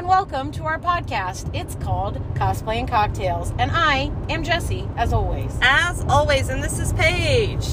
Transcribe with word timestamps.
and 0.00 0.08
welcome 0.08 0.50
to 0.50 0.64
our 0.64 0.78
podcast. 0.78 1.54
It's 1.54 1.74
called 1.74 2.14
Cosplay 2.34 2.76
and 2.78 2.88
Cocktails, 2.88 3.52
and 3.58 3.70
I 3.70 4.10
am 4.30 4.42
Jesse, 4.42 4.88
as 4.96 5.12
always. 5.12 5.54
As 5.60 6.02
always, 6.08 6.48
and 6.48 6.64
this 6.64 6.78
is 6.78 6.94
Paige. 6.94 7.66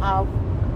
Uh, 0.00 0.24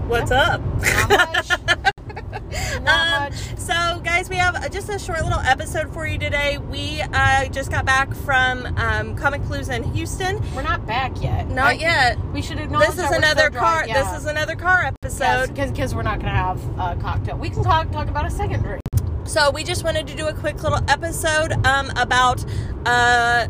What's 0.07 0.29
up? 0.29 0.61
not 0.61 1.09
much. 1.09 1.49
not 1.49 2.87
Um, 2.87 3.23
much. 3.23 3.33
So, 3.57 3.99
guys, 4.03 4.29
we 4.29 4.35
have 4.35 4.69
just 4.71 4.87
a 4.89 4.99
short 4.99 5.23
little 5.23 5.39
episode 5.39 5.91
for 5.91 6.05
you 6.05 6.19
today. 6.19 6.59
We 6.59 7.01
uh, 7.01 7.45
just 7.47 7.71
got 7.71 7.85
back 7.85 8.13
from 8.13 8.67
um, 8.77 9.15
Comicpalooza 9.15 9.75
in 9.77 9.83
Houston. 9.95 10.39
We're 10.53 10.61
not 10.61 10.85
back 10.85 11.19
yet. 11.23 11.47
Not 11.49 11.69
I- 11.71 11.73
yet. 11.73 12.23
We 12.33 12.43
should 12.43 12.59
acknowledge 12.59 12.89
This 12.89 12.99
is 13.05 13.11
another 13.11 13.49
car. 13.49 13.83
yeah. 13.87 14.03
This 14.11 14.21
is 14.21 14.27
another 14.27 14.55
car 14.55 14.83
episode. 14.83 15.55
because 15.55 15.95
we're 15.95 16.03
not 16.03 16.19
going 16.19 16.31
to 16.31 16.37
have 16.39 16.63
a 16.79 17.01
cocktail. 17.01 17.37
We 17.37 17.49
can 17.49 17.63
talk, 17.63 17.91
talk 17.91 18.07
about 18.09 18.25
a 18.27 18.31
second 18.31 18.61
drink. 18.61 18.81
So 19.29 19.51
we 19.51 19.63
just 19.63 19.83
wanted 19.83 20.07
to 20.07 20.15
do 20.15 20.27
a 20.27 20.33
quick 20.33 20.63
little 20.63 20.79
episode 20.89 21.51
um, 21.63 21.91
about 21.95 22.43
uh, 22.83 23.47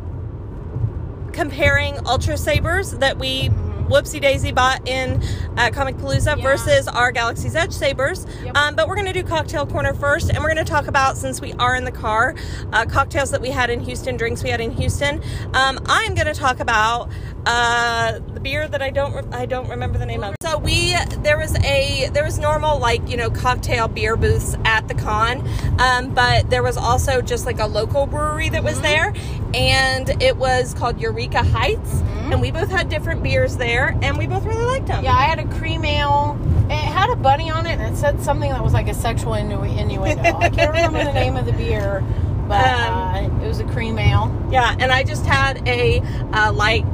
comparing 1.31 2.05
Ultra 2.05 2.35
Sabers 2.35 2.91
that 2.97 3.17
we 3.17 3.49
whoopsie 3.89 4.21
daisy 4.21 4.51
bought 4.51 4.87
in 4.87 5.21
uh, 5.57 5.69
Comicpalooza 5.71 6.37
Yeah. 6.37 6.43
versus 6.43 6.87
our 6.87 7.11
Galaxy's 7.11 7.55
Edge 7.55 7.73
Sabers. 7.73 8.25
Yep. 8.43 8.55
Um, 8.55 8.75
but 8.75 8.87
we're 8.87 8.95
going 8.95 9.07
to 9.07 9.13
do 9.13 9.23
Cocktail 9.23 9.65
Corner 9.65 9.93
first, 9.93 10.29
and 10.29 10.37
we're 10.39 10.53
going 10.53 10.63
to 10.63 10.71
talk 10.71 10.87
about, 10.87 11.17
since 11.17 11.41
we 11.41 11.53
are 11.53 11.75
in 11.75 11.83
the 11.85 11.91
car, 11.91 12.35
uh, 12.71 12.85
cocktails 12.85 13.31
that 13.31 13.41
we 13.41 13.49
had 13.49 13.69
in 13.69 13.79
Houston, 13.81 14.15
drinks 14.17 14.43
we 14.43 14.49
had 14.49 14.61
in 14.61 14.71
Houston. 14.71 15.21
Um, 15.53 15.79
I'm 15.87 16.13
going 16.15 16.27
to 16.27 16.33
talk 16.33 16.59
about 16.59 17.09
uh, 17.45 18.19
the 18.33 18.39
beer 18.39 18.67
that 18.67 18.81
I 18.81 18.89
don't 18.91 19.13
re- 19.13 19.23
I 19.31 19.45
don't 19.45 19.69
remember 19.69 19.97
the 19.97 20.05
name 20.05 20.23
of. 20.23 20.35
So 20.41 20.57
we 20.57 20.93
there 21.23 21.37
was 21.37 21.55
a 21.63 22.09
there 22.13 22.23
was 22.23 22.37
normal 22.37 22.77
like 22.79 23.07
you 23.09 23.17
know 23.17 23.29
cocktail 23.29 23.87
beer 23.87 24.15
booths 24.17 24.55
at 24.65 24.87
the 24.87 24.93
con, 24.93 25.47
um, 25.79 26.13
but 26.13 26.49
there 26.49 26.61
was 26.61 26.77
also 26.77 27.21
just 27.21 27.45
like 27.45 27.59
a 27.59 27.65
local 27.65 28.05
brewery 28.05 28.49
that 28.49 28.63
was 28.63 28.81
there, 28.81 29.13
and 29.53 30.21
it 30.21 30.35
was 30.37 30.73
called 30.73 30.99
Eureka 30.99 31.43
Heights, 31.43 32.01
and 32.29 32.41
we 32.41 32.51
both 32.51 32.69
had 32.69 32.89
different 32.89 33.23
beers 33.23 33.57
there, 33.57 33.78
and 34.01 34.17
we 34.17 34.27
both 34.27 34.45
really 34.45 34.65
liked 34.65 34.87
them. 34.87 35.03
Yeah, 35.03 35.13
I 35.15 35.23
had 35.23 35.39
a 35.39 35.47
cream 35.57 35.83
ale. 35.85 36.37
It 36.69 36.73
had 36.73 37.09
a 37.09 37.15
bunny 37.15 37.49
on 37.49 37.65
it, 37.65 37.79
and 37.79 37.93
it 37.93 37.97
said 37.97 38.21
something 38.21 38.49
that 38.51 38.63
was 38.63 38.73
like 38.73 38.87
a 38.87 38.93
sexual 38.93 39.33
innu- 39.33 39.77
innuendo. 39.77 40.21
I 40.37 40.49
can't 40.49 40.71
remember 40.73 41.03
the 41.03 41.13
name 41.13 41.35
of 41.35 41.45
the 41.45 41.53
beer, 41.53 42.03
but 42.47 42.65
Um, 42.65 42.93
uh, 43.41 43.43
it 43.43 43.47
was 43.47 43.59
a 43.59 43.63
cream 43.65 43.97
ale. 43.97 44.31
Yeah, 44.51 44.75
and 44.79 44.91
I 44.91 45.03
just 45.03 45.25
had 45.25 45.67
a 45.67 45.99
uh, 46.33 46.51
light 46.53 46.85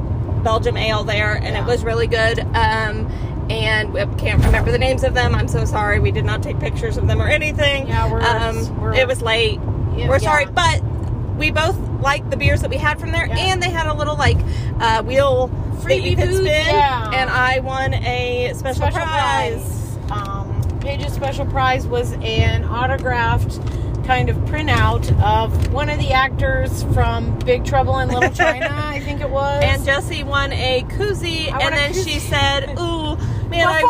Belgium 0.42 0.76
ale 0.76 1.04
there, 1.04 1.34
and 1.34 1.44
Yeah. 1.54 1.62
it 1.62 1.66
was 1.66 1.84
really 1.84 2.06
good. 2.06 2.38
Um, 2.40 3.10
and 3.50 3.96
I 3.96 4.06
can't 4.16 4.44
remember 4.44 4.72
the 4.72 4.78
names 4.78 5.04
of 5.04 5.14
them. 5.14 5.34
I'm 5.34 5.46
so 5.48 5.64
sorry. 5.64 6.00
We 6.00 6.10
did 6.10 6.24
not 6.24 6.42
take 6.42 6.58
pictures 6.58 6.96
of 6.96 7.06
them 7.06 7.20
or 7.22 7.28
anything. 7.28 7.86
Yeah, 7.86 8.10
we're- 8.10 8.24
um, 8.24 8.80
we're- 8.80 8.98
it 8.98 9.06
was 9.06 9.22
late. 9.22 9.60
Yeah, 9.96 10.08
we're 10.08 10.18
sorry, 10.18 10.44
yeah. 10.44 10.50
but 10.50 10.95
we 11.36 11.50
both 11.50 11.76
liked 12.00 12.30
the 12.30 12.36
beers 12.36 12.60
that 12.62 12.70
we 12.70 12.76
had 12.76 12.98
from 13.00 13.12
there, 13.12 13.26
Yeah. 13.26 13.36
and 13.38 13.62
they 13.62 13.70
had 13.70 13.86
a 13.86 13.94
little 13.94 14.16
like 14.16 14.38
uh, 14.80 15.02
wheel 15.02 15.48
that 15.48 15.82
Freebie 15.82 16.14
spin, 16.16 16.44
yeah. 16.46 17.10
and 17.14 17.30
I 17.30 17.60
won 17.60 17.94
a 17.94 18.52
special, 18.54 18.82
special 18.82 19.00
prize. 19.00 19.96
prize. 20.08 20.26
Um, 20.28 20.78
Paige's 20.80 21.12
special 21.12 21.46
prize 21.46 21.86
was 21.86 22.12
an 22.22 22.64
autographed 22.64 23.60
kind 24.06 24.28
of 24.28 24.36
printout 24.48 25.04
of 25.20 25.72
one 25.72 25.88
of 25.90 25.98
the 25.98 26.12
actors 26.12 26.84
from 26.94 27.36
Big 27.40 27.64
Trouble 27.64 27.98
in 27.98 28.08
Little 28.08 28.30
China, 28.30 28.68
I 28.72 29.00
think 29.00 29.20
it 29.20 29.28
was. 29.28 29.62
And 29.64 29.84
Jesse 29.84 30.22
won 30.22 30.52
a 30.52 30.82
koozie, 30.90 31.50
and 31.52 31.74
then 31.74 31.92
koozie. 31.92 32.04
she 32.04 32.18
said, 32.20 32.70
"Ooh, 32.78 33.16
man, 33.48 33.66
I 33.66 33.82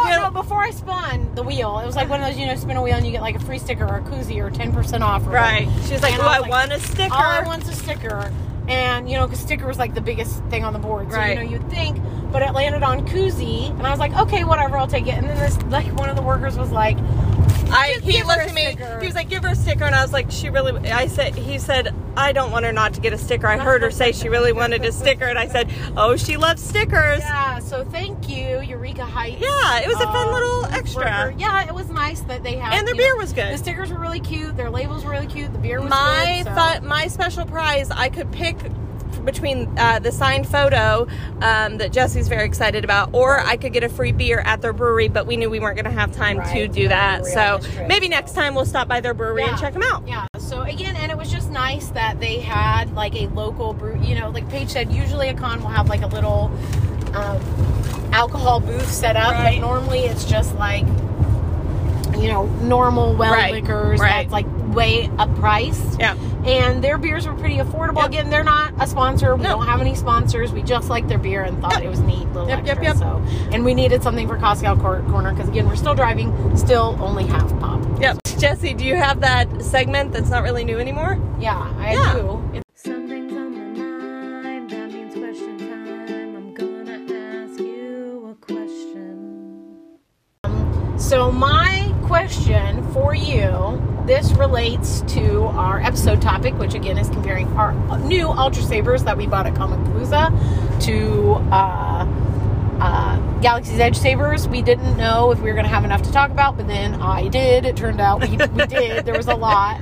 before, 0.43 0.61
really." 0.61 0.71
no, 0.71 0.81
before 0.81 0.99
I 0.99 1.01
spun 1.07 1.35
the 1.35 1.43
wheel, 1.43 1.79
it 1.81 1.87
was 1.87 1.97
like 1.97 2.09
one 2.09 2.21
of 2.21 2.27
those, 2.29 2.39
you 2.39 2.47
know, 2.47 2.55
spin 2.57 2.77
a 2.77 2.83
wheel 2.83 2.95
and 2.95 3.05
you 3.07 3.13
get 3.13 3.23
like 3.23 3.37
a 3.37 3.41
free 3.41 3.59
sticker 3.59 3.85
or 3.85 3.97
a 3.97 4.03
koozie 4.03 4.39
or 4.39 4.51
10% 4.51 5.03
off. 5.03 5.27
Or 5.27 5.31
Right. 5.31 5.67
whatever. 5.67 5.89
She's 5.89 6.03
like, 6.03 6.13
And 6.15 6.23
"Ooh, 6.23 6.27
I 6.27 6.41
was 6.41 6.49
won 6.49 6.73
a 6.73 6.79
sticker." 6.79 7.15
All 7.15 7.23
I 7.23 7.43
want's 7.43 7.69
a 7.69 7.73
sticker. 7.75 8.31
And, 8.69 9.09
you 9.09 9.17
know, 9.17 9.27
because 9.27 9.41
sticker 9.41 9.67
was 9.67 9.79
like 9.79 9.95
the 9.95 10.01
biggest 10.01 10.43
thing 10.51 10.65
on 10.65 10.73
the 10.73 10.79
board. 10.81 11.11
So, 11.13 11.19
Right. 11.19 11.31
you 11.39 11.45
know, 11.45 11.51
you'd 11.51 11.71
think, 11.71 11.99
but 12.33 12.43
it 12.43 12.53
landed 12.53 12.83
on 12.83 13.07
koozie. 13.07 13.71
And 13.71 13.87
I 13.87 13.91
was 13.91 14.01
like, 14.01 14.13
okay, 14.17 14.43
whatever, 14.45 14.77
I'll 14.77 14.89
take 14.89 15.07
it. 15.07 15.15
And 15.15 15.29
then 15.29 15.39
this, 15.39 15.57
like, 15.71 15.87
one 15.99 16.09
of 16.09 16.17
the 16.17 16.23
workers 16.23 16.59
was 16.59 16.71
like, 16.73 16.97
I 17.71 17.99
he 18.03 18.23
looked 18.23 18.41
at 18.41 18.55
me. 18.55 18.73
sticker. 18.73 19.01
He 19.01 19.07
was 19.07 19.15
like, 19.17 19.29
"Give 19.29 19.43
her 19.43 19.51
a 19.51 19.55
sticker," 19.57 19.85
and 19.85 19.95
I 19.95 20.03
was 20.03 20.13
like, 20.13 20.31
"She 20.31 20.51
really." 20.51 20.89
I 20.91 21.09
said, 21.09 21.35
"He 21.35 21.59
said 21.59 21.93
I 22.17 22.33
don't 22.33 22.51
want 22.51 22.65
her 22.65 22.73
not 22.73 22.95
to 22.95 23.01
get 23.01 23.13
a 23.13 23.19
sticker." 23.19 23.47
I 23.47 23.59
heard 23.59 23.83
her 23.83 23.91
say 23.91 24.13
she 24.13 24.29
really 24.29 24.53
wanted 24.53 24.85
a 24.85 24.93
sticker, 24.93 25.25
and 25.27 25.39
I 25.39 25.49
said, 25.49 25.71
"Oh, 25.97 26.17
she 26.17 26.37
loves 26.37 26.63
stickers." 26.63 27.21
yeah, 27.21 27.59
so 27.59 27.85
thank 27.85 28.29
you, 28.29 28.61
Eureka 28.61 29.05
Heights. 29.05 29.41
Yeah, 29.41 29.81
it 29.81 29.87
was 29.89 29.97
a 29.97 30.05
fun 30.07 30.29
uh, 30.29 30.33
little 30.33 30.65
extra. 30.67 31.05
worker. 31.05 31.35
Yeah, 31.39 31.67
it 31.67 31.75
was 31.75 31.89
nice 31.91 32.21
that 32.23 32.43
they 32.43 32.57
had. 32.57 32.75
And 32.75 32.87
their 32.87 32.95
you 32.95 33.01
know, 33.03 33.07
beer 33.09 33.17
was 33.17 33.33
good. 33.33 33.53
The 33.55 33.59
stickers 33.59 33.91
were 33.93 33.99
really 34.01 34.21
cute. 34.21 34.57
Their 34.57 34.71
labels 34.71 35.05
were 35.05 35.11
really 35.13 35.27
cute. 35.27 35.53
The 35.53 35.59
beer 35.59 35.81
was 35.81 35.91
my 35.91 36.43
good. 36.45 36.55
so- 36.55 36.81
fu- 36.81 36.87
my 36.87 37.07
special 37.09 37.45
prize, 37.47 37.91
I 37.91 38.09
could 38.09 38.31
pick 38.33 38.57
between 39.27 39.77
uh, 39.79 39.99
the 39.99 40.11
signed 40.11 40.49
photo 40.49 41.07
um, 41.43 41.77
that 41.79 41.93
Jesse's 41.93 42.29
very 42.29 42.47
excited 42.47 42.85
about, 42.85 43.13
or 43.13 43.41
I 43.41 43.57
could 43.59 43.73
get 43.75 43.85
a 43.85 43.89
free 43.89 44.13
beer 44.13 44.41
at 44.41 44.63
their 44.63 44.73
brewery. 44.73 45.09
But 45.09 45.27
we 45.27 45.37
knew 45.37 45.51
we 45.51 45.61
weren't 45.61 45.77
going 45.77 45.85
to 45.85 45.91
have 46.01 46.13
time 46.13 46.43
to 46.55 46.67
do 46.69 46.89
that, 46.89 47.27
so 47.27 47.61
maybe 47.89 48.09
next 48.09 48.33
time 48.33 48.55
we'll 48.55 48.65
stop 48.65 48.89
by 48.89 49.01
their 49.01 49.13
brewery 49.15 49.43
and 49.45 49.59
check 49.59 49.75
them 49.75 49.83
out. 49.83 50.07
Yeah. 50.09 50.27
So 50.39 50.63
again, 50.63 50.97
and 50.97 51.11
it 51.13 51.19
was 51.19 51.31
just 51.31 51.51
nice 51.51 51.89
that 51.89 52.21
they 52.21 52.39
had 52.39 52.95
like 52.95 53.15
a 53.15 53.27
local 53.29 53.73
brew. 53.75 54.01
You 54.01 54.15
know, 54.19 54.31
like 54.31 54.49
Paige 54.49 54.71
said, 54.71 54.93
usually 54.93 55.29
a 55.29 55.35
con 55.35 55.61
will 55.61 55.69
have 55.69 55.89
like 55.89 56.03
a 56.03 56.07
little 56.07 56.51
um, 57.15 57.41
alcohol 58.13 58.61
booth 58.61 58.91
set 58.91 59.17
up, 59.17 59.33
Right. 59.33 59.61
but 59.61 59.67
normally 59.67 60.01
it's 60.01 60.25
just 60.25 60.55
like 60.55 60.85
you 62.21 62.29
know 62.29 62.45
normal 62.63 63.15
well 63.15 63.33
Right, 63.33 63.53
liquors 63.53 64.01
right. 64.01 64.23
that's 64.29 64.33
like 64.33 64.47
way 64.75 65.11
up 65.19 65.35
priced. 65.37 65.99
Yeah. 66.01 66.15
And 66.45 66.83
their 66.85 66.97
beers 66.99 67.27
were 67.27 67.35
pretty 67.35 67.57
affordable. 67.57 67.97
Yep. 68.03 68.07
Again, 68.09 68.31
they're 68.31 68.45
not 68.45 68.73
a 68.79 68.87
sponsor. 68.87 69.35
We 69.35 69.43
No. 69.43 69.51
don't 69.57 69.67
have 69.67 69.81
any 69.81 69.95
sponsors. 69.95 70.53
We 70.53 70.63
just 70.63 70.89
liked 70.89 71.09
their 71.09 71.19
beer 71.19 71.43
and 71.43 71.61
thought 71.61 71.73
Yep. 71.75 71.83
it 71.83 71.89
was 71.89 72.01
neat 72.01 72.27
little 72.33 72.49
Yep, 72.49 72.67
yep, 72.67 72.79
extra. 72.79 72.85
yep. 72.85 72.97
So, 72.97 73.23
and 73.53 73.65
we 73.65 73.75
needed 73.75 74.03
something 74.03 74.29
for 74.29 74.37
Costco 74.37 74.81
Cor- 74.81 75.03
Corner 75.11 75.33
because 75.33 75.49
again, 75.49 75.67
we're 75.69 75.75
still 75.77 75.95
driving, 75.95 76.33
still 76.57 76.97
only 77.01 77.25
half 77.27 77.59
pop. 77.59 77.81
Yep. 78.01 78.19
Jesse, 78.39 78.75
do 78.75 78.85
you 78.85 78.97
have 78.97 79.21
that 79.21 79.49
segment 79.63 80.13
that's 80.13 80.29
not 80.31 80.43
really 80.45 80.63
new 80.65 80.79
anymore? 80.79 81.19
Yeah, 81.41 81.67
I 81.81 81.93
Yeah. 81.95 82.13
do. 82.15 82.41
It's 82.55 82.65
you, 93.17 93.83
this 94.07 94.33
relates 94.33 95.01
to 95.03 95.43
our 95.43 95.81
episode 95.81 96.23
topic, 96.23 96.55
which 96.59 96.75
again 96.75 96.99
is 96.99 97.09
comparing 97.09 97.49
our 97.57 97.73
new 98.01 98.29
Ultra 98.29 98.63
Sabers 98.63 99.05
that 99.05 99.17
we 99.17 99.27
bought 99.27 99.47
at 99.47 99.55
Comicpalooza 99.55 100.85
to 100.85 101.33
uh, 101.53 102.07
uh, 102.81 103.41
Galaxy's 103.41 103.81
Edge 103.81 103.97
Sabers. 103.97 104.47
We 104.49 104.63
didn't 104.63 104.97
know 104.97 105.33
if 105.33 105.39
we 105.41 105.45
were 105.49 105.55
going 105.55 105.65
to 105.65 105.71
have 105.71 105.85
enough 105.85 106.03
to 106.03 106.13
talk 106.13 106.31
about, 106.31 106.57
but 106.57 106.67
then 106.67 106.95
I 107.01 107.29
did. 107.29 107.67
It 107.67 107.77
turned 107.77 108.01
out 108.01 108.21
we, 108.21 108.37
we 108.37 108.37
did. 108.67 109.05
There 109.05 109.17
was 109.17 109.27
a 109.27 109.35
lot. 109.35 109.81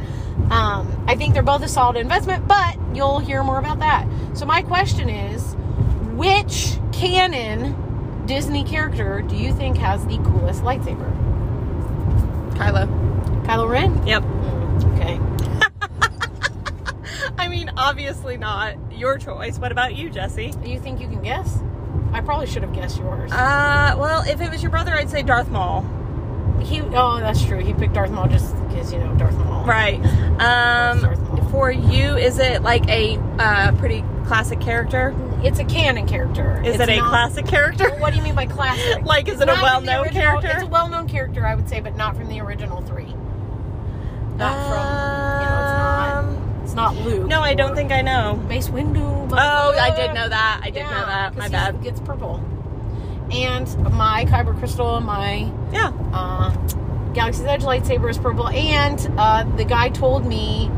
Um, 0.51 1.05
I 1.07 1.15
think 1.17 1.35
they're 1.35 1.43
both 1.43 1.63
a 1.63 1.69
solid 1.69 1.97
investment, 1.97 2.49
but 2.49 2.77
you'll 2.95 3.19
hear 3.19 3.43
more 3.43 3.59
about 3.59 3.79
that. 3.81 4.07
So 4.35 4.47
my 4.47 4.63
question 4.63 5.09
is, 5.09 5.55
which 6.15 6.79
canon 6.93 8.25
Disney 8.27 8.65
character 8.65 9.21
do 9.23 9.37
you 9.37 9.53
think 9.53 9.77
has 9.79 10.05
the 10.07 10.17
coolest 10.19 10.63
lightsaber? 10.63 11.13
Kylo. 12.55 13.14
Kylo 13.45 13.69
Ren? 13.69 14.07
Yep. 14.07 14.23
Okay. 14.95 15.21
I 17.39 17.49
mean, 17.49 17.71
obviously 17.77 18.37
not 18.37 18.77
your 18.93 19.19
choice. 19.19 19.59
What 19.59 19.73
about 19.73 19.95
you, 19.97 20.11
Jesse? 20.11 20.53
You 20.65 20.79
think 20.81 21.01
you 21.01 21.09
can 21.09 21.23
guess? 21.23 21.61
I 22.13 22.21
probably 22.21 22.47
should 22.47 22.63
have 22.63 22.73
guessed 22.73 22.99
yours. 22.99 23.33
Uh, 23.33 23.97
well, 23.99 24.23
if 24.27 24.41
it 24.41 24.51
was 24.51 24.63
your 24.63 24.71
brother, 24.71 24.93
I'd 24.93 25.11
say 25.11 25.23
Darth 25.23 25.51
Maul. 25.51 25.83
he 26.63 26.81
oh, 26.81 27.19
that's 27.21 27.45
true. 27.45 27.59
He 27.59 27.75
picked 27.75 27.95
Darth 27.95 28.11
Maul 28.11 28.29
just 28.29 28.55
because 28.69 28.93
you 28.93 28.99
know 28.99 29.15
Darth 29.17 29.37
Maul. 29.37 29.65
Right. 29.65 30.01
Darth 30.03 30.41
Um, 30.41 31.25
Maul. 31.25 31.51
for 31.51 31.71
you, 31.71 32.17
is 32.17 32.39
it 32.39 32.63
like 32.63 32.89
a 32.89 33.17
uh, 33.39 33.73
pretty 33.73 34.05
classic 34.27 34.61
character? 34.61 35.15
It's 35.43 35.59
a 35.59 35.65
canon 35.65 36.07
character. 36.07 36.63
Is 36.65 36.75
It's 36.77 36.83
it 36.85 36.89
a 36.89 36.97
not- 36.97 37.09
classic 37.11 37.47
character? 37.47 37.91
Well, 37.91 37.99
what 38.01 38.11
do 38.13 38.17
you 38.19 38.23
mean 38.23 38.35
by 38.37 38.47
classic? 38.47 39.03
Like, 39.05 39.29
is 39.29 39.35
It's 39.35 39.43
it 39.43 39.49
a 39.49 39.55
not 39.55 39.57
from 39.75 39.85
the 39.85 39.91
well-known 39.91 40.07
original- 40.07 40.23
character? 40.41 40.51
It's 40.55 40.63
a 40.63 40.67
well-known 40.67 41.09
character, 41.09 41.45
I 41.47 41.55
would 41.55 41.69
say, 41.69 41.81
but 41.81 41.97
not 41.97 42.17
from 42.17 42.29
the 42.29 42.41
original 42.41 42.81
three. 42.83 43.13
Not 44.37 44.55
from 44.69 44.85
you 45.41 45.47
know, 45.49 45.61
it's 45.63 46.35
not. 46.35 46.65
It's 46.65 46.75
not 46.75 46.97
Luke. 47.07 47.27
No, 47.29 47.41
I 47.41 47.55
don't 47.55 47.75
think 47.75 47.93
I 47.93 48.03
know. 48.03 48.37
Mace 48.49 48.69
Windu. 48.69 49.29
Oh, 49.33 49.79
I 49.79 49.95
did 49.95 50.13
know 50.15 50.29
that. 50.29 50.61
I 50.63 50.71
did 50.71 50.81
Yeah, 50.81 50.91
know 50.91 51.07
that. 51.07 51.37
My 51.37 51.49
bad. 51.49 51.83
Gets 51.83 52.01
purple. 52.01 52.43
And 53.31 53.67
my 53.95 54.25
Kyber 54.27 54.57
crystal, 54.59 55.01
my 55.01 55.51
Yeah. 55.73 55.93
uh, 56.13 56.51
Galaxy's 57.15 57.47
Edge 57.47 57.63
lightsaber 57.63 58.11
is 58.11 58.19
purple. 58.19 58.49
And 58.49 58.99
uh, 59.17 59.45
the 59.57 59.65
guy 59.65 59.89
told 59.89 60.27
me 60.27 60.71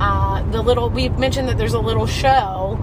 uh, 0.00 0.42
the 0.50 0.62
little, 0.62 0.90
we 0.90 1.08
mentioned 1.08 1.48
that 1.48 1.58
there's 1.58 1.74
a 1.74 1.80
little 1.80 2.06
show. 2.06 2.78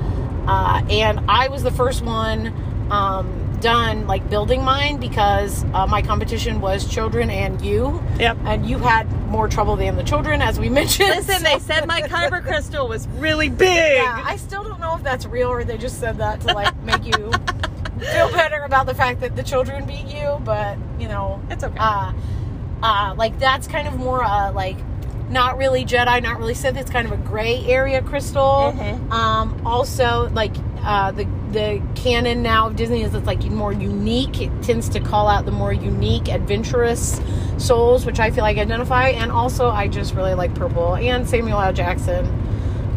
Uh, 0.47 0.81
and 0.89 1.19
I 1.29 1.47
was 1.47 1.63
the 1.63 1.71
first 1.71 2.03
one 2.03 2.47
um, 2.91 3.44
done 3.65 4.05
like 4.05 4.29
building 4.29 4.63
mine 4.63 4.97
because 4.97 5.65
uh, 5.73 5.87
my 5.87 5.99
competition 5.99 6.61
was 6.61 6.87
children 6.87 7.31
and 7.31 7.59
you. 7.61 7.99
Yep. 8.19 8.37
And 8.45 8.69
you 8.69 8.77
had 8.77 9.11
more 9.27 9.47
trouble 9.47 9.75
than 9.75 9.95
the 9.95 10.03
children, 10.03 10.39
as 10.41 10.59
we 10.59 10.69
mentioned. 10.81 11.09
Listen, 11.09 11.41
they 11.41 11.57
said 11.57 11.87
my 11.87 12.01
kyber 12.13 12.43
crystal 12.43 12.87
was 12.87 13.07
really 13.17 13.49
big. 13.49 13.97
Yeah, 13.97 14.21
I 14.23 14.35
still 14.37 14.63
don't 14.63 14.79
know 14.79 14.95
if 14.95 15.01
that's 15.03 15.25
real 15.25 15.49
or 15.49 15.63
they 15.63 15.77
just 15.79 15.99
said 15.99 16.19
that 16.19 16.41
to 16.41 16.53
like 16.53 16.77
make 16.83 17.03
you 17.05 17.11
feel 18.13 18.29
better 18.31 18.61
about 18.63 18.85
the 18.85 18.93
fact 18.93 19.19
that 19.21 19.35
the 19.35 19.41
children 19.43 19.85
beat 19.87 20.05
you. 20.07 20.39
But 20.43 20.77
you 20.99 21.07
know, 21.07 21.41
It's 21.49 21.63
okay. 21.63 21.75
Uh, 21.79 22.13
uh, 22.83 23.15
like 23.17 23.39
that's 23.39 23.67
kind 23.67 23.87
of 23.87 23.95
more 23.97 24.23
uh, 24.23 24.51
like 24.53 24.77
not 25.27 25.57
really 25.57 25.83
Jedi, 25.85 26.21
not 26.21 26.37
really 26.37 26.53
Sith. 26.53 26.77
It's 26.77 26.91
kind 26.91 27.07
of 27.07 27.13
a 27.13 27.17
gray 27.17 27.65
area 27.65 28.03
crystal. 28.03 28.75
Mhm. 28.77 29.09
Um, 29.11 29.65
also, 29.65 30.29
like 30.33 30.53
uh, 30.83 31.09
the 31.13 31.25
the 31.55 31.81
canon 31.95 32.43
now 32.43 32.67
of 32.67 32.75
Disney 32.75 33.01
is 33.01 33.15
it's 33.15 33.25
like 33.25 33.41
more 33.45 33.71
unique. 33.71 34.41
It 34.41 34.51
tends 34.61 34.89
to 34.89 34.99
call 34.99 35.27
out 35.29 35.45
the 35.45 35.51
more 35.51 35.71
unique, 35.73 36.27
adventurous 36.27 37.19
souls, 37.57 38.05
which 38.05 38.19
I 38.19 38.29
feel 38.29 38.43
like 38.43 38.57
identify. 38.57 39.07
And 39.09 39.31
also, 39.31 39.69
I 39.69 39.87
just 39.87 40.13
really 40.13 40.33
like 40.35 40.53
purple 40.53 40.95
and 40.95 41.27
Samuel 41.27 41.59
L. 41.59 41.73
Jackson. 41.73 42.25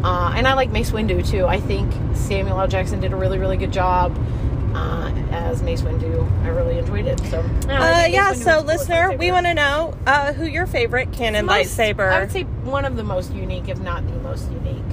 Uh, 0.04 0.32
and 0.36 0.46
I 0.46 0.54
like 0.54 0.70
Mace 0.70 0.90
Windu 0.90 1.26
too. 1.28 1.46
I 1.46 1.60
think 1.60 1.92
Samuel 2.16 2.60
L. 2.60 2.68
Jackson 2.68 3.00
did 3.00 3.12
a 3.12 3.16
really, 3.16 3.38
really 3.38 3.56
good 3.56 3.72
job 3.72 4.16
uh, 4.74 5.12
as 5.30 5.62
Mace 5.62 5.82
Windu. 5.82 6.28
I 6.42 6.48
really 6.48 6.78
enjoyed 6.78 7.06
it. 7.06 7.18
So, 7.26 7.40
yeah, 7.66 8.02
Uh, 8.04 8.06
yeah, 8.06 8.32
Windu 8.32 8.36
so 8.44 8.60
listener, 8.60 9.16
we 9.16 9.30
want 9.30 9.46
to 9.46 9.54
know 9.54 9.94
uh, 10.06 10.32
who 10.32 10.44
your 10.46 10.66
favorite 10.66 11.12
canon 11.12 11.46
Most- 11.46 11.76
lightsaber. 11.78 12.12
I 12.12 12.20
would 12.20 12.32
say 12.32 12.42
one 12.64 12.84
of 12.84 12.96
the 12.96 13.04
most 13.04 13.32
unique, 13.32 13.68
if 13.68 13.78
not 13.80 14.04
the 14.06 14.18
most 14.20 14.50
unique. 14.50 14.84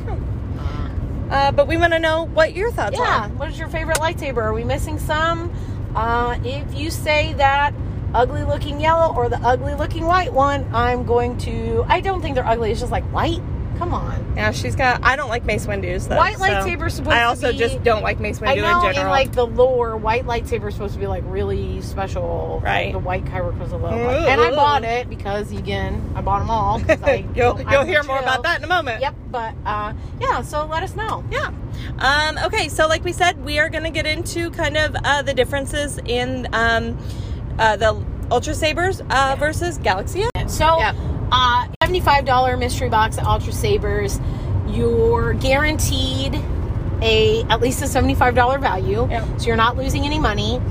Uh, 1.29 1.51
but 1.51 1.67
we 1.67 1.77
want 1.77 1.93
to 1.93 1.99
know 1.99 2.23
what 2.27 2.53
your 2.55 2.71
thoughts 2.71 2.97
Yeah. 2.97 3.25
are. 3.25 3.29
What 3.29 3.49
is 3.49 3.57
your 3.59 3.67
favorite 3.67 3.97
lightsaber? 3.99 4.37
Are 4.43 4.53
we 4.53 4.63
missing 4.63 4.99
some? 4.99 5.51
Uh, 5.95 6.37
if 6.43 6.73
you 6.75 6.91
say 6.91 7.33
that 7.33 7.73
ugly 8.13 8.43
looking 8.43 8.79
yellow 8.79 9.13
or 9.15 9.29
the 9.29 9.37
ugly 9.39 9.73
looking 9.75 10.05
white 10.05 10.31
one, 10.33 10.69
I'm 10.73 11.05
going 11.05 11.37
to. 11.39 11.85
I 11.87 12.01
don't 12.01 12.21
think 12.21 12.35
they're 12.35 12.47
ugly. 12.47 12.71
It's 12.71 12.79
just 12.79 12.91
like 12.91 13.03
white. 13.13 13.41
Come 13.77 13.93
on. 13.93 14.33
Yeah, 14.35 14.51
she's 14.51 14.75
got. 14.75 15.03
I 15.03 15.15
don't 15.15 15.29
like 15.29 15.45
Mace 15.45 15.65
Windu's 15.65 16.07
though. 16.07 16.17
White 16.17 16.37
so 16.37 16.43
lightsaber's 16.43 16.93
supposed 16.93 17.15
I 17.15 17.19
to 17.21 17.25
also 17.27 17.51
be- 17.51 17.57
just 17.57 17.83
don't 17.83 18.03
like 18.03 18.19
Mace 18.19 18.39
Windu 18.39 18.47
I 18.49 18.55
know 18.55 18.89
in 18.89 18.95
in, 18.95 19.07
like 19.07 19.31
the 19.33 19.45
lore, 19.45 19.97
white 19.97 20.25
lightsaber 20.25 20.71
supposed 20.71 20.93
to 20.93 20.99
be 20.99 21.07
like 21.07 21.23
really 21.27 21.81
special. 21.81 22.61
Right. 22.63 22.91
The 22.91 22.99
white 22.99 23.25
kyber 23.25 23.55
crystal. 23.57 23.79
logo. 23.79 23.95
Ooh. 23.97 24.25
And 24.27 24.41
I 24.41 24.51
bought 24.51 24.83
it 24.83 25.09
because 25.09 25.51
again, 25.51 26.13
I 26.15 26.21
bought 26.21 26.39
them 26.39 26.49
all. 26.49 26.81
I, 26.87 27.25
you'll 27.35 27.59
you'll 27.61 27.81
a 27.81 27.85
hear 27.85 28.03
more 28.03 28.17
chill. 28.17 28.23
about 28.25 28.43
that 28.43 28.59
in 28.59 28.63
a 28.63 28.67
moment. 28.67 29.01
Yep. 29.01 29.15
But 29.31 29.53
uh, 29.65 29.93
yeah. 30.19 30.41
So 30.41 30.65
let 30.65 30.83
us 30.83 30.95
know. 30.95 31.23
Yeah. 31.31 31.51
Um, 31.99 32.37
okay, 32.45 32.69
so 32.69 32.87
like 32.87 33.03
we 33.03 33.11
said, 33.11 33.43
we 33.43 33.59
are 33.59 33.69
going 33.69 33.83
to 33.83 33.89
get 33.89 34.05
into 34.05 34.49
kind 34.51 34.77
of 34.77 34.95
uh, 35.03 35.21
the 35.21 35.33
differences 35.33 35.99
in 36.05 36.47
um, 36.53 36.97
uh, 37.59 37.75
the 37.75 38.01
Ultra 38.31 38.53
Sabers 38.55 39.01
uh, 39.09 39.35
versus 39.37 39.77
Galaxy. 39.77 40.25
So, 40.47 40.77
Yeah. 40.79 40.93
Uh, 41.31 41.67
seventy-five 41.81 42.25
dollar 42.25 42.57
mystery 42.57 42.89
box 42.89 43.17
at 43.17 43.25
Ultra 43.25 43.53
Sabers. 43.53 44.19
You're 44.67 45.33
guaranteed 45.33 46.35
a 47.01 47.43
at 47.49 47.61
least 47.61 47.81
a 47.81 47.87
seventy-five 47.87 48.35
dollar 48.35 48.57
value. 48.57 49.07
Yeah. 49.09 49.37
So 49.37 49.47
you're 49.47 49.55
not 49.55 49.77
losing 49.77 50.05
any 50.05 50.19
money. 50.19 50.61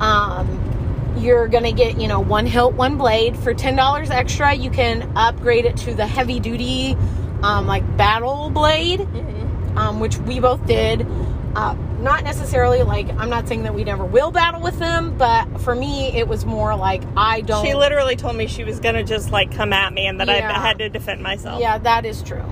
Um, 0.00 1.14
you're 1.18 1.48
gonna 1.48 1.72
get 1.72 2.00
you 2.00 2.08
know 2.08 2.20
one 2.20 2.46
hilt, 2.46 2.74
one 2.74 2.96
blade 2.96 3.36
for 3.36 3.54
ten 3.54 3.76
dollars 3.76 4.10
extra. 4.10 4.54
You 4.54 4.70
can 4.70 5.10
upgrade 5.16 5.64
it 5.64 5.76
to 5.78 5.94
the 5.94 6.06
heavy 6.06 6.40
duty, 6.40 6.96
um, 7.42 7.66
like 7.66 7.96
battle 7.96 8.50
blade 8.50 9.06
um, 9.78 10.00
which 10.00 10.18
we 10.18 10.40
both 10.40 10.64
did. 10.66 11.06
Uh, 11.54 11.74
not 11.98 12.24
necessarily 12.24 12.82
like 12.82 13.08
I'm 13.14 13.30
not 13.30 13.48
saying 13.48 13.64
that 13.64 13.74
we 13.74 13.84
never 13.84 14.04
will 14.04 14.30
battle 14.30 14.60
with 14.60 14.78
them, 14.78 15.16
but 15.18 15.46
for 15.60 15.74
me 15.74 16.08
it 16.16 16.28
was 16.28 16.44
more 16.44 16.76
like 16.76 17.02
I 17.16 17.40
don't. 17.40 17.64
She 17.64 17.74
literally 17.74 18.16
told 18.16 18.36
me 18.36 18.46
she 18.46 18.64
was 18.64 18.80
going 18.80 18.94
to 18.94 19.02
just 19.02 19.30
like 19.30 19.52
come 19.52 19.72
at 19.72 19.92
me 19.92 20.06
and 20.06 20.20
that 20.20 20.28
I 20.28 20.40
had 20.40 20.78
to 20.78 20.88
defend 20.88 21.22
myself. 21.22 21.60
Yeah, 21.60 21.78
that 21.78 22.04
is 22.06 22.22
true. 22.22 22.44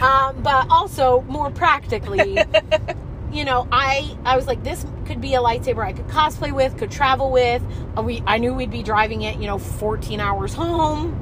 Um, 0.00 0.40
but 0.42 0.66
also 0.70 1.22
more 1.22 1.50
practically, 1.50 2.38
you 3.32 3.44
know, 3.44 3.66
I 3.72 4.16
I 4.24 4.36
was 4.36 4.46
like, 4.46 4.62
this 4.62 4.86
could 5.06 5.20
be 5.20 5.34
a 5.34 5.40
lightsaber 5.40 5.84
I 5.84 5.92
could 5.92 6.08
cosplay 6.08 6.52
with, 6.52 6.76
could 6.78 6.90
travel 6.90 7.30
with. 7.30 7.62
Uh, 7.96 8.02
we 8.02 8.22
I 8.26 8.38
knew 8.38 8.54
we'd 8.54 8.70
be 8.70 8.82
driving 8.82 9.22
it, 9.22 9.38
you 9.38 9.46
know, 9.46 9.58
14 9.58 10.20
hours 10.20 10.54
home. 10.54 11.20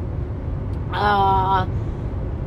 Uh, 0.93 1.67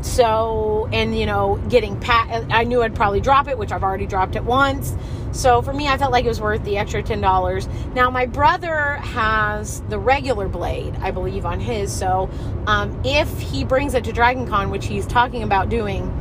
so 0.05 0.87
and 0.93 1.17
you 1.17 1.25
know, 1.25 1.61
getting 1.69 1.99
pat. 1.99 2.45
I 2.49 2.63
knew 2.63 2.81
I'd 2.81 2.95
probably 2.95 3.21
drop 3.21 3.47
it, 3.47 3.57
which 3.57 3.71
I've 3.71 3.83
already 3.83 4.05
dropped 4.05 4.35
it 4.35 4.43
once. 4.43 4.95
So 5.31 5.61
for 5.61 5.73
me, 5.73 5.87
I 5.87 5.97
felt 5.97 6.13
like 6.13 6.23
it 6.23 6.29
was 6.29 6.39
worth 6.39 6.63
the 6.63 6.77
extra 6.77 7.03
ten 7.03 7.19
dollars. 7.19 7.67
Now 7.93 8.09
my 8.09 8.25
brother 8.25 8.95
has 8.95 9.81
the 9.89 9.99
regular 9.99 10.47
blade, 10.47 10.95
I 11.01 11.11
believe, 11.11 11.45
on 11.45 11.59
his. 11.59 11.91
So 11.91 12.29
um, 12.67 13.01
if 13.03 13.39
he 13.39 13.65
brings 13.65 13.95
it 13.95 14.03
to 14.05 14.13
Dragon 14.13 14.47
Con, 14.47 14.69
which 14.69 14.85
he's 14.85 15.05
talking 15.05 15.43
about 15.43 15.69
doing, 15.69 16.13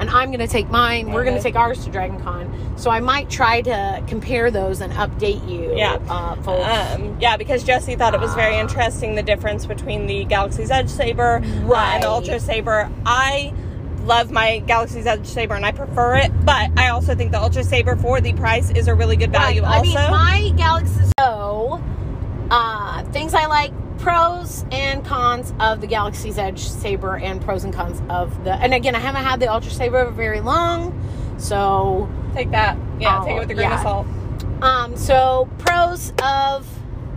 and 0.00 0.10
I'm 0.10 0.28
going 0.30 0.40
to 0.40 0.48
take 0.48 0.68
mine, 0.70 1.12
we're 1.12 1.24
going 1.24 1.36
to 1.36 1.42
take 1.42 1.54
ours 1.56 1.84
to 1.84 1.90
Dragon 1.90 2.20
Con. 2.20 2.52
So 2.76 2.90
I 2.90 3.00
might 3.00 3.28
try 3.30 3.60
to 3.62 4.02
compare 4.06 4.50
those 4.50 4.80
and 4.80 4.92
update 4.94 5.46
you, 5.48 5.76
Yeah. 5.76 5.98
uh, 6.08 6.34
folks. 6.36 6.66
Um, 6.68 7.16
yeah, 7.20 7.36
because 7.36 7.62
Jesse 7.62 7.94
thought 7.94 8.14
it 8.14 8.20
was 8.20 8.34
very 8.34 8.56
Ah. 8.56 8.60
interesting 8.60 9.14
the 9.14 9.22
difference 9.22 9.66
between 9.66 10.06
the 10.06 10.24
Galaxy's 10.24 10.70
Edge 10.70 10.88
saber 10.88 11.42
uh, 11.44 11.74
and 11.74 12.02
the 12.02 12.08
Ultra 12.08 12.40
saber. 12.40 12.90
I 13.04 13.52
love 14.04 14.30
my 14.30 14.60
Galaxy's 14.60 15.06
Edge 15.06 15.26
saber 15.26 15.54
and 15.54 15.66
I 15.66 15.72
prefer 15.72 16.16
it, 16.16 16.32
but 16.46 16.70
I 16.78 16.88
also 16.88 17.14
think 17.14 17.32
the 17.32 17.40
Ultra 17.40 17.62
saber 17.62 17.94
for 17.96 18.20
the 18.22 18.32
price 18.32 18.70
is 18.70 18.88
a 18.88 18.94
really 18.94 19.16
good 19.16 19.30
value. 19.30 19.62
Right. 19.62 19.78
I 19.78 19.82
mean, 19.82 19.96
also, 19.98 20.10
my 20.10 20.52
Galaxy's 20.56 21.12
so 21.20 21.80
uh, 22.50 23.04
things 23.12 23.34
I 23.34 23.44
like, 23.46 23.72
pros 24.00 24.64
and 24.72 25.04
cons 25.04 25.52
of 25.60 25.80
the 25.80 25.86
Galaxy's 25.86 26.38
Edge 26.38 26.60
saber, 26.60 27.16
and 27.16 27.40
pros 27.40 27.64
and 27.64 27.72
cons 27.74 28.00
of 28.08 28.44
the. 28.44 28.52
And 28.54 28.74
again, 28.74 28.94
I 28.94 28.98
haven't 28.98 29.24
had 29.24 29.40
the 29.40 29.46
Ultra 29.52 29.70
Saber 29.70 30.10
very 30.10 30.40
long, 30.40 30.92
so 31.38 32.08
take 32.34 32.50
that. 32.50 32.76
Yeah, 32.98 33.20
Oh, 33.20 33.24
take 33.24 33.36
it 33.36 33.40
with 33.40 33.50
a 33.50 33.54
grain 33.54 33.68
yeah. 33.70 33.76
of 33.76 33.82
salt. 33.82 34.06
um, 34.62 34.96
so 34.96 35.48
pros 35.58 36.12
of. 36.22 36.66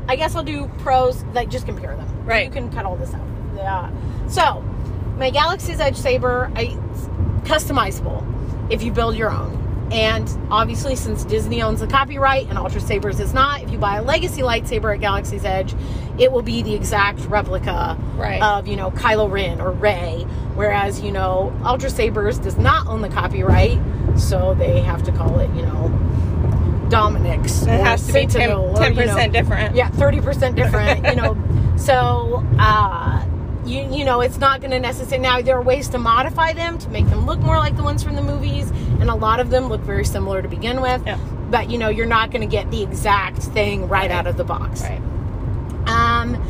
I 0.07 0.18
guess 0.18 0.35
I'll 0.35 0.44
do 0.44 0.68
pros 0.80 1.24
like 1.33 1.50
just 1.50 1.65
compare 1.65 1.95
them. 1.95 2.25
Right. 2.25 2.45
You 2.45 2.51
can 2.51 2.69
cut 2.71 2.86
all 2.86 2.97
this 2.97 3.13
out. 3.13 3.25
Yeah. 3.56 3.89
So 4.27 4.62
my 5.18 5.29
Galaxy's 5.29 5.79
Edge 5.79 5.95
saber, 5.95 6.51
I 6.56 6.77
it's 6.91 7.06
customizable 7.50 8.21
if 8.71 8.83
you 8.83 8.91
build 8.91 9.15
your 9.15 9.31
own. 9.31 9.59
And 9.91 10.27
obviously, 10.50 10.95
since 10.95 11.24
Disney 11.25 11.62
owns 11.62 11.79
the 11.81 11.88
copyright 11.88 12.48
and 12.50 12.58
Ultra 12.58 12.81
Sabers 12.81 13.19
is 13.19 13.34
not, 13.34 13.62
if 13.62 13.69
you 13.72 13.77
buy 13.77 13.98
a 13.98 14.01
legacy 14.01 14.41
lightsaber 14.41 14.93
at 14.93 15.01
Galaxy's 15.01 15.46
Edge, 15.46 15.75
it 16.17 16.31
will 16.31 16.41
be 16.41 16.62
the 16.63 16.74
exact 16.74 17.19
replica 17.25 17.98
Right. 18.15 18.41
of, 18.41 18.67
you 18.67 18.75
know, 18.75 18.91
Kylo 18.91 19.29
Ren 19.29 19.60
or 19.62 19.72
Rey. 19.72 20.25
Whereas, 20.55 21.01
you 21.01 21.12
know, 21.12 21.51
Ultra 21.63 21.89
Sabers 21.89 22.39
does 22.39 22.58
not 22.58 22.88
own 22.88 23.01
the 23.01 23.10
copyright, 23.10 23.79
so 24.17 24.55
they 24.58 24.81
have 24.81 25.03
to 25.03 25.12
call 25.12 25.39
it, 25.39 25.50
you 25.55 25.62
know, 25.63 25.89
Dominic's. 26.89 27.63
It 27.63 27.67
has 27.69 28.05
to 28.08 28.13
be 28.13 28.19
10 28.22 28.29
Sentinel 28.29 28.77
or, 28.77 28.84
you 28.88 28.93
know, 28.93 29.01
percent 29.01 29.34
different. 29.34 29.75
yeah, 29.75 29.89
thirty 29.89 30.22
percent 30.22 30.55
different. 30.55 31.05
you 31.08 31.15
know, 31.15 31.36
so 31.77 32.46
uh, 32.60 33.25
you 33.65 33.81
you 33.91 34.05
know 34.05 34.22
it's 34.22 34.38
not 34.38 34.60
going 34.62 34.69
to 34.72 34.79
necessarily. 34.79 35.17
Now 35.24 35.41
there 35.41 35.55
are 35.58 35.62
ways 35.62 35.89
to 35.89 35.98
modify 35.98 36.53
them 36.53 36.77
to 36.79 36.89
make 36.89 37.10
them 37.10 37.25
look 37.25 37.39
more 37.39 37.58
like 37.58 37.75
the 37.77 37.84
ones 37.84 38.03
from 38.03 38.15
the 38.15 38.22
movies, 38.22 38.72
and 39.03 39.12
a 39.12 39.15
lot 39.15 39.41
of 39.41 39.50
them 39.50 39.67
look 39.67 39.81
very 39.81 40.05
similar 40.05 40.41
to 40.41 40.48
begin 40.48 40.79
with. 40.81 41.05
Yeah. 41.05 41.17
But 41.51 41.69
you 41.69 41.77
know 41.77 41.89
you're 41.89 42.05
not 42.07 42.31
going 42.31 42.41
to 42.41 42.48
get 42.48 42.72
the 42.72 42.81
exact 42.81 43.39
thing 43.39 43.81
right, 43.89 44.10
Right. 44.10 44.12
out 44.12 44.27
of 44.27 44.38
the 44.38 44.45
box. 44.45 44.81
Right. 44.81 45.01
Um. 45.88 46.41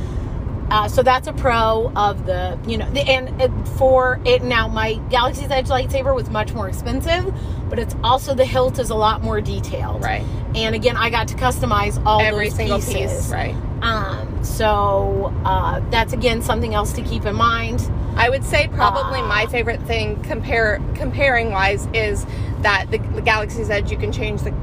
Uh, 0.72 0.88
so 0.88 1.03
that's 1.03 1.27
a 1.27 1.33
pro 1.33 1.91
of 1.95 2.25
the, 2.25 2.57
you 2.65 2.77
know, 2.77 2.89
the, 2.93 3.01
and 3.01 3.39
it, 3.39 3.51
for 3.77 4.19
it 4.25 4.41
now, 4.43 4.67
my 4.67 4.93
Galaxy's 5.12 5.51
Edge 5.51 5.67
lightsaber 5.67 6.15
was 6.15 6.29
much 6.31 6.53
more 6.53 6.67
expensive, 6.67 7.31
but 7.69 7.77
it's 7.77 7.95
also 8.03 8.33
the 8.33 8.45
hilt 8.45 8.79
is 8.79 8.89
a 8.89 8.95
lot 8.95 9.22
more 9.22 9.39
detailed. 9.41 10.01
Right. 10.01 10.24
And 10.55 10.74
again, 10.74 10.95
I 10.98 11.12
got 11.12 11.27
to 11.27 11.36
customize 11.36 12.01
all 12.07 12.22
Every 12.22 12.50
single 12.50 12.77
pieces. 12.79 12.95
piece. 13.25 13.29
Right. 13.29 13.53
Um, 13.83 14.43
so 14.43 15.31
uh, 15.45 15.81
that's 15.91 16.13
again 16.13 16.41
something 16.41 16.74
else 16.74 16.93
to 16.93 17.01
keep 17.03 17.25
in 17.25 17.36
mind. 17.36 17.81
I 18.15 18.29
would 18.29 18.43
say 18.43 18.67
probably 18.67 19.20
Ah. 19.20 19.27
my 19.27 19.46
favorite 19.48 19.82
thing 19.84 20.22
compare 20.24 20.79
comparing 20.96 21.51
wise 21.51 21.88
is 21.93 22.25
that 22.62 22.91
the, 22.91 22.98
the 23.00 23.22
Galaxy's 23.22 23.70
Edge 23.70 23.91
you 23.91 23.98
can 23.98 24.12
change 24.12 24.41
the 24.41 24.53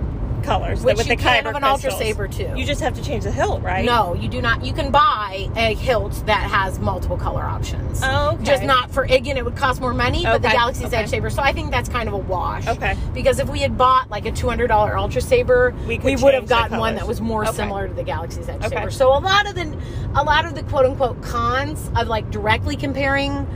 colors 0.41 0.83
Which 0.83 0.97
with 0.97 1.09
you 1.09 1.17
the 1.17 1.23
can 1.23 1.45
kyber 1.45 1.51
of 1.51 1.57
an 1.57 1.65
Ultra. 1.65 1.91
Saber, 1.93 2.29
too. 2.29 2.53
You 2.57 2.65
just 2.65 2.81
have 2.81 2.95
to 2.95 3.03
change 3.03 3.25
the 3.25 3.31
hilt, 3.33 3.63
right? 3.63 3.85
No, 3.85 4.15
you 4.15 4.29
do 4.29 4.41
not. 4.41 4.65
You 4.65 4.73
can 4.73 4.91
buy 4.91 5.49
a 5.57 5.75
hilt 5.75 6.23
that 6.27 6.51
has 6.51 6.79
multiple 6.79 7.17
color 7.17 7.43
options. 7.43 8.01
Oh, 8.03 8.33
okay. 8.35 8.45
Just 8.45 8.63
not 8.65 8.91
for 8.91 9.05
again, 9.05 9.37
it 9.37 9.45
would 9.45 9.57
cost 9.57 9.81
more 9.81 9.95
money, 9.95 10.23
but 10.25 10.43
the 10.43 10.49
Galaxy's 10.49 10.87
okay. 10.87 10.97
Edge 10.99 11.09
saber. 11.11 11.31
So 11.31 11.43
I 11.43 11.53
think 11.53 11.71
that's 11.71 11.89
kind 11.89 12.09
of 12.09 12.15
a 12.15 12.19
wash. 12.19 12.67
Okay. 12.67 12.97
Because 13.13 13.39
if 13.39 13.49
we 13.49 13.61
had 13.61 13.77
bought 13.77 14.11
like 14.11 14.27
a 14.27 14.33
two 14.33 14.49
hundred 14.49 14.69
dollar 14.69 14.97
Ultra 14.97 15.21
Saber, 15.21 15.75
We 15.87 15.99
we, 15.99 16.17
would 16.17 16.35
have 16.35 16.49
gotten 16.49 16.79
one 16.79 16.95
that 16.97 17.07
was 17.07 17.21
more 17.21 17.45
Okay. 17.45 17.57
similar 17.57 17.89
to 17.89 17.95
the 17.95 18.05
Galaxy's 18.05 18.49
Edge 18.49 18.65
Okay. 18.65 18.77
saber. 18.77 18.91
So 18.91 19.09
a 19.09 19.19
lot 19.21 19.49
of 19.49 19.55
the, 19.55 19.77
a 20.15 20.25
lot 20.25 20.45
of 20.47 20.55
the 20.55 20.63
quote 20.65 20.87
unquote 20.87 21.23
cons 21.23 21.91
of 21.97 22.09
like 22.09 22.31
directly 22.31 22.77
comparing 22.77 23.47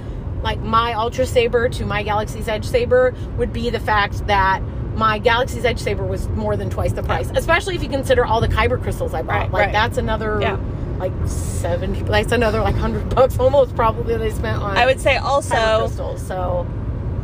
like 0.43 0.61
my 0.61 0.93
Ultra 0.93 1.25
Saber 1.27 1.69
to 1.71 1.87
my 1.87 2.03
Galaxy's 2.03 2.49
Edge 2.49 2.67
saber 2.67 3.15
would 3.39 3.53
be 3.53 3.71
the 3.71 3.81
fact 3.81 4.27
that 4.27 4.61
my 4.97 5.19
Galaxy's 5.19 5.65
Edge 5.65 5.79
Saber 5.81 6.05
was 6.05 6.29
more 6.31 6.57
than 6.57 6.71
twice 6.71 6.93
the 6.93 7.03
price, 7.03 7.31
especially 7.35 7.75
if 7.75 7.83
you 7.83 7.89
consider 7.89 8.25
all 8.25 8.41
the 8.41 8.49
kyber 8.49 8.81
crystals 8.83 9.15
I 9.15 9.23
bought. 9.23 9.29
Right, 9.29 9.53
like 9.53 9.65
right. 9.67 9.73
that's 9.73 9.99
another 9.99 10.39
Yeah. 10.41 10.59
like 10.99 11.13
seventy. 11.27 12.03
That's 12.03 12.33
another 12.33 12.61
like 12.61 12.77
hundred 12.77 13.15
bucks 13.15 13.39
almost 13.39 13.75
probably 13.75 14.17
they 14.17 14.31
spent 14.31 14.63
on. 14.63 14.77
I 14.77 14.87
would 14.87 15.01
say 15.01 15.17
also 15.17 15.81
crystals. 15.81 16.25
So, 16.27 16.67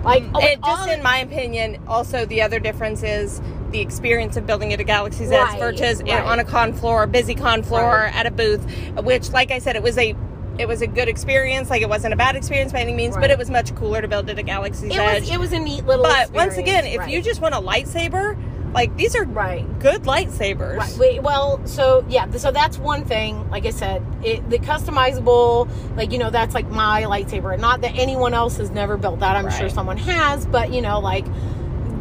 like 0.05 0.25
mm, 0.25 0.31
oh, 0.35 0.41
it 0.41 0.61
just 0.65 0.89
in 0.89 1.03
my 1.03 1.19
opinion 1.19 1.79
also 1.87 2.25
the 2.27 2.43
other 2.43 2.59
difference 2.59 3.03
is 3.03 3.41
the 3.71 3.81
experience 3.81 4.37
of 4.37 4.47
building 4.47 4.73
at 4.73 4.81
a 4.81 4.85
galaxy's 4.85 5.31
edge 5.31 5.39
Right, 5.41 5.61
versus 5.61 6.03
right. 6.03 6.25
on 6.25 6.41
a 6.41 6.45
con 6.45 6.73
floor 6.73 7.05
a 7.05 7.07
busy 7.07 7.35
con 7.37 7.63
floor 7.63 8.07
at 8.07 8.27
a 8.27 8.31
booth 8.31 8.65
which 9.05 9.31
like 9.31 9.51
i 9.53 9.59
said 9.61 9.77
it 9.77 9.83
was 9.83 9.97
a 9.99 10.17
it 10.61 10.69
was 10.69 10.83
a 10.83 10.87
good 10.87 11.09
experience 11.09 11.71
like 11.71 11.83
it 11.83 11.89
wasn't 11.89 12.13
a 12.13 12.17
bad 12.17 12.37
experience 12.37 12.73
by 12.73 12.81
any 12.81 12.93
means 12.93 13.17
but 13.17 13.31
it 13.31 13.39
was 13.39 13.51
much 13.51 13.75
cooler 13.75 14.03
to 14.03 14.09
build 14.09 14.29
at 14.29 14.39
a 14.39 14.43
galaxy's 14.43 14.91
it 14.91 14.99
edge 14.99 15.23
was 15.23 15.31
it 15.31 15.41
was 15.41 15.53
a 15.53 15.59
neat 15.59 15.85
little. 15.87 16.05
but 16.05 16.31
once 16.33 16.57
again 16.57 16.85
if 16.85 17.09
you 17.09 17.23
just 17.23 17.41
want 17.41 17.55
a 17.55 17.59
lightsaber 17.59 18.37
like 18.73 18.97
these 18.97 19.17
are 19.17 19.25
right. 19.25 19.67
good 19.81 20.03
lightsabers 20.03 20.77
Right. 20.77 20.97
Wait, 20.99 21.23
well, 21.23 21.65
so 21.67 22.05
yeah, 22.09 22.31
so 22.31 22.51
that's 22.53 22.79
one 22.79 23.05
thing. 23.05 23.49
Like 23.51 23.67
I 23.67 23.71
said, 23.71 24.05
it, 24.23 24.49
the 24.49 24.59
customizable, 24.59 25.69
like 25.97 26.13
you 26.13 26.19
know, 26.19 26.31
that's 26.31 26.55
like 26.55 26.69
my 26.71 27.03
lightsaber. 27.03 27.59
Not 27.59 27.81
that 27.81 27.97
anyone 27.97 28.35
else 28.35 28.57
has 28.59 28.71
never 28.71 28.97
built 28.97 29.21
that. 29.21 29.37
I'm 29.37 29.51
sure 29.51 29.69
someone 29.69 29.97
has, 29.99 30.47
but 30.47 30.73
you 30.73 30.81
know, 30.81 31.01
like 31.01 31.27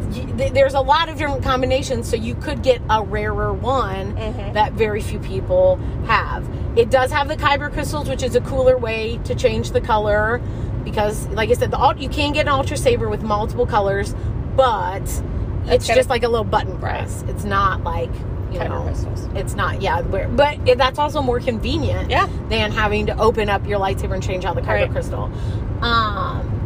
there's 0.09 0.73
a 0.73 0.79
lot 0.81 1.09
of 1.09 1.17
different 1.17 1.43
combinations, 1.43 2.09
so 2.09 2.15
you 2.15 2.35
could 2.35 2.63
get 2.63 2.81
a 2.89 3.03
rarer 3.03 3.53
one 3.53 4.13
Mhm. 4.15 4.53
that 4.53 4.73
very 4.73 5.01
few 5.01 5.19
people 5.19 5.79
have. 6.07 6.47
It 6.75 6.89
does 6.89 7.11
have 7.11 7.27
the 7.27 7.35
kyber 7.35 7.71
crystals, 7.71 8.09
which 8.09 8.23
is 8.23 8.35
a 8.35 8.41
cooler 8.41 8.77
way 8.77 9.19
to 9.25 9.35
change 9.35 9.71
the 9.71 9.81
color 9.81 10.41
because, 10.83 11.27
like 11.29 11.49
I 11.49 11.53
said, 11.53 11.71
the 11.71 11.95
you 11.97 12.09
can 12.09 12.31
get 12.31 12.41
an 12.41 12.49
ultra 12.53 12.77
saber 12.77 13.09
with 13.09 13.21
multiple 13.21 13.65
colors, 13.65 14.15
but 14.55 15.01
it's 15.67 15.87
gonna- 15.87 15.99
just 15.99 16.09
like 16.09 16.23
a 16.23 16.27
little 16.29 16.43
button 16.45 16.71
Right. 16.79 16.99
press. 16.99 17.23
It's 17.27 17.43
not 17.43 17.83
like 17.83 18.09
you 18.51 18.57
know, 18.59 18.81
crystals. 18.81 19.27
it's 19.35 19.55
not. 19.55 19.79
Yeah, 19.79 20.01
where, 20.01 20.27
but 20.27 20.57
it, 20.65 20.79
that's 20.79 20.97
also 20.97 21.21
more 21.21 21.39
convenient. 21.39 22.09
Yeah. 22.09 22.25
Than 22.49 22.71
having 22.71 23.05
to 23.05 23.19
open 23.19 23.47
up 23.47 23.67
your 23.67 23.79
lightsaber 23.79 24.13
and 24.15 24.23
change 24.23 24.43
out 24.43 24.55
the 24.55 24.61
kyber 24.61 24.81
Right. 24.81 24.91
crystal. 24.91 25.29
Um, 25.83 26.58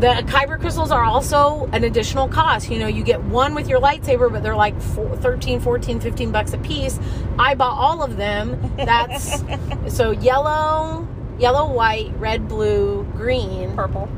the 0.00 0.22
kyber 0.26 0.58
crystals 0.58 0.90
are 0.90 1.04
also 1.04 1.68
an 1.72 1.84
additional 1.84 2.26
cost. 2.28 2.70
You 2.70 2.78
know, 2.78 2.86
you 2.86 3.04
get 3.04 3.22
one 3.22 3.54
with 3.54 3.68
your 3.68 3.80
lightsaber, 3.80 4.32
but 4.32 4.42
they're 4.42 4.56
like 4.56 4.80
four, 4.80 5.14
13, 5.16 5.60
14, 5.60 6.00
15 6.00 6.32
bucks 6.32 6.52
a 6.54 6.58
piece. 6.58 6.98
I 7.38 7.54
bought 7.54 7.76
all 7.76 8.02
of 8.02 8.16
them. 8.16 8.74
That's 8.76 9.42
so 9.88 10.10
yellow, 10.12 11.06
yellow, 11.38 11.70
white, 11.70 12.12
red, 12.18 12.48
blue, 12.48 13.04
green. 13.16 13.74
purple 13.74 14.08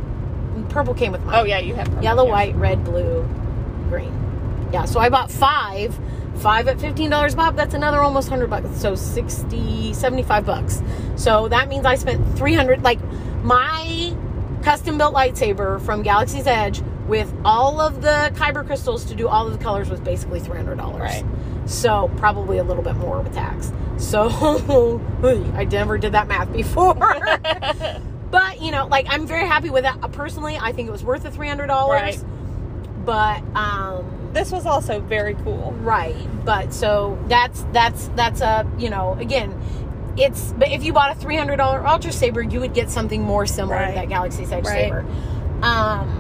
Purple 0.69 0.95
came 0.95 1.13
with 1.13 1.23
mine. 1.25 1.35
oh 1.39 1.45
yeah 1.45 1.59
you 1.59 1.75
have 1.75 1.87
purple, 1.87 2.03
Yellow, 2.03 2.27
yeah. 2.27 2.33
white, 2.33 2.55
red, 2.55 2.85
blue, 2.85 3.23
green. 3.89 4.69
Yeah, 4.73 4.85
so 4.85 5.01
I 5.01 5.09
bought 5.09 5.31
five. 5.31 5.99
Five 6.37 6.67
at 6.67 6.79
$15 6.79 7.37
Bob, 7.37 7.57
that's 7.57 7.75
another 7.75 8.01
almost 8.01 8.31
100 8.31 8.49
bucks. 8.49 8.81
So 8.81 8.95
60, 8.95 9.93
75 9.93 10.47
bucks. 10.47 10.83
So 11.17 11.47
that 11.49 11.69
means 11.69 11.85
I 11.85 11.95
spent 11.97 12.37
300 12.39 12.83
like 12.83 12.99
my 13.45 14.17
custom 14.63 14.99
built 14.99 15.15
lightsaber 15.15 15.81
from 15.83 16.03
Galaxy's 16.03 16.47
Edge 16.47 16.83
with 17.07 17.33
all 17.45 17.81
of 17.81 18.01
the 18.01 18.33
kyber 18.35 18.65
crystals 18.65 19.05
to 19.07 19.15
do 19.15 19.29
all 19.29 19.47
of 19.47 19.53
the 19.53 19.63
colors 19.63 19.91
was 19.91 20.01
basically 20.01 20.41
$300. 20.41 20.99
Right. 20.99 21.25
So 21.67 22.11
probably 22.17 22.59
a 22.59 22.65
little 22.65 22.83
bit 22.83 22.97
more 22.97 23.21
with 23.21 23.35
tax. 23.35 23.73
So 23.99 24.29
I 25.55 25.65
never 25.65 25.99
did 25.99 26.13
that 26.13 26.29
math 26.29 26.53
before. 26.53 26.95
but, 28.31 28.61
you 28.61 28.71
know, 28.71 28.87
like 28.87 29.07
I'm 29.11 29.27
very 29.27 29.47
happy 29.47 29.71
with 29.71 29.85
it. 29.85 29.93
Uh, 30.03 30.09
Personally, 30.09 30.57
I 30.61 30.73
think 30.73 30.89
it 30.89 30.93
was 30.93 31.05
worth 31.05 31.25
the 31.25 31.31
$300. 31.31 31.69
Right. 31.69 32.25
But 33.05 33.43
um 33.57 34.19
this 34.33 34.51
was 34.51 34.65
also 34.65 35.01
very 35.01 35.35
cool 35.35 35.73
right. 35.81 36.17
But 36.45 36.73
so 36.73 37.19
that's 37.29 37.65
that's 37.73 38.09
that's 38.17 38.41
a, 38.41 38.67
you 38.79 38.91
know, 38.91 39.15
again, 39.15 39.53
it's 40.17 40.53
but 40.53 40.69
if 40.71 40.85
you 40.85 40.93
bought 40.93 41.17
a 41.17 41.19
$300 41.19 41.85
Ultra 41.87 42.13
Saber, 42.13 42.43
you 42.43 42.61
would 42.61 42.75
get 42.75 42.91
something 42.91 43.23
more 43.23 43.47
similar 43.47 43.77
Right. 43.77 43.89
to 43.89 43.95
that 43.95 44.09
Galaxy 44.09 44.45
Edge 44.45 44.65
Right. 44.65 44.65
Saber. 44.91 45.05
Um 45.63 46.19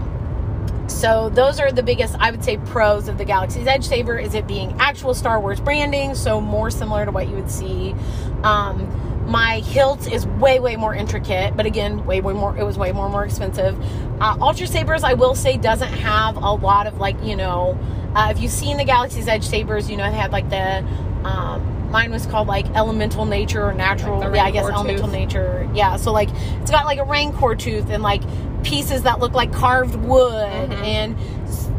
so 0.89 1.31
those 1.31 1.59
are 1.61 1.73
the 1.73 1.83
biggest 1.83 2.17
I 2.19 2.31
would 2.31 2.45
say 2.45 2.57
pros 2.59 3.09
of 3.09 3.17
the 3.19 3.25
Galaxy's 3.25 3.67
Edge 3.67 3.85
Saber 3.85 4.19
is 4.19 4.35
it 4.35 4.47
being 4.47 4.75
actual 4.79 5.15
Star 5.15 5.41
Wars 5.41 5.61
branding, 5.61 6.15
so 6.15 6.41
more 6.41 6.71
similar 6.71 7.05
to 7.05 7.11
what 7.11 7.29
you 7.29 7.37
would 7.37 7.51
see. 7.51 7.95
Um 8.43 8.99
my 9.27 9.61
hilt 9.61 10.11
is 10.11 10.27
way 10.27 10.59
way 10.59 10.75
more 10.77 10.95
intricate, 10.95 11.57
but 11.57 11.65
again, 11.65 12.05
way 12.07 12.21
way 12.21 12.33
more 12.35 12.57
it 12.57 12.65
was 12.65 12.77
way 12.77 12.93
more 12.93 13.09
more 13.09 13.25
expensive. 13.25 13.77
Uh, 14.21 14.37
Ultra 14.41 14.67
Sabers 14.67 15.05
I 15.05 15.15
will 15.15 15.35
say 15.35 15.57
doesn't 15.57 15.93
have 15.93 16.37
a 16.37 16.53
lot 16.53 16.87
of 16.87 16.99
like, 16.99 17.17
you 17.23 17.37
know, 17.37 17.79
uh, 18.15 18.29
if 18.35 18.41
you've 18.41 18.53
seen 18.53 18.77
the 18.77 18.85
Galaxy's 18.85 19.29
Edge 19.29 19.45
Sabers, 19.45 19.89
you 19.91 19.97
know, 19.97 20.11
they 20.11 20.17
had 20.17 20.33
like 20.33 20.51
the 20.51 20.85
um 21.25 21.82
mine 21.93 22.11
was 22.11 22.27
called 22.27 22.49
like 22.49 22.67
elemental 22.75 23.25
nature 23.27 23.63
or 23.65 23.73
natural 23.75 24.19
Like 24.19 24.35
yeah, 24.35 24.45
I 24.45 24.51
guess 24.51 24.65
elemental 24.69 25.05
tooth. 25.05 25.13
nature. 25.13 25.71
Yeah, 25.75 25.97
so 25.97 26.11
like 26.13 26.31
it's 26.61 26.71
got 26.71 26.87
like 26.87 26.99
a 26.99 27.05
rancor 27.05 27.55
tooth 27.55 27.91
and 27.91 28.03
like 28.03 28.23
pieces 28.65 29.03
that 29.03 29.21
look 29.21 29.33
like 29.35 29.53
carved 29.53 29.95
wood 29.97 30.71
Mhm. 30.71 30.85
and 30.85 31.17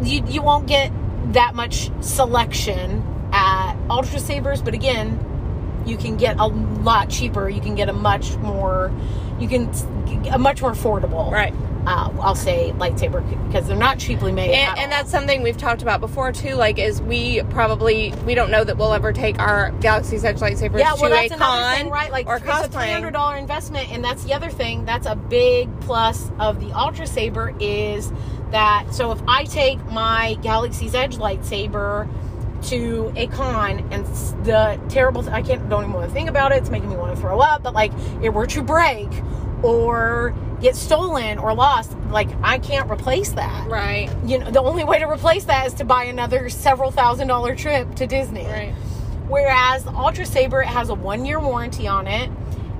you 0.08 0.24
you 0.27 0.41
won't 0.41 0.67
get 0.67 0.91
that 1.34 1.55
much 1.55 1.89
selection 2.01 3.03
at 3.34 3.75
Ultra 3.89 4.20
Sabers, 4.20 4.62
but 4.62 4.74
again, 4.74 5.20
you 5.86 5.98
can 5.98 6.15
get 6.17 6.38
a 6.39 6.46
lot 6.46 7.10
cheaper. 7.10 7.50
You 7.50 7.60
can 7.62 7.75
get 7.75 7.89
a 7.89 7.93
much 7.93 8.36
more 8.38 8.91
you 9.39 9.48
can 9.48 9.70
a 10.32 10.38
much 10.38 10.62
more 10.62 10.72
affordable. 10.72 11.32
right 11.32 11.53
Uh, 11.85 12.09
I'll 12.21 12.35
say 12.35 12.71
lightsaber 12.77 13.27
because 13.47 13.67
they're 13.67 13.75
not 13.75 13.99
cheaply 13.99 14.31
made. 14.31 14.51
and, 14.51 14.79
and 14.79 14.91
that's 14.91 15.11
something 15.11 15.43
we've 15.43 15.57
talked 15.57 15.81
about 15.81 15.99
before 15.99 16.31
too 16.31 16.55
like 16.55 16.79
is 16.79 17.01
we 17.01 17.43
probably 17.49 18.13
we 18.25 18.35
don't 18.35 18.51
know 18.51 18.63
that 18.63 18.77
we'll 18.77 18.93
ever 18.93 19.11
take 19.11 19.37
our 19.39 19.71
galaxy's 19.81 20.23
edge 20.23 20.37
lightsabers 20.37 20.79
yeah, 20.79 20.93
well, 20.93 21.03
to 21.03 21.09
that's 21.09 21.31
a 21.33 21.37
con 21.37 21.75
thing, 21.75 21.89
right? 21.89 22.11
Like 22.11 22.27
or 22.27 22.37
it's 22.37 22.45
a 22.45 22.69
three 22.69 22.89
hundred 22.89 23.11
dollar 23.11 23.35
investment, 23.35 23.91
and 23.91 24.03
that's 24.03 24.23
the 24.23 24.33
other 24.33 24.49
thing. 24.49 24.85
That's 24.85 25.07
a 25.07 25.15
big 25.15 25.69
plus 25.81 26.31
of 26.39 26.59
the 26.59 26.71
Ultra 26.71 27.07
Saber 27.07 27.53
is 27.59 28.11
that. 28.51 28.93
So 28.93 29.11
if 29.11 29.21
I 29.27 29.43
take 29.45 29.83
my 29.91 30.35
Galaxy's 30.41 30.95
Edge 30.95 31.17
lightsaber 31.17 32.09
to 32.69 33.11
a 33.15 33.27
con, 33.27 33.79
and 33.91 34.05
the 34.45 34.79
terrible, 34.89 35.27
I 35.29 35.41
can't 35.41 35.67
don't 35.69 35.83
even 35.83 35.93
want 35.93 36.07
to 36.07 36.13
think 36.13 36.29
about 36.29 36.51
it. 36.51 36.59
It's 36.59 36.69
making 36.69 36.89
me 36.89 36.95
want 36.95 37.13
to 37.15 37.21
throw 37.21 37.39
up. 37.39 37.63
But 37.63 37.73
like, 37.73 37.91
it 38.21 38.29
were 38.29 38.47
to 38.47 38.61
break 38.61 39.09
or 39.61 40.33
get 40.63 40.75
stolen 40.75 41.38
or 41.38 41.53
lost, 41.53 41.96
like 42.10 42.29
I 42.41 42.58
can't 42.58 42.89
replace 42.89 43.32
that. 43.34 43.70
right 43.70 44.10
You 44.25 44.39
know, 44.39 44.50
the 44.50 44.62
only 44.62 44.84
way 44.84 44.98
to 45.00 45.05
replace 45.05 45.43
that 45.46 45.67
is 45.67 45.74
to 45.75 45.86
buy 45.86 46.05
another 46.05 46.50
several 46.50 46.89
thousand 46.89 47.27
dollar 47.27 47.55
trip 47.55 47.93
to 47.96 48.08
Disney. 48.08 48.46
right 48.46 48.74
Whereas 49.27 49.86
Ultra 49.88 50.25
Saber 50.25 50.62
it 50.62 50.67
has 50.67 50.89
a 50.89 50.93
one 50.93 51.25
year 51.25 51.39
warranty 51.39 51.88
on 51.88 52.08
it, 52.08 52.32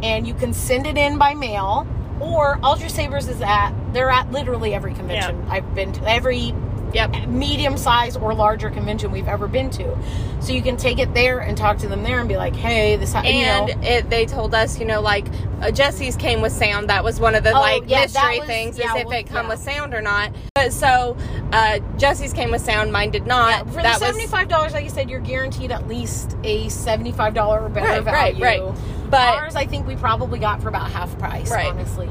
and 0.02 0.28
you 0.28 0.34
can 0.34 0.54
send 0.54 0.88
it 0.88 0.98
in 0.98 1.18
by 1.18 1.34
mail. 1.34 1.88
Or 2.20 2.60
Ultra 2.63 2.90
Sabers 2.90 3.28
is 3.28 3.42
at 3.42 3.72
they're 3.92 4.10
at 4.10 4.32
literally 4.32 4.74
every 4.74 4.94
convention 4.94 5.46
I've 5.50 5.75
been 5.75 5.92
to, 5.94 6.10
every 6.10 6.54
yep 6.93 7.27
medium 7.27 7.77
size 7.77 8.15
or 8.15 8.33
larger 8.33 8.69
convention 8.69 9.12
we've 9.12 9.27
ever 9.27 9.47
been 9.47 9.69
to. 9.71 9.97
So 10.41 10.51
you 10.53 10.62
can 10.62 10.77
take 10.77 11.00
it 11.00 11.13
there 11.13 11.39
and 11.39 11.57
talk 11.57 11.77
to 11.79 11.88
them 11.88 12.03
there 12.03 12.19
and 12.19 12.27
be 12.27 12.35
like, 12.38 12.55
hey, 12.55 12.95
this 12.97 13.13
ha- 13.13 13.21
you 13.21 13.29
and 13.29 13.81
know, 13.81 13.88
it, 13.88 14.09
they 14.09 14.25
told 14.25 14.53
us, 14.53 14.77
you 14.79 14.85
know, 14.85 15.01
like 15.01 15.25
uh, 15.62 15.71
Jesse's 15.71 16.15
came 16.17 16.41
with 16.41 16.51
sound. 16.51 16.89
That 16.89 17.03
was 17.03 17.19
one 17.19 17.33
of 17.35 17.43
the 17.43 17.51
Oh, 17.51 17.59
like 17.59 17.83
yeah, 17.88 18.01
mystery 18.01 18.39
was- 18.39 18.47
things, 18.47 18.77
yeah, 18.77 18.93
is 18.95 19.01
if 19.01 19.07
well, 19.07 19.17
it 19.19 19.27
come 19.27 19.45
yeah. 19.45 19.50
with 19.50 19.59
sound 19.59 19.93
or 19.93 20.01
not. 20.01 20.33
But 20.55 20.73
so 20.73 21.15
uh, 21.51 21.79
Jesse's 21.97 22.33
came 22.33 22.51
with 22.51 22.62
sound, 22.62 22.91
mine 22.91 23.12
did 23.12 23.25
not. 23.25 23.67
for 23.67 23.81
that 23.81 24.00
the 24.00 24.05
seventy 24.05 24.27
five 24.27 24.47
dollars, 24.50 24.73
like 24.73 24.83
you 24.83 24.89
said, 24.89 25.09
you're 25.09 25.19
guaranteed 25.21 25.71
at 25.71 25.88
least 25.88 26.35
a 26.43 26.67
seventy 26.69 27.12
five 27.12 27.33
dollar 27.33 27.62
or 27.62 27.69
better 27.69 28.03
Right, 28.03 28.35
right, 28.35 28.62
right. 28.62 28.75
But- 29.09 29.35
ours, 29.35 29.55
I 29.55 29.65
think 29.65 29.88
we 29.88 29.95
probably 29.95 30.39
got 30.39 30.62
for 30.62 30.69
about 30.69 30.91
half 30.91 31.17
price. 31.19 31.50
Right. 31.51 31.67
honestly. 31.67 32.09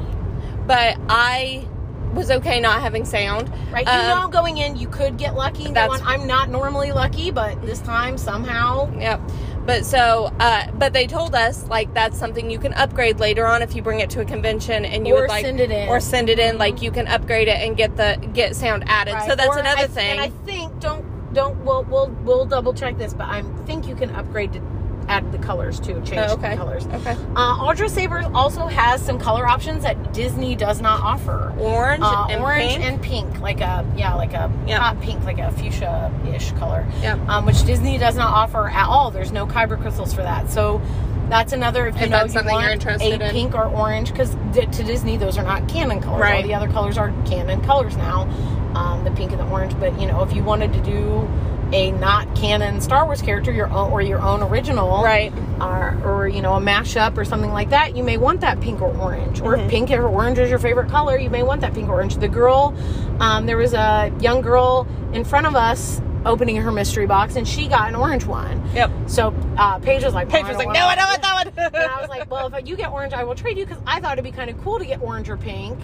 but 0.65 0.97
I 1.09 1.67
was 2.13 2.29
okay 2.31 2.59
not 2.59 2.81
having 2.81 3.05
sound. 3.05 3.51
Right. 3.71 3.85
You 3.85 3.91
Um, 3.91 4.21
know, 4.21 4.27
going 4.27 4.57
in, 4.57 4.75
you 4.77 4.87
could 4.87 5.17
get 5.17 5.35
lucky. 5.35 5.71
That's-. 5.71 6.01
I'm 6.05 6.27
not 6.27 6.49
normally 6.49 6.91
lucky, 6.91 7.31
but 7.31 7.61
this 7.63 7.79
time 7.79 8.17
somehow. 8.17 8.91
Yep. 8.99 9.21
But 9.65 9.85
so, 9.85 10.29
uh, 10.39 10.69
but 10.73 10.91
they 10.93 11.07
told 11.07 11.35
us 11.35 11.65
like 11.69 11.93
that's 11.93 12.17
something 12.19 12.49
you 12.51 12.59
can 12.59 12.73
upgrade 12.73 13.19
later 13.19 13.45
on 13.47 13.61
if 13.61 13.75
you 13.75 13.81
bring 13.81 14.01
it 14.01 14.09
to 14.11 14.19
a 14.21 14.25
convention 14.25 14.83
and 14.83 15.07
you 15.07 15.15
Or 15.15 15.21
would 15.21 15.29
like 15.29 15.45
send 15.45 15.59
it 15.61 15.71
in. 15.71 15.87
or 15.87 15.99
send 16.01 16.29
it 16.29 16.37
in. 16.37 16.57
Like 16.57 16.81
you 16.81 16.91
can 16.91 17.07
upgrade 17.07 17.47
it 17.47 17.61
and 17.65 17.77
get 17.77 17.95
the 17.95 18.17
get 18.33 18.55
sound 18.57 18.83
added. 18.87 19.13
Right. 19.13 19.29
So 19.29 19.35
that's 19.35 19.55
Or 19.55 19.59
another 19.59 19.83
I- 19.83 19.87
thing. 19.87 20.11
And 20.11 20.19
I 20.19 20.29
think 20.45 20.79
don't 20.81 21.05
don't 21.33 21.57
we'll 21.63 21.83
we'll 21.85 22.09
we'll 22.23 22.45
double 22.45 22.73
check 22.73 22.97
this, 22.97 23.13
but 23.13 23.27
I 23.29 23.41
think 23.65 23.87
you 23.87 23.95
can 23.95 24.09
upgrade 24.11 24.51
to 24.53 24.59
add 25.07 25.31
the 25.31 25.37
colors 25.37 25.79
too, 25.79 26.01
change 26.05 26.21
Oh, 26.29 26.33
okay. 26.33 26.51
the 26.51 26.57
colors. 26.57 26.87
Okay. 26.87 27.15
Uh, 27.35 27.55
Ultra 27.59 27.89
Sabers 27.89 28.25
also 28.33 28.67
has 28.67 29.01
some 29.01 29.17
color 29.19 29.47
options 29.47 29.83
that 29.83 30.13
Disney 30.13 30.55
does 30.55 30.81
not 30.81 31.01
offer. 31.01 31.53
Orange 31.59 32.03
Uh, 32.03 32.27
and 32.29 32.41
orange 32.41 32.71
pink. 32.71 32.83
and 32.83 33.01
pink, 33.01 33.39
like 33.41 33.61
a 33.61 33.85
yeah, 33.95 34.13
like 34.15 34.33
a 34.33 34.51
Yep. 34.67 34.79
hot 34.79 35.01
pink, 35.01 35.23
like 35.25 35.39
a 35.39 35.51
fuchsia-ish 35.51 36.51
color. 36.53 36.85
Yep. 37.01 37.19
Um, 37.27 37.45
which 37.45 37.63
Disney 37.65 37.97
does 37.97 38.15
not 38.15 38.33
offer 38.33 38.69
at 38.69 38.87
all. 38.87 39.11
There's 39.11 39.31
no 39.31 39.45
kyber 39.45 39.79
crystals 39.81 40.13
for 40.13 40.21
that. 40.21 40.49
So 40.49 40.81
that's 41.29 41.53
another 41.53 41.87
if 41.87 41.95
you 41.95 42.01
If 42.03 42.09
know 42.09 42.25
you 42.25 42.33
want 42.47 42.63
you're 42.63 42.71
interested 42.71 43.21
a 43.21 43.25
in. 43.25 43.31
pink 43.31 43.55
or 43.55 43.65
orange 43.65 44.11
because 44.11 44.35
to 44.53 44.65
Disney 44.83 45.17
those 45.17 45.37
are 45.37 45.43
not 45.43 45.67
canon 45.67 45.99
colors. 46.01 46.15
All 46.15 46.19
Right. 46.21 46.43
the 46.45 46.53
other 46.53 46.67
colors 46.67 46.97
are 46.97 47.11
canon 47.25 47.61
colors 47.61 47.95
now, 47.97 48.27
um, 48.75 49.03
the 49.03 49.11
pink 49.11 49.31
and 49.31 49.39
the 49.39 49.47
orange. 49.47 49.73
But 49.79 49.99
you 49.99 50.07
know 50.07 50.21
if 50.23 50.33
you 50.33 50.43
wanted 50.43 50.73
to 50.73 50.79
do 50.81 51.27
a 51.73 51.91
not 51.91 52.33
canon 52.35 52.79
Star 52.79 53.05
Wars 53.05 53.21
character, 53.21 53.51
your 53.51 53.69
own 53.69 53.91
or 53.91 54.01
your 54.01 54.21
own 54.21 54.41
original, 54.43 55.03
Right. 55.03 55.33
Or, 55.59 55.99
or 56.03 56.27
you 56.27 56.41
know 56.41 56.53
a 56.53 56.59
mashup 56.59 57.17
or 57.17 57.25
something 57.25 57.51
like 57.51 57.69
that, 57.71 57.95
you 57.95 58.03
may 58.03 58.17
want 58.17 58.41
that 58.41 58.61
pink 58.61 58.81
or 58.81 58.95
orange. 58.97 59.41
Or 59.41 59.55
if 59.55 59.69
pink 59.69 59.91
or 59.91 60.07
orange 60.07 60.37
is 60.37 60.49
your 60.49 60.59
favorite 60.59 60.89
color, 60.89 61.17
you 61.17 61.29
may 61.29 61.43
want 61.43 61.61
that 61.61 61.73
pink 61.73 61.89
or 61.89 61.93
orange. 61.93 62.17
The 62.17 62.27
girl, 62.27 62.75
um, 63.19 63.45
there 63.45 63.57
was 63.57 63.73
a 63.73 64.13
young 64.19 64.41
girl 64.41 64.87
in 65.13 65.23
front 65.23 65.47
of 65.47 65.55
us 65.55 66.01
opening 66.25 66.55
her 66.57 66.71
mystery 66.71 67.05
box, 67.05 67.35
and 67.35 67.47
she 67.47 67.67
got 67.67 67.89
an 67.89 67.95
orange 67.95 68.25
one. 68.25 68.63
Yep. 68.73 68.91
So 69.07 69.33
uh, 69.57 69.79
Paige 69.79 70.03
was 70.03 70.13
like, 70.13 70.29
Paige 70.29 70.45
was 70.45 70.57
like, 70.57 70.69
no, 70.69 70.85
I 70.85 70.95
don't 70.95 71.07
want 71.07 71.21
that 71.21 71.33
one. 71.33 71.73
and 71.73 71.91
I 71.91 71.99
was 71.99 72.09
like, 72.09 72.29
well, 72.31 72.53
if 72.53 72.67
you 72.67 72.75
get 72.75 72.91
orange, 72.91 73.13
I 73.13 73.23
will 73.23 73.35
trade 73.35 73.57
you 73.57 73.65
because 73.65 73.81
I 73.85 73.99
thought 73.99 74.13
it'd 74.13 74.23
be 74.23 74.31
kind 74.31 74.49
of 74.49 74.61
cool 74.63 74.79
to 74.79 74.85
get 74.85 75.01
orange 75.01 75.29
or 75.29 75.37
pink 75.37 75.79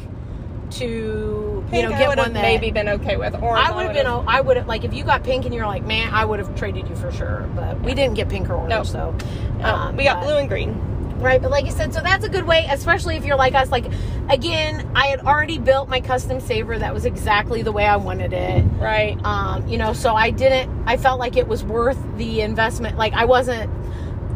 to 0.72 1.64
Pink 1.70 1.84
you 1.84 1.90
know 1.90 1.96
I 1.96 2.00
get 2.00 2.18
one 2.18 2.34
that 2.34 2.42
maybe 2.42 2.72
been 2.72 2.90
okay 2.90 3.18
with. 3.18 3.36
Or 3.42 3.56
I 3.58 3.72
would 3.72 3.86
have 3.86 3.94
been. 3.94 4.08
I 4.08 4.42
would 4.42 4.58
have 4.58 4.68
like 4.68 4.84
if 4.84 4.94
you 4.94 5.04
got 5.04 5.24
pink 5.24 5.46
and 5.46 5.54
you're 5.54 5.68
like, 5.68 5.84
man, 5.84 6.14
I 6.14 6.26
would 6.26 6.40
have 6.40 6.56
traded 6.56 6.88
you 6.90 6.96
for 6.96 7.12
sure. 7.12 7.48
But 7.56 7.80
we 7.82 7.94
didn't 7.94 8.16
get 8.16 8.30
pink 8.30 8.50
or 8.50 8.56
orange, 8.56 8.70
No. 8.70 8.84
so 8.84 9.16
um, 9.62 9.96
we 9.96 10.04
got 10.06 10.20
but- 10.22 10.26
blue 10.26 10.38
and 10.38 10.50
green. 10.50 10.74
right. 11.20 11.42
But 11.42 11.52
like 11.52 11.66
you 11.66 11.72
said, 11.72 11.94
so 11.94 12.02
that's 12.02 12.26
a 12.26 12.30
good 12.30 12.46
way, 12.46 12.66
especially 12.70 13.18
if 13.18 13.26
you're 13.26 13.38
like 13.38 13.54
us. 13.54 13.70
Like 13.70 13.86
again, 14.30 14.90
I 14.96 15.08
had 15.08 15.20
already 15.22 15.60
built 15.60 15.90
my 15.90 16.02
custom 16.02 16.40
saber 16.40 16.78
that 16.80 16.94
was 16.94 17.06
exactly 17.06 17.62
the 17.62 17.72
way 17.72 17.86
I 17.86 17.98
wanted 17.98 18.34
it. 18.34 18.64
Right. 18.80 19.20
Um, 19.24 19.68
you 19.68 19.78
know, 19.78 19.94
so 19.94 20.16
I 20.16 20.32
didn't. 20.32 20.72
I 20.88 20.98
felt 20.98 21.20
like 21.20 21.38
it 21.38 21.48
was 21.48 21.64
worth 21.64 22.00
the 22.18 22.42
investment. 22.42 22.98
Like 22.98 23.14
I 23.14 23.26
wasn't. 23.26 23.70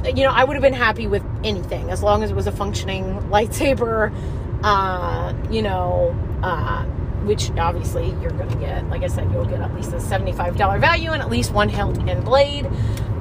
You 0.06 0.24
know, 0.26 0.32
I 0.32 0.44
would 0.44 0.56
have 0.56 0.62
been 0.62 0.74
happy 0.74 1.08
with 1.08 1.24
anything 1.46 1.90
as 1.90 2.04
long 2.04 2.24
as 2.24 2.30
it 2.32 2.36
was 2.36 2.46
a 2.46 2.52
functioning 2.52 3.06
lightsaber. 3.32 4.14
Uh, 4.64 5.34
you 5.52 5.62
know, 5.62 6.16
uh, 6.42 6.86
which 7.26 7.52
obviously 7.52 8.10
you're 8.22 8.32
going 8.32 8.50
to 8.50 8.58
get. 8.58 8.90
Like 8.90 9.04
I 9.04 9.08
said, 9.08 9.30
you'll 9.32 9.46
get 9.46 9.62
at 9.62 9.74
least 9.76 9.94
a 9.94 10.00
seventy-five 10.00 10.56
dollar 10.58 10.80
value 10.80 11.12
and 11.12 11.22
at 11.22 11.30
least 11.30 11.52
one 11.52 11.70
hilt 11.70 11.98
and 11.98 12.24
blade. 12.24 12.66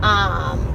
Um, 0.03 0.69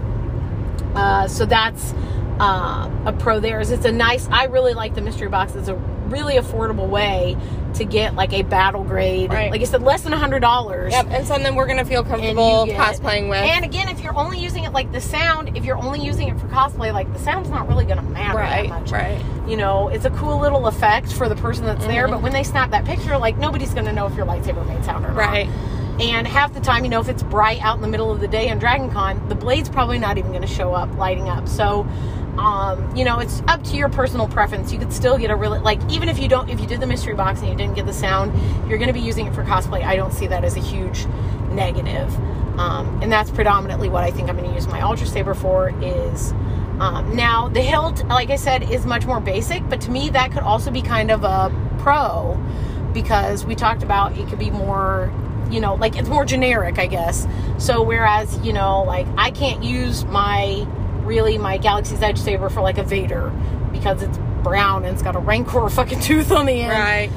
uh, 0.94 1.28
so 1.28 1.46
that's 1.46 1.94
uh, 2.40 2.90
a 3.06 3.14
pro 3.14 3.40
there. 3.40 3.60
Is 3.62 3.72
it's 3.72 3.86
a 3.86 3.92
nice. 3.92 4.28
I 4.30 4.46
really 4.46 4.74
like 4.74 4.94
the 4.94 5.02
mystery 5.02 5.30
box. 5.30 5.56
It's 5.56 5.70
a 5.70 5.76
really 6.08 6.36
affordable 6.36 6.88
way 6.90 7.38
to 7.76 7.86
get 7.86 8.16
like 8.16 8.34
a 8.34 8.42
battle 8.42 8.84
grade. 8.84 9.32
Right. 9.32 9.52
Like 9.52 9.62
I 9.62 9.66
said, 9.66 9.84
less 9.84 10.02
than 10.02 10.14
a 10.14 10.18
hundred 10.18 10.40
dollars. 10.40 10.94
Yep. 10.94 11.08
And 11.12 11.28
something 11.28 11.56
we're 11.56 11.68
gonna 11.68 11.86
feel 11.86 12.04
comfortable 12.04 12.66
get- 12.66 12.80
cosplaying 12.80 13.30
with. 13.30 13.38
And 13.38 13.64
again, 13.64 13.88
if 13.90 14.02
you're 14.02 14.18
only 14.18 14.40
using 14.40 14.64
it 14.64 14.72
like 14.74 14.92
the 14.92 15.02
sound, 15.02 15.56
if 15.56 15.64
you're 15.66 15.78
only 15.78 16.00
using 16.04 16.28
it 16.28 16.40
for 16.40 16.48
cosplay, 16.48 16.92
like 16.92 17.12
the 17.14 17.20
sound's 17.20 17.50
not 17.50 17.68
really 17.68 17.86
going 17.86 17.98
to 17.98 18.04
matter 18.04 18.38
right. 18.38 18.70
that 18.70 18.82
much. 18.82 18.92
Right. 18.92 19.24
You 19.48 19.58
know, 19.58 19.90
it's 19.90 20.06
a 20.06 20.10
cool 20.12 20.40
little 20.40 20.68
effect 20.68 21.12
for 21.14 21.30
the 21.30 21.36
person 21.36 21.66
that's 21.66 21.86
there, 21.86 22.06
Mm-hmm. 22.06 22.14
but 22.14 22.22
when 22.24 22.34
they 22.34 22.44
snap 22.44 22.72
that 22.72 22.86
picture, 22.86 23.18
like 23.18 23.38
nobody's 23.38 23.74
going 23.74 23.86
to 23.86 23.94
know 23.94 24.08
if 24.08 24.16
your 24.16 24.26
lightsaber 24.26 24.66
made 24.68 24.84
sound 24.84 25.06
or 25.06 25.10
not. 25.10 25.18
Right. 25.18 25.48
And 26.00 26.28
half 26.28 26.54
the 26.54 26.60
time, 26.60 26.84
you 26.84 26.90
know, 26.90 27.00
if 27.00 27.10
it's 27.10 27.24
bright 27.24 27.60
out 27.64 27.76
in 27.76 27.82
the 27.82 27.88
middle 27.88 28.12
of 28.12 28.20
the 28.20 28.28
day 28.28 28.50
on 28.50 28.60
Dragon 28.60 28.92
Con, 28.92 29.28
the 29.30 29.36
blade's 29.36 29.68
probably 29.70 29.98
not 30.00 30.18
even 30.18 30.32
going 30.32 30.42
to 30.44 30.48
show 30.48 30.74
up 30.74 30.96
lighting 30.96 31.28
up. 31.28 31.48
So, 31.48 31.88
um, 32.38 32.96
you 32.96 33.04
know, 33.04 33.20
it's 33.20 33.42
up 33.48 33.64
to 33.66 33.76
your 33.76 33.90
personal 33.90 34.28
preference. 34.28 34.72
You 34.72 34.80
could 34.80 34.94
still 34.94 35.18
get 35.18 35.32
a 35.32 35.36
really, 35.36 35.60
like, 35.60 35.80
even 35.90 36.10
if 36.10 36.20
you 36.20 36.28
don't, 36.28 36.50
if 36.50 36.60
you 36.60 36.68
did 36.68 36.80
the 36.80 36.88
mystery 36.88 37.16
box 37.16 37.40
and 37.40 37.50
you 37.50 37.56
didn't 37.56 37.76
get 37.76 37.86
the 37.86 37.94
sound, 37.94 38.32
you're 38.70 38.78
going 38.78 38.90
to 38.90 38.94
be 38.94 39.02
using 39.02 39.28
it 39.28 39.34
for 39.34 39.44
cosplay. 39.44 39.84
I 39.84 39.96
don't 39.96 40.14
see 40.14 40.28
that 40.28 40.44
as 40.44 40.56
a 40.56 40.60
huge 40.60 41.06
negative. 41.52 42.14
Um, 42.60 43.02
and 43.02 43.12
that's 43.12 43.32
predominantly 43.32 43.90
what 43.90 44.04
I 44.04 44.12
think 44.12 44.30
I'm 44.30 44.38
going 44.38 44.50
to 44.50 44.56
use 44.56 44.68
my 44.68 44.82
Ultra 44.82 45.08
Saber 45.08 45.34
for 45.34 45.70
is. 45.84 46.32
Um, 46.80 47.16
now, 47.16 47.50
the 47.50 47.62
hilt, 47.62 48.06
like 48.06 48.30
I 48.30 48.36
said, 48.36 48.70
is 48.70 48.86
much 48.86 49.06
more 49.06 49.20
basic, 49.20 49.68
but 49.68 49.82
to 49.82 49.92
me, 49.92 50.10
that 50.12 50.32
could 50.32 50.44
also 50.44 50.70
be 50.70 50.82
kind 50.82 51.10
of 51.10 51.24
a 51.24 51.52
pro 51.80 52.40
because 52.94 53.46
we 53.46 53.56
talked 53.56 53.84
about 53.84 54.18
it 54.18 54.28
could 54.28 54.40
be 54.40 54.50
more 54.50 55.12
you 55.52 55.60
know 55.60 55.76
like 55.76 55.96
it's 55.96 56.10
more 56.10 56.26
generic 56.26 56.80
i 56.80 56.88
guess 56.88 57.28
so 57.58 57.82
whereas 57.84 58.38
you 58.40 58.52
know 58.52 58.84
like 58.84 59.06
i 59.18 59.30
can't 59.32 59.64
use 59.64 60.04
my 60.06 60.66
really 61.08 61.38
my 61.38 61.58
galaxy's 61.58 62.02
edge 62.04 62.20
saber 62.20 62.50
for 62.50 62.62
like 62.62 62.78
a 62.78 62.84
vader 62.84 63.32
because 63.72 64.04
it's 64.04 64.18
brown 64.44 64.84
and 64.86 64.94
it's 64.94 65.02
got 65.02 65.16
a 65.16 65.20
rancor 65.20 65.68
fucking 65.80 66.00
tooth 66.02 66.32
on 66.32 66.46
the 66.46 66.62
end 66.62 66.70
Right. 66.72 67.10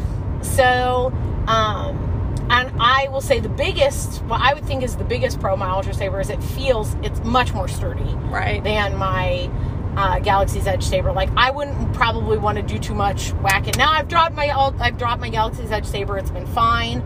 so 0.44 1.12
um 1.46 2.06
and 2.50 2.70
i 2.80 3.08
will 3.10 3.20
say 3.20 3.40
the 3.40 3.48
biggest 3.48 4.22
what 4.24 4.40
i 4.40 4.54
would 4.54 4.64
think 4.64 4.82
is 4.82 4.96
the 4.96 5.04
biggest 5.04 5.40
pro 5.40 5.56
my 5.56 5.68
ultra 5.68 5.92
saber 5.94 6.20
is 6.20 6.30
it 6.30 6.42
feels 6.42 6.94
it's 7.02 7.20
much 7.24 7.52
more 7.52 7.68
sturdy 7.68 8.14
Right. 8.30 8.62
than 8.64 8.96
my 8.96 9.50
uh, 9.96 10.20
Galaxy's 10.20 10.68
Edge 10.68 10.84
saber. 10.84 11.10
Like 11.10 11.30
I 11.36 11.50
wouldn't 11.50 11.92
probably 11.94 12.38
want 12.38 12.56
to 12.58 12.62
do 12.62 12.78
too 12.78 12.94
much 12.94 13.30
whacking. 13.42 13.74
Now 13.76 13.90
I've 13.90 14.06
dropped 14.06 14.36
my 14.36 14.48
I've 14.48 14.96
dropped 14.96 15.20
my 15.20 15.28
Galaxy's 15.30 15.72
Edge 15.72 15.84
saber. 15.84 16.16
It's 16.16 16.30
been 16.30 16.46
fine. 16.46 17.02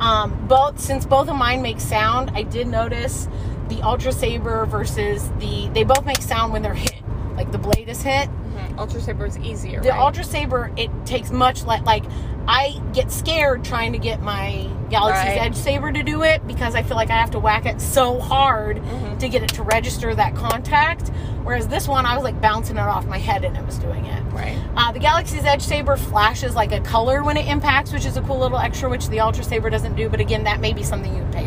Um, 0.00 0.48
both 0.48 0.80
since 0.80 1.06
both 1.06 1.28
of 1.28 1.36
mine 1.36 1.62
make 1.62 1.78
sound, 1.78 2.32
I 2.34 2.42
did 2.42 2.66
notice 2.66 3.28
the 3.68 3.80
Ultra 3.82 4.12
Saber 4.12 4.66
versus 4.66 5.28
the 5.38 5.68
they 5.74 5.84
both 5.84 6.04
make 6.04 6.22
sound 6.22 6.52
when 6.52 6.62
they're 6.62 6.74
hit. 6.74 6.92
Like 7.36 7.50
the 7.52 7.58
blade 7.58 7.88
is 7.88 8.02
hit. 8.02 8.28
Mhm. 8.30 8.78
Ultra 8.78 9.00
Saber 9.00 9.26
is 9.26 9.38
easier. 9.38 9.80
The 9.80 9.90
right? 9.90 9.98
Ultra 10.00 10.24
Saber 10.24 10.70
it 10.76 10.90
takes 11.04 11.30
much 11.30 11.64
like 11.64 11.84
like 11.84 12.04
I 12.46 12.78
get 12.92 13.10
scared 13.10 13.64
trying 13.64 13.92
to 13.92 13.98
get 13.98 14.20
my 14.20 14.68
Galaxy's 14.90 15.28
Right. 15.28 15.40
Edge 15.40 15.56
saber 15.56 15.90
to 15.90 16.02
do 16.02 16.22
it 16.24 16.46
because 16.46 16.74
I 16.74 16.82
feel 16.82 16.96
like 16.96 17.08
I 17.08 17.14
have 17.16 17.30
to 17.30 17.38
whack 17.38 17.64
it 17.64 17.80
so 17.80 18.20
hard 18.20 18.82
Mhm. 18.82 19.18
to 19.20 19.28
get 19.30 19.42
it 19.42 19.48
to 19.54 19.62
register 19.62 20.14
that 20.14 20.34
contact. 20.36 21.10
Whereas 21.42 21.68
this 21.68 21.88
one, 21.88 22.04
I 22.04 22.14
was 22.14 22.22
like 22.22 22.38
bouncing 22.42 22.76
it 22.76 22.80
off 22.80 23.06
my 23.06 23.16
head 23.18 23.44
and 23.44 23.56
it 23.56 23.64
was 23.64 23.78
doing 23.78 24.04
it. 24.04 24.22
Right. 24.30 24.58
Uh, 24.76 24.92
the 24.92 24.98
Galaxy's 24.98 25.44
Edge 25.46 25.62
saber 25.62 25.96
flashes 25.96 26.54
like 26.54 26.70
a 26.72 26.80
color 26.80 27.22
when 27.24 27.38
it 27.38 27.46
impacts, 27.46 27.92
which 27.92 28.04
is 28.04 28.18
a 28.18 28.20
cool 28.22 28.38
little 28.38 28.58
extra, 28.58 28.90
which 28.90 29.08
the 29.08 29.20
Ultra 29.20 29.42
Saber 29.42 29.70
doesn't 29.70 29.94
do. 29.96 30.08
But 30.10 30.20
again, 30.20 30.44
that 30.44 30.60
may 30.60 30.74
be 30.74 30.82
something 30.82 31.14
you 31.16 31.24
pay. 31.32 31.43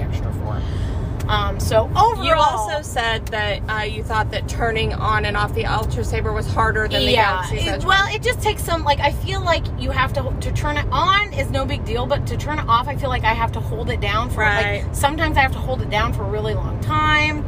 Um, 1.30 1.60
so 1.60 1.84
overall, 1.96 2.24
You 2.24 2.34
also 2.34 2.82
said 2.82 3.28
that 3.28 3.62
uh, 3.70 3.84
you 3.84 4.04
thought 4.04 4.32
that 4.32 4.48
turning 4.48 4.94
on 4.94 5.26
and 5.26 5.36
off 5.36 5.54
the 5.54 5.66
Ultra 5.66 6.04
Saber 6.04 6.32
was 6.32 6.48
harder 6.48 6.88
than 6.88 7.06
the 7.06 7.12
yeah. 7.12 7.42
Galaxy's 7.44 7.68
it- 7.68 7.70
Edge. 7.70 7.86
well, 7.86 8.08
it 8.16 8.22
just 8.24 8.42
takes 8.42 8.64
some 8.64 8.84
like 8.84 9.00
I 9.00 9.12
feel 9.12 9.42
like 9.42 9.64
you 9.78 9.92
have 9.92 10.14
to 10.14 10.34
to 10.42 10.52
turn 10.54 10.78
it 10.78 10.88
on 10.92 11.34
is 11.34 11.50
no 11.52 11.66
big 11.66 11.84
deal, 11.86 12.06
but 12.06 12.26
to 12.28 12.38
turn 12.38 12.60
it 12.60 12.66
off, 12.68 12.88
I 12.88 12.96
feel 12.96 13.10
like 13.10 13.24
I 13.24 13.34
have 13.34 13.52
to 13.54 13.60
hold 13.60 13.90
it 13.90 14.00
down 14.00 14.30
for 14.30 14.42
Right. 14.42 14.84
like 14.84 14.96
sometimes 14.96 15.38
I 15.38 15.42
have 15.42 15.52
to 15.54 15.60
hold 15.60 15.82
it 15.82 15.90
down 15.90 16.14
for 16.14 16.24
a 16.24 16.30
really 16.30 16.54
long 16.54 16.80
time. 16.82 17.46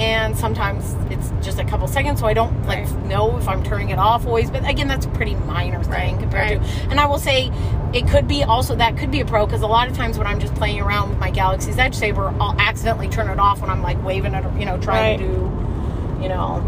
And 0.00 0.34
sometimes 0.36 0.96
it's 1.10 1.30
just 1.44 1.58
a 1.58 1.64
couple 1.64 1.86
seconds, 1.86 2.20
so 2.20 2.26
I 2.26 2.32
don't 2.32 2.66
like 2.66 2.86
Right. 2.90 3.04
know 3.04 3.36
if 3.36 3.46
I'm 3.46 3.62
turning 3.62 3.90
it 3.90 3.98
off 3.98 4.26
always. 4.26 4.50
But 4.50 4.66
again, 4.66 4.88
that's 4.88 5.04
a 5.04 5.10
pretty 5.10 5.34
minor 5.34 5.82
thing 5.84 5.92
Right, 6.14 6.18
compared 6.18 6.58
right. 6.58 6.62
to. 6.62 6.90
And 6.90 6.98
I 6.98 7.04
will 7.04 7.18
say, 7.18 7.50
it 7.92 8.08
could 8.08 8.26
be 8.26 8.42
also 8.42 8.74
that 8.76 8.96
could 8.96 9.10
be 9.10 9.20
a 9.20 9.26
pro 9.26 9.44
because 9.44 9.60
a 9.60 9.66
lot 9.66 9.88
of 9.88 9.96
times 9.96 10.16
when 10.16 10.26
I'm 10.26 10.40
just 10.40 10.54
playing 10.54 10.80
around 10.80 11.10
with 11.10 11.18
my 11.18 11.30
Galaxy's 11.30 11.78
Edge 11.78 11.94
saber, 11.94 12.32
I'll 12.40 12.58
accidentally 12.58 13.08
turn 13.08 13.28
it 13.28 13.38
off 13.38 13.60
when 13.60 13.68
I'm 13.68 13.82
like 13.82 14.02
waving 14.02 14.32
it, 14.32 14.42
or, 14.44 14.58
you 14.58 14.64
know, 14.64 14.78
trying 14.78 15.18
to 15.18 15.26
do, 15.26 16.22
you 16.22 16.28
know, 16.30 16.62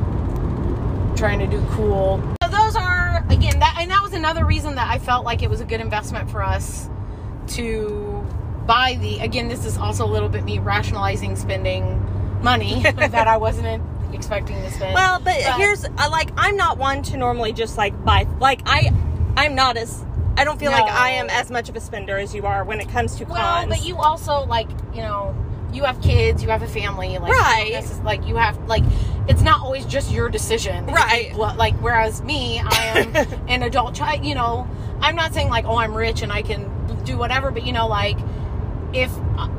trying 1.16 1.38
to 1.38 1.46
do 1.46 1.64
cool. 1.70 2.20
So 2.42 2.48
those 2.50 2.76
are 2.76 3.24
again 3.30 3.58
that 3.60 3.76
and 3.80 3.90
that 3.90 4.02
was 4.02 4.12
another 4.12 4.44
reason 4.44 4.74
that 4.74 4.90
I 4.90 4.98
felt 4.98 5.24
like 5.24 5.42
it 5.42 5.48
was 5.48 5.62
a 5.62 5.64
good 5.64 5.80
investment 5.80 6.30
for 6.30 6.42
us 6.42 6.90
to 7.48 8.26
buy 8.66 8.98
the 9.00 9.18
again 9.20 9.48
this 9.48 9.64
is 9.64 9.76
also 9.78 10.04
a 10.04 10.10
little 10.10 10.28
bit 10.28 10.44
me 10.44 10.58
rationalizing 10.58 11.34
spending 11.34 12.00
money 12.42 12.82
that 12.96 13.28
I 13.28 13.36
wasn't 13.36 13.82
expecting 14.12 14.56
to 14.56 14.70
spend. 14.70 14.94
Well, 14.94 15.20
but, 15.20 15.34
here's 15.56 15.84
uh, 15.84 16.08
like 16.10 16.30
I'm 16.36 16.56
not 16.56 16.78
one 16.78 17.02
to 17.04 17.16
normally 17.16 17.52
just 17.52 17.76
like 17.76 18.04
buy 18.04 18.26
like 18.40 18.62
I 18.66 18.92
I'm 19.36 19.54
not 19.54 19.76
as 19.76 20.04
I 20.36 20.44
don't 20.44 20.58
feel 20.58 20.72
like 20.72 20.90
I 20.90 21.10
am 21.10 21.28
as 21.28 21.50
much 21.50 21.68
of 21.68 21.76
a 21.76 21.80
spender 21.80 22.16
as 22.16 22.34
you 22.34 22.46
are 22.46 22.64
when 22.64 22.80
it 22.80 22.88
comes 22.88 23.16
to 23.16 23.24
well, 23.24 23.36
cons. 23.36 23.68
but 23.68 23.86
you 23.86 23.96
also 23.96 24.46
like, 24.46 24.68
you 24.94 25.02
know, 25.02 25.36
you 25.72 25.84
have 25.84 26.00
kids, 26.00 26.42
you 26.42 26.48
have 26.48 26.62
a 26.62 26.66
family, 26.66 27.18
like 27.18 27.32
Right. 27.32 27.72
This 27.72 27.90
is 27.90 28.00
like 28.00 28.26
you 28.26 28.36
have 28.36 28.58
like 28.66 28.84
it's 29.28 29.42
not 29.42 29.60
always 29.60 29.84
just 29.84 30.10
your 30.10 30.28
decision, 30.28 30.86
Right. 30.86 31.34
Well, 31.36 31.54
Like 31.56 31.74
whereas 31.76 32.22
me, 32.22 32.60
I 32.60 32.74
am 32.96 33.16
an 33.48 33.62
adult 33.62 33.94
child. 33.94 34.24
You 34.24 34.34
know, 34.34 34.66
I'm 35.00 35.16
not 35.16 35.34
saying 35.34 35.48
like 35.48 35.64
oh 35.66 35.76
I'm 35.76 35.94
rich 35.94 36.22
and 36.22 36.32
I 36.32 36.42
can 36.42 36.70
do 37.04 37.16
whatever, 37.18 37.50
but 37.50 37.66
you 37.66 37.72
know 37.72 37.86
like 37.86 38.18
if 38.92 39.10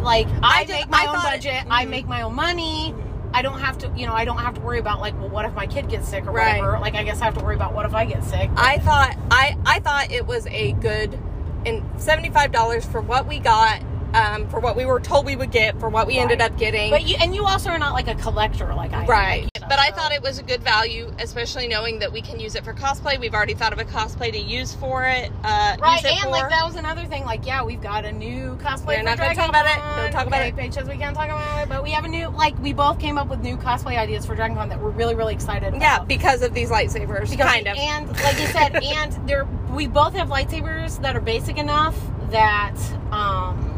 like 0.02 0.28
I, 0.42 0.62
I 0.62 0.66
make 0.68 0.90
my 0.90 0.98
I 1.04 1.08
own 1.08 1.16
thought- 1.16 1.24
budget, 1.32 1.64
I 1.70 1.86
mhm. 1.86 1.90
make 1.90 2.08
my 2.08 2.22
own 2.22 2.36
money. 2.36 2.94
I 3.36 3.42
don't 3.42 3.60
have 3.62 3.80
to, 3.80 3.92
you 3.96 4.06
know, 4.06 4.14
I 4.14 4.26
don't 4.26 4.38
have 4.38 4.54
to 4.54 4.62
worry 4.62 4.78
about 4.78 5.00
like, 5.00 5.20
well, 5.20 5.28
what 5.30 5.46
if 5.46 5.54
my 5.56 5.66
kid 5.66 5.90
gets 5.90 6.08
sick 6.08 6.28
or 6.28 6.32
Right. 6.32 6.60
whatever. 6.62 6.78
Like, 6.80 6.94
I 6.94 7.04
guess 7.04 7.20
I 7.20 7.26
have 7.26 7.36
to 7.40 7.44
worry 7.44 7.56
about 7.56 7.74
what 7.74 7.88
if 7.88 7.96
I 7.96 8.06
get 8.06 8.24
sick. 8.24 8.50
I 8.56 8.78
thought 8.78 9.16
I 9.32 9.58
I 9.66 9.80
thought 9.80 10.12
it 10.12 10.28
was 10.28 10.46
a 10.48 10.74
good 10.74 11.18
and 11.66 11.82
seventy 11.98 12.30
five 12.30 12.52
dollars 12.52 12.86
for 12.86 13.02
what 13.02 13.26
we 13.28 13.40
got, 13.40 13.82
um, 14.14 14.48
for 14.50 14.60
what 14.60 14.76
we 14.76 14.86
were 14.86 15.00
told 15.00 15.26
we 15.26 15.36
would 15.36 15.52
get, 15.52 15.80
for 15.80 15.90
what 15.90 16.08
we 16.08 16.18
ended 16.18 16.42
up 16.42 16.58
getting. 16.58 16.90
But 16.92 17.06
you 17.08 17.16
and 17.20 17.34
you 17.34 17.46
also 17.46 17.70
are 17.70 17.80
not 17.80 17.94
like 17.94 18.08
a 18.08 18.16
collector 18.16 18.74
like 18.74 18.94
I. 18.94 19.06
Right. 19.06 19.44
Like, 19.44 19.52
you 19.56 19.62
know, 19.62 19.68
But 19.70 19.80
I 19.80 19.92
thought 19.92 20.12
it 20.12 20.22
was 20.22 20.40
a 20.40 20.44
good 20.44 20.62
value, 20.62 21.12
especially 21.20 21.68
knowing 21.68 22.00
that 22.00 22.12
we 22.12 22.22
can 22.22 22.40
use 22.40 22.56
it 22.56 22.64
for 22.64 22.74
cosplay. 22.74 23.20
We've 23.20 23.34
already 23.34 23.54
thought 23.54 23.74
of 23.74 23.80
a 23.80 23.86
cosplay 23.86 24.32
to 24.32 24.40
use 24.40 24.74
for 24.76 25.06
it. 25.06 25.32
Uh, 25.44 25.78
Right, 25.80 26.04
it 26.04 26.12
and 26.12 26.22
for. 26.24 26.30
like 26.30 26.50
that 26.50 26.66
was 26.66 26.76
another 26.76 27.06
thing. 27.06 27.26
Like, 27.26 27.46
yeah, 27.46 27.64
we've 27.64 27.82
got 27.82 28.06
a 28.06 28.12
new 28.12 28.56
cosplay. 28.58 28.98
We're 28.98 29.04
not 29.04 29.18
gonna 29.18 29.36
talk 29.36 29.50
about 29.50 29.66
it. 29.66 30.02
Don't 30.02 30.12
talk 30.12 30.28
about 30.28 30.40
okay, 30.42 30.50
it. 30.50 30.56
Paige 30.56 30.74
says 30.74 30.88
we 30.88 30.98
can't 30.98 31.16
talk 31.16 31.26
about 31.26 31.64
it, 31.64 31.70
but 31.70 31.84
we 31.84 31.92
have 31.92 32.06
a 32.06 32.08
new. 32.08 32.28
Like, 32.30 32.58
we 32.60 32.74
both 32.74 33.00
came 33.00 33.18
up 33.18 33.28
with 33.30 33.42
new 33.42 33.58
cosplay 33.58 33.98
ideas 33.98 34.26
for 34.26 34.36
Dragon 34.36 34.56
Con 34.56 34.70
that 34.70 34.82
we're 34.82 34.90
really, 34.92 35.16
really 35.16 35.34
excited. 35.34 35.70
About. 35.70 35.82
yeah, 35.82 36.04
because 36.04 36.42
of 36.42 36.54
these 36.54 36.70
lightsabers, 36.70 37.30
Because- 37.32 37.52
kind 37.52 37.68
of. 37.68 37.78
And 37.78 38.08
like 38.22 38.40
you 38.40 38.48
said, 38.48 38.76
and 38.84 39.28
there 39.28 39.46
we 39.72 39.88
both 39.88 40.14
have 40.14 40.30
lightsabers 40.30 41.02
that 41.02 41.16
are 41.16 41.22
basic 41.22 41.58
enough 41.58 41.96
that 42.30 42.76
um 43.12 43.73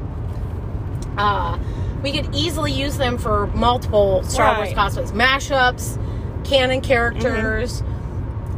uh 1.18 1.58
we 2.04 2.12
could 2.12 2.36
easily 2.36 2.72
use 2.72 2.98
them 2.98 3.18
for 3.18 3.48
multiple 3.48 4.22
Star 4.24 4.58
Wars 4.58 4.68
Right. 4.70 4.78
cosplays, 4.78 5.12
mashups, 5.12 5.98
canon 6.46 6.82
characters. 6.82 7.82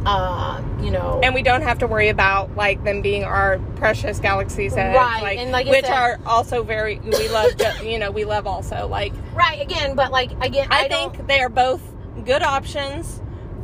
Uh, 0.04 0.62
you 0.80 0.90
know, 0.90 1.20
and 1.22 1.34
we 1.34 1.42
don't 1.42 1.62
have 1.62 1.78
to 1.78 1.86
worry 1.86 2.08
about 2.08 2.54
like 2.56 2.82
them 2.84 3.02
being 3.02 3.24
our 3.24 3.58
precious 3.76 4.20
galaxies 4.20 4.74
Right, 4.74 5.22
like, 5.22 5.38
and 5.38 5.50
like 5.50 5.66
which 5.66 5.84
said- 5.84 5.92
are 5.94 6.20
also 6.24 6.62
very 6.62 6.98
we 7.00 7.28
love 7.28 7.50
you 7.82 7.98
know 7.98 8.10
we 8.10 8.24
love 8.24 8.46
also 8.46 8.86
like 8.86 9.12
right 9.34 9.60
again, 9.60 9.96
but 9.96 10.12
like 10.12 10.30
again, 10.42 10.68
I, 10.70 10.84
I, 10.84 10.88
think 10.88 11.26
they 11.26 11.40
are 11.40 11.48
both 11.48 11.82
good 12.24 12.42
options 12.42 13.20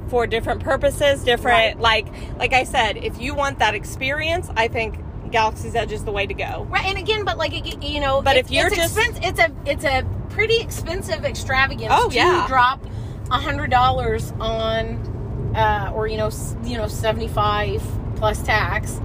for 0.09 0.26
different 0.26 0.62
purposes 0.62 1.22
different 1.24 1.76
Right. 1.76 1.80
like 1.80 2.07
like 2.38 2.52
I 2.52 2.64
said 2.64 2.96
if 2.98 3.18
you 3.20 3.35
want 3.35 3.59
that 3.61 3.74
experience 3.74 4.50
I 4.57 4.68
think 4.68 4.96
Galaxy's 5.30 5.74
Edge 5.74 5.92
is 5.92 6.04
the 6.04 6.12
way 6.12 6.26
to 6.26 6.34
go 6.34 6.66
Right, 6.70 6.87
and 6.87 6.98
again, 6.98 7.24
but 7.24 7.38
like 7.38 7.52
you 7.84 8.00
know, 8.00 8.22
But 8.22 8.37
if 8.37 8.50
you're 8.50 8.70
just- 8.70 8.96
expense, 8.96 9.18
it's 9.22 9.40
a 9.40 9.50
it's 9.66 9.84
a 9.84 10.04
pretty 10.30 10.58
expensive 10.60 11.24
extravagance 11.24 11.92
Oh, 11.94 12.08
to 12.08 12.14
yeah. 12.16 12.44
drop 12.48 12.84
a 13.30 13.38
hundred 13.38 13.70
dollars 13.70 14.32
on, 14.40 15.52
uh, 15.56 15.92
or 15.94 16.06
you 16.06 16.16
know, 16.16 16.30
you 16.64 16.76
know, 16.76 16.87
seventy 16.88 17.28
five 17.28 17.82
plus 18.16 18.42
tax 18.42 19.00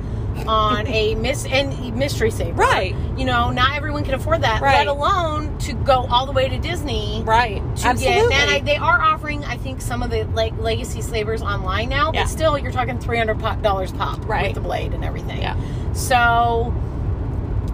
on 0.47 0.87
a 0.87 1.15
miss 1.15 1.45
and 1.45 1.95
mystery 1.95 2.31
saber. 2.31 2.53
Right. 2.57 2.95
You 3.17 3.25
know, 3.25 3.49
not 3.51 3.75
everyone 3.75 4.03
can 4.03 4.13
afford 4.13 4.41
that. 4.43 4.61
Right. 4.61 4.77
Let 4.79 4.87
alone 4.87 5.57
to 5.59 5.73
go 5.73 6.05
all 6.09 6.25
the 6.25 6.31
way 6.31 6.47
to 6.49 6.57
Disney. 6.57 7.21
right 7.25 7.61
To 7.77 7.87
absolutely 7.87 8.29
get, 8.29 8.41
and 8.41 8.49
I, 8.51 8.59
they 8.61 8.75
are 8.77 9.01
offering, 9.01 9.43
I 9.45 9.57
think, 9.57 9.81
some 9.81 10.01
of 10.03 10.09
the 10.09 10.23
like 10.33 10.57
legacy 10.57 11.01
sabers 11.01 11.41
online 11.41 11.89
now, 11.89 12.11
Yeah. 12.13 12.23
but 12.23 12.29
still, 12.29 12.57
you're 12.57 12.71
talking 12.71 12.99
three 12.99 13.17
hundred 13.17 13.39
dollars 13.61 13.91
pop 13.91 14.27
Right. 14.27 14.47
with 14.47 14.55
the 14.55 14.61
blade 14.61 14.93
and 14.93 15.03
everything. 15.03 15.41
Yeah. 15.41 15.55
So 15.93 16.73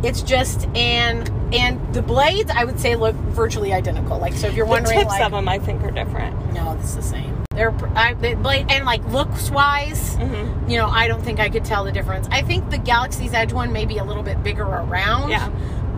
it's 0.03 0.21
just 0.21 0.67
and 0.75 1.29
and 1.53 1.93
the 1.93 2.01
blades 2.01 2.51
I 2.51 2.63
would 2.65 2.79
say 2.79 2.95
look 2.95 3.15
virtually 3.15 3.73
identical. 3.73 4.17
Like 4.19 4.33
so, 4.33 4.47
if 4.47 4.55
you're 4.55 4.65
the 4.65 4.71
wondering, 4.71 4.99
tips 4.99 5.09
like, 5.09 5.23
of 5.23 5.31
them 5.31 5.47
I 5.47 5.59
think 5.59 5.81
are 5.83 5.91
different 5.91 6.53
no, 6.53 6.73
it's 6.79 6.95
the 6.95 7.01
same. 7.01 7.34
They're 7.55 7.73
I, 7.95 8.13
they, 8.13 8.33
and 8.69 8.85
like 8.85 9.05
looks 9.05 9.49
wise, 9.49 10.15
mm-hmm. 10.17 10.69
you 10.69 10.77
know, 10.77 10.87
I 10.87 11.07
don't 11.07 11.21
think 11.21 11.39
I 11.39 11.49
could 11.49 11.63
tell 11.65 11.83
the 11.83 11.91
difference. 11.91 12.27
I 12.31 12.41
think 12.41 12.69
the 12.69 12.77
Galaxy's 12.77 13.33
Edge 13.33 13.53
one 13.53 13.71
may 13.71 13.85
be 13.85 13.97
a 13.97 14.03
little 14.03 14.23
bit 14.23 14.43
bigger 14.43 14.63
around, 14.63 15.29
Yeah. 15.29 15.49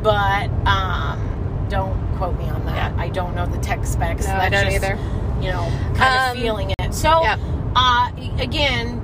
but 0.03 0.49
um, 0.67 1.65
don't 1.69 1.97
quote 2.17 2.37
me 2.37 2.45
on 2.49 2.65
that. 2.65 2.93
Yeah. 2.95 3.01
I 3.01 3.09
don't 3.09 3.35
know 3.35 3.45
the 3.45 3.57
tech 3.59 3.85
specs. 3.85 4.27
No, 4.27 4.35
I 4.35 4.49
don't 4.49 4.65
just, 4.65 4.75
either. 4.75 4.97
You 5.41 5.51
know, 5.51 5.71
kind 5.95 6.31
Um, 6.31 6.37
of 6.37 6.43
feeling 6.43 6.73
it. 6.79 6.93
So, 6.93 7.21
Yep. 7.23 7.39
uh, 7.75 8.09
again, 8.39 9.03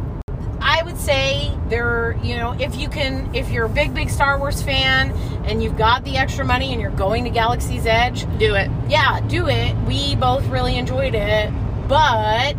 I 0.61 0.81
would 0.83 0.97
say 0.97 1.51
there, 1.69 2.17
you 2.23 2.37
know, 2.37 2.55
if 2.59 2.75
you 2.75 2.87
can, 2.87 3.29
if 3.35 3.49
you're 3.49 3.65
a 3.65 3.69
big, 3.69 3.93
big 3.93 4.09
Star 4.09 4.39
Wars 4.39 4.61
fan 4.61 5.11
and 5.45 5.61
you've 5.61 5.77
got 5.77 6.03
the 6.05 6.17
extra 6.17 6.45
money 6.45 6.71
and 6.71 6.81
you're 6.81 6.89
going 6.91 7.25
to 7.25 7.29
Galaxy's 7.29 7.85
Edge, 7.85 8.25
do 8.39 8.55
it 8.55 8.69
yeah, 8.87 9.19
do 9.21 9.47
it. 9.49 9.75
We 9.87 10.15
both 10.15 10.45
really 10.47 10.77
enjoyed 10.77 11.15
it, 11.15 11.51
but 11.87 12.55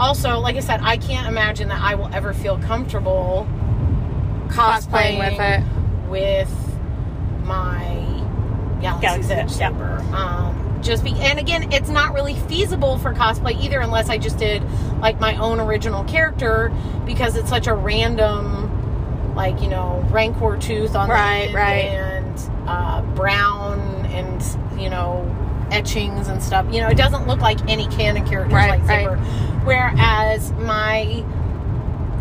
also, 0.00 0.38
like 0.38 0.56
I 0.56 0.60
said, 0.60 0.80
I 0.82 0.96
can't 0.96 1.28
imagine 1.28 1.68
that 1.68 1.80
I 1.80 1.94
will 1.94 2.12
ever 2.14 2.32
feel 2.32 2.58
comfortable 2.58 3.46
cosplaying 4.48 5.18
Cosplaying 5.18 5.18
with 5.18 5.40
it. 5.40 6.10
with 6.10 6.78
my 7.44 7.84
Galaxy's 8.80 9.28
Galaxy's 9.28 9.60
Edge 9.60 9.72
Edge, 9.72 10.12
Um, 10.12 10.78
just 10.82 11.04
be, 11.04 11.12
and 11.20 11.38
again, 11.38 11.72
it's 11.72 11.88
not 11.88 12.12
really 12.14 12.34
feasible 12.34 12.98
for 12.98 13.12
cosplay 13.14 13.58
either, 13.62 13.80
unless 13.80 14.08
I 14.08 14.18
just 14.18 14.38
did 14.38 14.62
like 15.00 15.20
my 15.20 15.36
own 15.36 15.60
original 15.60 16.02
character 16.04 16.72
because 17.06 17.36
it's 17.36 17.48
such 17.48 17.66
a 17.68 17.74
random, 17.74 19.34
like 19.36 19.60
you 19.62 19.68
know, 19.68 20.04
Rancor 20.10 20.56
tooth 20.56 20.96
on 20.96 21.08
Right, 21.08 21.42
the 21.42 21.46
end 21.46 21.54
right. 21.54 21.84
and 21.84 22.68
uh, 22.68 23.02
brown 23.14 23.78
and 24.06 24.42
you 24.80 24.90
know 24.90 25.24
etchings 25.72 26.28
and 26.28 26.42
stuff. 26.42 26.66
You 26.72 26.80
know, 26.80 26.88
it 26.88 26.96
doesn't 26.96 27.26
look 27.26 27.40
like 27.40 27.60
any 27.68 27.86
canon 27.88 28.26
character's 28.26 28.52
Right, 28.54 28.80
lightsaber. 28.80 29.18
Whereas 29.64 30.52
my 30.52 31.24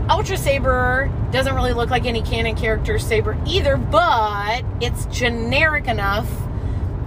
Ultra 0.09 0.37
Saber 0.37 1.11
doesn't 1.31 1.55
really 1.55 1.73
look 1.73 1.89
like 1.89 2.05
any 2.05 2.21
canon 2.21 2.55
character 2.55 2.99
saber 2.99 3.37
either, 3.47 3.77
but 3.77 4.63
it's 4.81 5.05
generic 5.05 5.87
enough. 5.87 6.29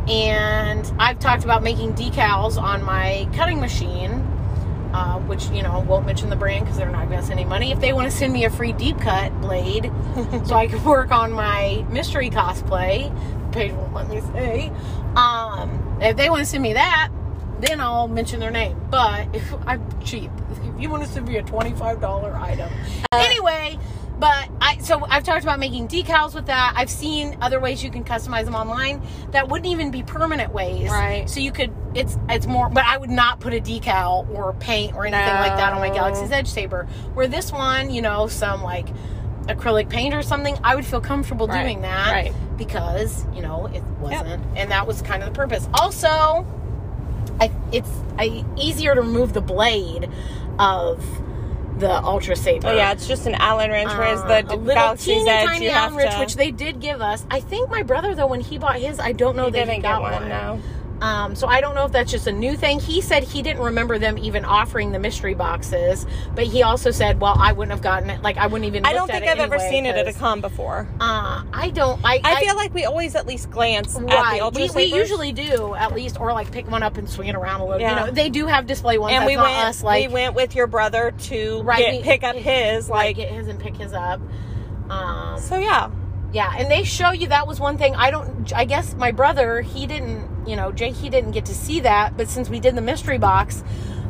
And 0.09 0.91
I've 0.99 1.19
talked 1.19 1.45
about 1.45 1.63
making 1.63 1.95
decals 1.95 2.61
on 2.61 2.83
my 2.83 3.29
cutting 3.35 3.61
machine, 3.61 4.11
uh, 4.93 5.19
which 5.21 5.47
you 5.49 5.63
know 5.63 5.81
won't 5.81 6.07
mention 6.07 6.31
the 6.31 6.37
brand 6.37 6.65
because 6.65 6.79
they're 6.79 6.91
not 6.91 7.09
going 7.09 7.21
to 7.21 7.27
send 7.27 7.39
any 7.39 7.49
money. 7.49 7.73
If 7.73 7.81
they 7.81 7.93
want 7.93 8.11
to 8.11 8.17
send 8.17 8.33
me 8.33 8.45
a 8.45 8.51
free 8.51 8.73
deep 8.73 8.99
cut 9.01 9.39
blade, 9.41 9.91
so 10.47 10.55
I 10.55 10.67
can 10.67 10.83
work 10.85 11.11
on 11.11 11.33
my 11.33 11.85
mystery 11.91 12.31
cosplay, 12.31 13.13
Paige 13.53 13.73
won't 13.73 13.95
let 13.95 14.09
me 14.09 14.21
say. 14.33 14.73
Um, 15.17 15.84
if 16.01 16.17
they 16.17 16.31
want 16.31 16.41
to 16.41 16.47
send 16.47 16.63
me 16.63 16.73
that, 16.75 17.11
then 17.61 17.81
I'll 17.81 18.09
mention 18.09 18.41
their 18.41 18.51
name. 18.51 18.79
But 18.91 19.29
if 19.35 19.55
I'm 19.67 19.83
cheap, 20.03 20.31
if 20.51 20.81
you 20.81 20.91
want 20.91 21.05
to 21.05 21.09
send 21.09 21.27
me 21.29 21.37
a 21.37 21.43
twenty-five 21.43 22.01
dollar 22.01 22.35
item, 22.37 22.71
uh, 23.13 23.17
anyway. 23.19 23.79
But 24.17 24.49
I 24.61 24.79
so 24.79 25.05
I've 25.09 25.25
talked 25.25 25.43
about 25.43 25.59
making 25.59 25.89
decals 25.89 26.37
with 26.37 26.47
that. 26.47 26.75
I've 26.77 26.89
seen 26.89 27.37
other 27.41 27.59
ways 27.59 27.83
you 27.83 27.91
can 27.91 28.05
customize 28.05 28.45
them 28.45 28.55
online 28.55 29.03
that 29.33 29.49
wouldn't 29.49 29.67
even 29.67 29.91
be 29.91 30.05
permanent 30.05 30.53
ways. 30.55 30.89
Right. 30.89 31.29
So 31.29 31.41
you 31.41 31.51
could 31.51 31.75
it's 31.95 32.17
it's 32.29 32.47
more 32.47 32.69
but 32.69 32.85
I 32.85 32.97
would 32.97 33.11
not 33.11 33.41
put 33.41 33.53
a 33.55 33.61
decal 33.61 34.31
or 34.31 34.53
paint 34.55 34.95
or 34.95 35.05
anything 35.05 35.35
like 35.35 35.57
that 35.57 35.73
on 35.73 35.81
my 35.81 35.89
Galaxy's 35.89 36.31
Edge 36.31 36.47
saber. 36.49 36.85
Where 37.15 37.27
this 37.27 37.51
one, 37.51 37.91
you 37.91 38.03
know, 38.03 38.29
some 38.29 38.63
like 38.63 38.87
acrylic 39.47 39.91
paint 39.91 40.15
or 40.15 40.23
something, 40.23 40.57
I 40.63 40.77
would 40.77 40.87
feel 40.87 41.01
comfortable 41.01 41.49
Right, 41.49 41.65
doing 41.65 41.83
that 41.83 42.13
right. 42.13 42.33
Because, 42.57 43.25
you 43.35 43.43
know, 43.43 43.67
it 43.67 43.83
wasn't 44.01 44.43
and 44.57 44.71
that 44.71 44.87
was 44.87 45.03
kind 45.03 45.23
of 45.23 45.29
the 45.33 45.35
purpose. 45.35 45.69
Also, 45.75 46.47
I, 47.41 47.51
it's 47.73 47.91
I, 48.19 48.45
easier 48.57 48.95
to 48.95 49.01
remove 49.01 49.33
the 49.33 49.41
blade 49.41 50.09
of 50.59 51.05
the 51.79 51.91
Ultra 51.91 52.37
Saber. 52.37 52.69
oh 52.69 52.73
yeah 52.73 52.93
it's 52.93 53.09
just 53.09 53.27
an 53.27 53.35
Allen 53.35 53.69
wrench 53.69 53.91
whereas 53.91 54.21
Uh, 54.21 54.43
the 54.43 54.55
little 54.55 54.75
Galaxy's 54.75 55.07
teeny 55.07 55.29
Edge 55.29 55.47
tiny 55.49 55.65
you 55.65 55.71
have 55.73 55.91
Allen 55.91 55.97
wrench, 55.97 56.15
to 56.15 56.21
which 56.21 56.37
they 56.37 56.53
did 56.53 56.79
give 56.81 57.01
us. 57.03 57.27
I 57.33 57.41
think 57.41 57.69
my 57.69 57.83
brother 57.83 58.15
though, 58.15 58.29
when 58.29 58.41
he 58.41 58.59
bought 58.59 58.77
his, 58.77 59.01
I 59.01 59.11
don't 59.11 59.35
know 59.35 59.47
he 59.47 59.51
that 59.51 59.59
didn't 59.67 59.75
he 59.75 59.81
get 59.81 59.89
got 59.91 60.03
one, 60.03 60.13
one. 60.13 60.29
no 60.29 60.61
Um, 61.01 61.35
so 61.35 61.47
I 61.47 61.61
don't 61.61 61.75
know 61.75 61.85
if 61.85 61.93
that's 61.93 62.11
just 62.11 62.27
a 62.27 62.33
new 62.33 62.57
thing. 62.57 62.81
He 62.81 63.01
said 63.01 63.25
he 63.25 63.43
didn't 63.43 63.63
remember 63.63 63.99
them 63.99 64.17
even 64.17 64.45
offering 64.45 64.93
the 64.93 64.99
mystery 64.99 65.35
boxes, 65.35 66.07
but 66.35 66.45
he 66.45 66.63
also 66.63 66.91
said, 66.91 67.21
"Well, 67.21 67.37
I 67.39 67.53
wouldn't 67.53 67.73
have 67.73 67.83
gotten 67.83 68.11
it. 68.11 68.23
Like 68.23 68.37
I 68.37 68.47
wouldn't 68.47 68.67
even." 68.67 68.87
I 68.87 68.93
don't 68.93 69.11
think 69.11 69.25
I've 69.25 69.39
ever 69.39 69.57
anyway, 69.57 69.71
seen 69.71 69.87
it 69.87 69.97
at 69.97 70.07
a 70.07 70.13
con 70.13 70.41
before 70.41 70.89
Uh, 71.01 71.43
I 71.53 71.71
don't. 71.71 72.01
I, 72.05 72.21
I, 72.23 72.41
feel 72.45 72.57
like 72.57 72.73
we 72.73 72.85
always 72.85 73.15
at 73.15 73.27
least 73.27 73.51
glance 73.51 73.97
at 73.97 74.01
the 74.01 74.07
Right. 74.07 74.55
We, 74.55 74.71
we 74.71 74.85
usually 74.85 75.33
do 75.33 75.75
at 75.75 75.95
least, 75.95 76.21
or 76.21 76.33
like 76.33 76.51
pick 76.53 76.71
one 76.71 76.83
up 76.83 76.97
and 76.97 77.09
swing 77.09 77.29
it 77.29 77.35
around 77.35 77.61
a 77.61 77.67
little. 77.67 77.81
Yeah. 77.81 78.01
You 78.01 78.07
know, 78.07 78.13
they 78.13 78.31
do 78.31 78.47
have 78.47 78.67
display 78.67 78.99
ones. 78.99 79.15
and 79.15 79.27
we 79.27 79.37
went 79.37 79.49
us. 79.49 79.83
Like 79.83 80.09
we 80.09 80.15
went 80.15 80.35
with 80.35 80.55
your 80.55 80.67
brother 80.67 81.13
to 81.13 81.63
Right, 81.63 81.79
get, 81.79 81.93
we- 81.97 82.03
pick 82.03 82.23
up 82.23 82.37
his 82.37 82.89
like 82.89 83.05
like 83.05 83.17
get 83.17 83.31
his 83.31 83.49
and 83.49 83.59
pick 83.59 83.77
his 83.77 83.93
up. 83.93 84.21
Um, 84.89 85.41
so 85.41 85.59
yeah 85.59 85.91
yeah, 86.35 86.53
and 86.59 86.69
they 86.69 86.83
show 86.83 87.13
you 87.13 87.29
that 87.29 87.47
was 87.47 87.61
one 87.61 87.79
thing. 87.79 87.95
I 87.95 88.11
don't. 88.11 88.53
I 88.53 88.65
guess 88.65 88.95
my 88.97 89.13
brother 89.13 89.63
he 89.63 89.87
didn't. 89.87 90.29
You 90.47 90.57
know, 90.57 90.73
Jake 90.73 90.95
he 90.95 91.09
didn't 91.11 91.33
get 91.33 91.45
to 91.47 91.55
see 91.55 91.81
that. 91.81 92.17
But 92.17 92.29
since 92.29 92.49
we 92.49 92.61
did 92.61 92.75
the 92.77 92.83
mystery 92.83 93.19
box, 93.19 93.63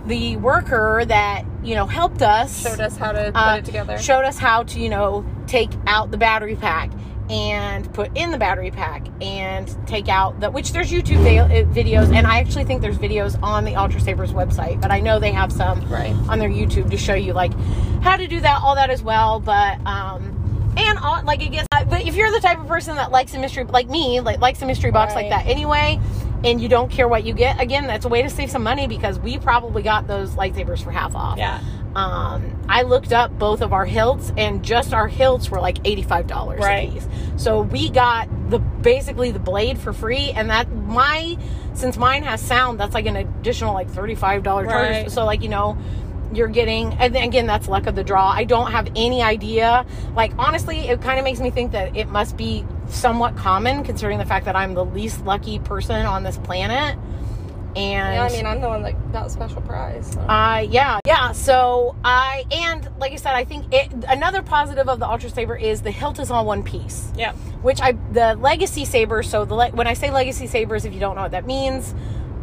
the 0.07 0.37
worker 0.37 1.05
that 1.07 1.45
you 1.63 1.75
know 1.75 1.87
helped 1.87 2.23
us 2.23 2.63
showed 2.63 2.81
us 2.81 2.97
how 2.97 3.13
to 3.13 3.27
put 3.27 3.37
uh, 3.37 3.57
it 3.59 3.65
together 3.65 3.99
Showed 3.99 4.25
us 4.25 4.39
how 4.39 4.63
to, 4.65 4.81
you 4.81 4.89
know, 4.89 5.25
take 5.47 5.71
out 5.87 6.11
the 6.11 6.19
battery 6.19 6.57
pack 6.57 6.91
and 7.31 7.91
put 7.95 8.15
in 8.15 8.31
the 8.31 8.37
battery 8.37 8.71
pack 8.71 9.07
and 9.23 9.75
take 9.87 10.09
out 10.09 10.39
the 10.41 10.51
which 10.51 10.73
there's 10.73 10.91
YouTube 10.91 11.25
uh, 11.41 11.49
videos 11.73 12.15
and 12.15 12.27
I 12.27 12.39
actually 12.39 12.65
think 12.65 12.83
there's 12.83 12.99
videos 12.99 13.43
on 13.43 13.65
the 13.65 13.77
Ultra 13.77 13.99
Sabers 14.01 14.33
website, 14.35 14.79
but 14.83 14.91
I 14.91 15.01
know 15.01 15.19
they 15.19 15.33
have 15.33 15.51
some 15.51 15.81
Right. 15.91 16.15
on 16.29 16.39
their 16.39 16.51
YouTube 16.51 16.91
to 16.91 16.99
show 16.99 17.15
you 17.15 17.33
like 17.33 17.59
how 18.03 18.17
to 18.19 18.27
do 18.27 18.41
that, 18.41 18.61
all 18.63 18.75
that 18.75 18.91
as 18.91 19.03
well. 19.03 19.41
But 19.41 19.79
um 19.87 20.34
and 20.77 20.99
all, 20.99 21.23
like 21.25 21.41
I 21.41 21.47
guess, 21.47 21.67
uh, 21.73 21.85
but 21.85 22.07
if 22.07 22.15
you're 22.15 22.31
the 22.31 22.41
type 22.41 22.59
of 22.59 22.67
person 22.67 22.97
that 22.97 23.11
likes 23.11 23.35
a 23.35 23.39
mystery, 23.39 23.65
like 23.65 23.89
me, 23.89 24.21
like 24.21 24.41
likes 24.41 24.61
a 24.63 24.67
mystery 24.67 24.91
box 24.91 25.15
like 25.15 25.29
that 25.31 25.47
anyway, 25.47 26.01
and 26.45 26.61
you 26.61 26.69
don't 26.69 26.91
care 26.91 27.09
what 27.09 27.25
you 27.25 27.33
get, 27.33 27.61
again, 27.61 27.87
that's 27.87 28.05
a 28.05 28.09
way 28.09 28.23
to 28.23 28.31
save 28.31 28.51
some 28.51 28.63
money 28.63 28.87
because 28.87 29.19
we 29.19 29.39
probably 29.39 29.83
got 29.83 30.07
those 30.07 30.31
lightsabers 30.33 30.83
for 30.83 30.91
half 30.91 31.15
off. 31.15 31.39
yeah 31.39 31.61
Um, 31.95 32.61
I 32.69 32.83
looked 32.83 33.13
up 33.13 33.39
both 33.39 33.61
of 33.61 33.73
our 33.73 33.87
hilts, 33.87 34.33
and 34.37 34.63
just 34.65 34.93
our 34.93 35.09
hilts 35.09 35.51
were 35.51 35.61
like 35.61 35.79
eighty-five 35.87 36.27
dollars 36.27 36.61
Right. 36.61 37.01
So 37.37 37.63
we 37.63 37.89
got 37.91 38.29
the 38.51 38.59
basically 38.59 39.31
the 39.31 39.39
blade 39.39 39.79
for 39.79 39.93
free, 39.93 40.31
and 40.33 40.51
that 40.51 40.71
my 40.73 41.37
since 41.75 41.97
mine 41.97 42.23
has 42.25 42.41
sound, 42.41 42.79
that's 42.79 42.95
like 42.95 43.07
an 43.07 43.17
additional 43.17 43.75
like 43.75 43.89
thirty-five 43.91 44.43
dollar 44.43 44.65
charge. 44.67 44.91
Right. 44.91 45.11
So 45.11 45.25
like 45.25 45.43
you 45.43 45.49
know, 45.49 45.77
you're 46.35 46.49
getting, 46.49 46.93
and 46.95 47.17
again, 47.17 47.47
that's 47.47 47.69
luck 47.69 47.87
of 47.87 47.95
the 47.95 48.05
draw. 48.05 48.29
I 48.29 48.45
don't 48.45 48.71
have 48.71 48.89
any 48.97 49.23
idea. 49.23 49.85
Like 50.15 50.33
honestly, 50.39 50.81
it 50.89 51.01
kind 51.03 51.19
of 51.19 51.25
makes 51.25 51.41
me 51.41 51.51
think 51.51 51.73
that 51.73 51.97
it 51.97 52.09
must 52.09 52.37
be 52.37 52.65
somewhat 52.89 53.37
common, 53.37 53.85
considering 53.85 54.19
the 54.19 54.27
fact 54.27 54.45
that 54.47 54.57
I'm 54.57 54.75
the 54.75 54.85
least 54.85 55.25
lucky 55.25 55.59
person 55.59 56.07
on 56.07 56.23
this 56.23 56.39
planet. 56.39 56.99
And 57.77 58.15
Yeah, 58.15 58.23
I 58.23 58.29
mean, 58.31 58.47
I'm 58.47 58.61
the 58.61 58.69
one 58.69 58.83
that 58.83 59.13
got 59.13 59.33
special 59.33 59.61
prize. 59.63 60.13
So. 60.13 60.21
uh, 60.21 60.65
yeah, 60.69 61.01
yeah. 61.05 61.33
So 61.33 61.97
I 62.05 62.45
and 62.53 62.89
like 62.99 63.11
I 63.11 63.17
said, 63.17 63.35
I 63.35 63.45
think 63.45 63.67
it, 63.73 63.93
another 64.09 64.43
positive 64.43 64.89
of 64.89 65.01
the 65.01 65.09
Ultra 65.09 65.29
Saber 65.31 65.57
is 65.57 65.83
the 65.83 65.91
hilt 65.91 66.21
is 66.21 66.31
all 66.31 66.47
one 66.47 66.63
piece. 66.63 67.11
yeah. 67.17 67.33
Which 67.63 67.81
I 67.81 67.93
the 68.13 68.37
Legacy 68.37 68.85
Saber. 68.85 69.25
So 69.25 69.45
the 69.45 69.55
le- 69.55 69.71
when 69.71 69.89
I 69.89 69.95
say 69.95 70.11
Legacy 70.13 70.47
Sabers, 70.47 70.85
if 70.85 70.95
you 70.95 71.01
don't 71.01 71.17
know 71.17 71.23
what 71.23 71.33
that 71.33 71.47
means, 71.47 71.95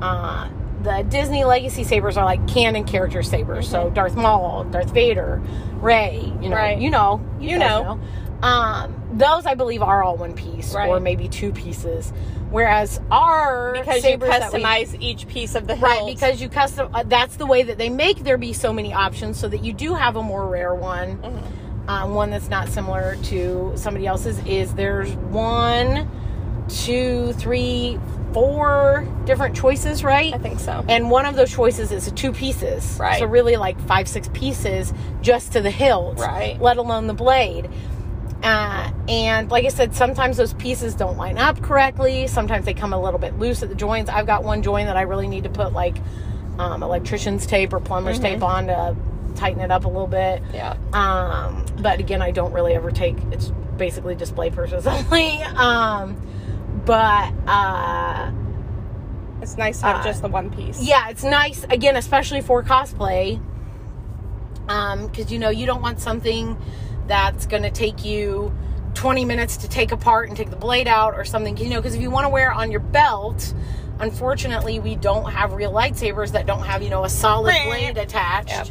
uh, 0.01 0.49
the 0.83 1.03
Disney 1.07 1.43
Legacy 1.43 1.83
Sabers 1.83 2.17
are 2.17 2.25
like 2.25 2.47
canon 2.47 2.83
character 2.83 3.23
sabers. 3.23 3.67
So 3.69 3.89
Darth 3.89 4.15
Maul, 4.15 4.63
Darth 4.65 4.91
Vader, 4.93 5.41
Rey. 5.81 6.31
You 6.41 6.49
know, 6.49 6.55
Right. 6.55 6.77
you 6.77 6.89
know, 6.89 7.21
You 7.39 7.57
guys 7.59 7.69
know. 7.83 7.99
Um, 8.41 8.95
those 9.13 9.45
I 9.45 9.53
believe 9.55 9.81
are 9.83 10.03
all 10.03 10.17
one 10.17 10.33
piece, 10.33 10.73
Right. 10.73 10.89
or 10.89 10.99
maybe 10.99 11.27
two 11.27 11.51
pieces. 11.51 12.11
Whereas 12.49 12.99
our 13.11 13.73
Because 13.73 14.03
you 14.03 14.17
that 14.17 14.51
we- 14.53 14.59
customize 14.59 14.95
each 14.99 15.27
piece 15.27 15.53
of 15.55 15.67
the 15.67 15.75
hilt. 15.75 15.89
Right, 15.89 16.05
because 16.05 16.41
you 16.41 16.49
custom. 16.49 16.89
Uh, 16.93 17.03
that's 17.07 17.35
the 17.37 17.45
way 17.45 17.63
that 17.63 17.77
they 17.77 17.89
make 17.89 18.23
there 18.23 18.37
be 18.37 18.51
so 18.53 18.73
many 18.73 18.93
options, 18.93 19.37
so 19.39 19.47
that 19.47 19.63
you 19.63 19.71
do 19.73 19.93
have 19.93 20.15
a 20.15 20.23
more 20.23 20.47
rare 20.47 20.73
one, 20.75 21.17
Mm-hmm. 21.17 21.89
um, 21.89 22.13
one 22.15 22.29
that's 22.31 22.49
not 22.49 22.67
similar 22.67 23.15
to 23.25 23.71
somebody 23.75 24.05
else's. 24.07 24.39
Is 24.45 24.73
there's 24.73 25.11
one, 25.15 26.09
two, 26.67 27.33
three, 27.33 27.99
four 28.33 29.07
different 29.25 29.55
choices, 29.55 30.03
right? 30.03 30.33
I 30.33 30.37
think 30.37 30.59
so. 30.59 30.83
And 30.87 31.09
one 31.09 31.25
of 31.25 31.35
those 31.35 31.51
choices 31.51 31.91
is 31.91 32.11
two 32.13 32.31
pieces, 32.31 32.97
Right. 32.99 33.19
So 33.19 33.25
really, 33.25 33.55
like 33.57 33.79
five, 33.87 34.07
six 34.07 34.29
pieces 34.33 34.93
just 35.21 35.53
to 35.53 35.61
the 35.61 35.71
hilt, 35.71 36.19
Right. 36.19 36.59
Let 36.61 36.77
alone 36.77 37.07
the 37.07 37.13
blade. 37.13 37.69
Uh, 38.43 38.91
and 39.07 39.51
like 39.51 39.65
I 39.65 39.69
said, 39.69 39.93
sometimes 39.93 40.37
those 40.37 40.53
pieces 40.55 40.95
don't 40.95 41.15
line 41.15 41.37
up 41.37 41.61
correctly. 41.61 42.25
Sometimes 42.25 42.65
they 42.65 42.73
come 42.73 42.91
a 42.91 42.99
little 42.99 43.19
bit 43.19 43.37
loose 43.37 43.61
at 43.61 43.69
the 43.69 43.75
joints. 43.75 44.09
I've 44.09 44.25
got 44.25 44.43
one 44.43 44.63
joint 44.63 44.87
that 44.87 44.97
I 44.97 45.01
really 45.03 45.27
need 45.27 45.43
to 45.43 45.49
put 45.49 45.73
like 45.73 45.97
um, 46.57 46.81
electrician's 46.81 47.45
tape 47.45 47.71
or 47.71 47.79
plumber's 47.79 48.19
tape 48.19 48.41
on 48.41 48.67
to 48.67 48.95
tighten 49.35 49.61
it 49.61 49.69
up 49.71 49.85
a 49.85 49.87
little 49.87 50.07
bit. 50.07 50.41
yeah. 50.53 50.75
Um, 50.93 51.65
but 51.81 51.99
again, 51.99 52.21
I 52.21 52.31
don't 52.31 52.51
really 52.51 52.73
ever 52.73 52.91
take. 52.91 53.15
It's 53.31 53.49
basically 53.77 54.15
display 54.15 54.49
purposes 54.49 54.87
only. 54.87 55.41
Um, 55.43 56.19
but 56.85 57.31
uh, 57.47 58.31
It's 59.41 59.57
nice 59.57 59.79
to 59.79 59.85
have 59.87 59.97
Uh, 60.01 60.03
just 60.03 60.21
the 60.21 60.27
one 60.27 60.49
piece. 60.51 60.81
yeah, 60.81 61.09
it's 61.09 61.23
nice 61.23 61.63
again, 61.69 61.95
especially 61.95 62.41
for 62.41 62.63
cosplay. 62.63 63.39
Um, 64.69 65.07
because 65.07 65.31
you 65.31 65.39
know 65.39 65.49
you 65.49 65.65
don't 65.65 65.81
want 65.81 65.99
something 65.99 66.57
that's 67.07 67.45
going 67.45 67.63
to 67.63 67.71
take 67.71 68.05
you 68.05 68.53
20 68.93 69.25
minutes 69.25 69.57
to 69.57 69.67
take 69.67 69.91
apart 69.91 70.27
and 70.29 70.37
take 70.37 70.49
the 70.49 70.55
blade 70.55 70.87
out 70.87 71.15
or 71.15 71.25
something. 71.25 71.57
You 71.57 71.69
know, 71.69 71.77
because 71.81 71.95
if 71.95 72.01
you 72.01 72.09
want 72.11 72.25
to 72.25 72.29
wear 72.29 72.51
it 72.51 72.55
on 72.55 72.71
your 72.71 72.79
belt, 72.79 73.53
unfortunately, 73.99 74.79
we 74.79 74.95
don't 74.95 75.29
have 75.31 75.53
real 75.53 75.71
lightsabers 75.73 76.31
that 76.33 76.45
don't 76.45 76.63
have 76.63 76.81
you 76.83 76.89
know 76.89 77.03
a 77.03 77.09
solid 77.09 77.55
blade 77.65 77.97
attached. 77.97 78.49
Yep. 78.49 78.67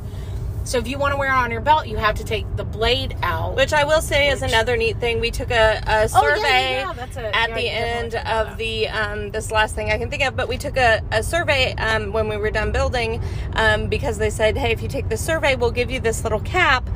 So 0.65 0.79
if 0.79 0.87
you 0.87 0.99
want 0.99 1.13
to 1.13 1.17
wear 1.17 1.31
it 1.31 1.35
on 1.37 1.51
your 1.51 1.61
belt, 1.63 1.87
you 1.87 1.97
have 1.97 2.15
to 2.17 2.25
take 2.25 2.45
the 2.57 2.65
blade 2.65 3.17
out. 3.23 3.57
Which 3.57 3.73
I 3.73 3.85
will 3.85 4.03
say 4.03 4.29
is 4.29 4.43
another 4.43 4.77
neat 4.77 4.99
thing. 4.99 5.19
We 5.19 5.31
took 5.31 5.51
a, 5.51 5.55
a 5.55 5.81
Oh, 5.87 6.01
yeah, 6.01 6.07
survey 6.07 6.43
yeah, 6.43 6.87
yeah, 6.89 6.93
that's 6.93 7.17
a- 7.17 7.37
at 7.37 7.49
yeah, 7.51 7.55
the 7.55 7.69
end 7.71 8.15
of 8.17 8.59
the 8.59 8.89
um, 8.89 9.31
this 9.31 9.51
last 9.51 9.75
thing 9.75 9.91
I 9.91 9.97
can 9.99 10.11
think 10.11 10.23
of, 10.25 10.37
but 10.37 10.49
we 10.49 10.59
took 10.59 10.77
a, 10.77 11.01
a 11.13 11.23
survey 11.23 11.75
um, 11.77 12.13
when 12.13 12.29
we 12.29 12.37
were 12.37 12.51
done 12.51 12.73
building 12.73 13.23
um, 13.55 13.87
because 13.89 14.19
they 14.19 14.29
said, 14.31 14.57
hey, 14.59 14.71
if 14.73 14.83
you 14.83 14.89
take 14.89 15.09
the 15.09 15.17
survey, 15.17 15.57
we'll 15.57 15.71
give 15.71 15.91
you 15.91 15.99
this 16.01 16.23
little 16.25 16.41
cap. 16.41 16.89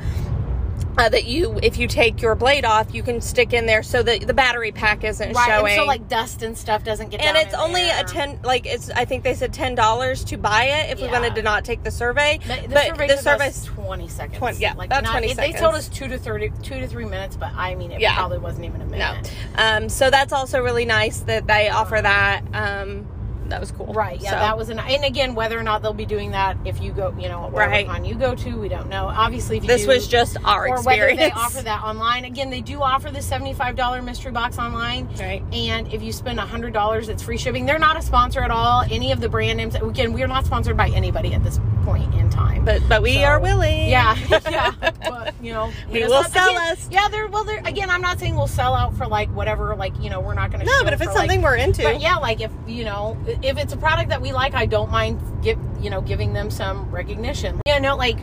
Uh, 0.97 1.09
that 1.09 1.25
you, 1.25 1.59
if 1.61 1.77
you 1.77 1.87
take 1.87 2.21
your 2.21 2.35
blade 2.35 2.63
off, 2.63 2.93
you 2.95 3.03
can 3.03 3.19
stick 3.19 3.51
in 3.51 3.65
there 3.65 3.83
so 3.83 4.01
that 4.01 4.25
the 4.25 4.33
battery 4.33 4.71
pack 4.71 5.03
isn't 5.03 5.33
right, 5.33 5.45
showing. 5.47 5.73
and 5.73 5.81
so 5.81 5.85
like 5.85 6.07
dust 6.07 6.41
and 6.41 6.57
stuff 6.57 6.83
doesn't 6.85 7.09
get. 7.09 7.19
and 7.21 7.35
it's 7.35 7.53
only 7.53 7.81
there. 7.83 8.01
a 8.01 8.03
ten 8.07 8.39
like 8.43 8.65
it's 8.65 8.89
i 8.91 9.03
think 9.03 9.23
they 9.23 9.33
said 9.33 9.51
ten 9.51 9.75
dollars 9.75 10.23
to 10.23 10.37
buy 10.37 10.63
it 10.65 10.91
if 10.91 11.01
we 11.01 11.07
wanted 11.09 11.35
to 11.35 11.41
not 11.41 11.65
take 11.65 11.83
the 11.83 11.91
survey 11.91 12.39
The, 12.47 12.67
the 12.67 12.73
but 12.73 12.85
survey 12.87 13.07
the 13.07 13.13
took 13.15 13.23
service 13.23 13.65
20 13.65 14.07
seconds. 14.07 14.37
20 14.37 14.57
yeah, 14.59 14.73
like 14.73 14.87
about 14.87 15.03
not, 15.03 15.11
20 15.19 15.33
They 15.33 15.51
told 15.51 15.75
us 15.75 15.89
two 15.89 16.07
to 16.07 16.17
30, 16.17 16.51
two 16.63 16.79
to 16.79 16.87
three 16.87 17.05
minutes, 17.05 17.35
but 17.35 17.51
I 17.55 17.75
mean, 17.75 17.91
it 17.91 17.99
Yeah. 17.99 18.15
probably 18.15 18.37
wasn't 18.37 18.65
even 18.65 18.79
a 18.81 18.85
no 18.85 18.91
minute. 18.91 19.33
um 19.57 19.89
so 19.89 20.09
that's 20.09 20.31
also 20.31 20.61
really 20.61 20.85
nice 20.85 21.19
that 21.21 21.45
they 21.47 21.67
offer 21.69 21.99
that 22.01 22.41
um 22.53 23.05
that 23.49 23.59
was 23.59 23.71
cool 23.71 23.85
Right. 23.93 24.19
Yeah, 24.21 24.31
So, 24.31 24.35
that 24.37 24.57
was 24.57 24.69
an. 24.69 24.79
And 24.79 25.03
again, 25.05 25.35
whether 25.35 25.57
or 25.59 25.63
not 25.63 25.81
they'll 25.81 25.93
be 25.93 26.05
doing 26.05 26.31
that, 26.31 26.57
if 26.65 26.81
you 26.81 26.91
go, 26.91 27.13
you 27.19 27.29
know, 27.29 27.49
Right. 27.51 27.85
con 27.87 28.03
you 28.05 28.15
go 28.15 28.33
to, 28.35 28.59
we 28.59 28.67
don't 28.69 28.89
know. 28.89 29.05
Obviously, 29.07 29.57
if 29.57 29.63
you 29.63 29.67
this 29.67 29.83
do- 29.83 29.89
was 29.89 30.07
just 30.07 30.37
our 30.43 30.67
or 30.67 30.75
experience 30.75 30.85
whether 30.85 31.15
they 31.15 31.31
offer 31.31 31.61
that 31.61 31.83
online. 31.83 32.25
Again, 32.25 32.49
they 32.49 32.61
do 32.61 32.81
offer 32.81 33.11
the 33.11 33.21
seventy-five 33.21 33.75
dollar 33.75 34.01
mystery 34.01 34.31
box 34.31 34.57
online. 34.57 35.07
Right. 35.19 35.43
And 35.53 35.91
if 35.93 36.01
you 36.01 36.11
spend 36.11 36.39
hundred 36.39 36.73
dollars, 36.73 37.09
it's 37.09 37.21
free 37.23 37.37
shipping. 37.37 37.65
They're 37.65 37.79
not 37.79 37.97
a 37.97 38.01
sponsor 38.01 38.41
at 38.41 38.51
all. 38.51 38.83
Any 38.89 39.11
of 39.11 39.19
the 39.21 39.29
brand 39.29 39.57
names. 39.57 39.75
Again, 39.75 40.13
we're 40.13 40.27
not 40.27 40.45
sponsored 40.45 40.77
by 40.77 40.89
anybody 40.89 41.33
at 41.33 41.43
this 41.43 41.59
point 41.83 42.13
in 42.15 42.29
time. 42.31 42.65
but 42.65 42.81
but 42.89 43.01
we 43.03 43.15
So, 43.15 43.21
are 43.23 43.39
willing 43.39 43.87
Yeah, 43.89 44.15
yeah. 44.49 44.71
But 44.81 45.35
you 45.41 45.53
know, 45.53 45.71
We 45.91 46.03
will 46.03 46.09
not- 46.09 46.31
sell 46.31 46.49
again, 46.49 46.71
us. 46.71 46.87
Yeah, 46.91 47.07
they're 47.09 47.27
well. 47.27 47.43
They're 47.43 47.61
again. 47.65 47.89
I'm 47.89 48.01
not 48.01 48.19
saying 48.19 48.35
we'll 48.35 48.47
sell 48.47 48.73
out 48.73 48.95
for 48.95 49.05
like 49.07 49.29
whatever. 49.29 49.75
Like 49.75 49.93
you 50.01 50.09
know, 50.09 50.19
we're 50.19 50.33
not 50.33 50.51
going 50.51 50.65
to. 50.65 50.71
no 50.71 50.83
but 50.83 50.93
if 50.93 51.01
it's 51.01 51.13
something 51.13 51.41
we're 51.41 51.55
into 51.55 51.83
But 51.83 52.01
yeah, 52.01 52.15
like 52.17 52.41
if 52.41 52.51
you 52.67 52.83
know, 52.85 53.15
if 53.43 53.57
it's 53.57 53.73
a 53.73 53.77
product 53.77 54.09
that 54.09 54.21
we 54.21 54.31
like, 54.33 54.53
I 54.53 54.65
don't 54.65 54.91
mind 54.91 55.19
give 55.43 55.57
you 55.81 55.89
know 55.89 56.01
giving 56.01 56.33
them 56.33 56.49
some 56.49 56.89
recognition. 56.91 57.61
Yeah, 57.65 57.79
no, 57.79 57.95
like 57.95 58.17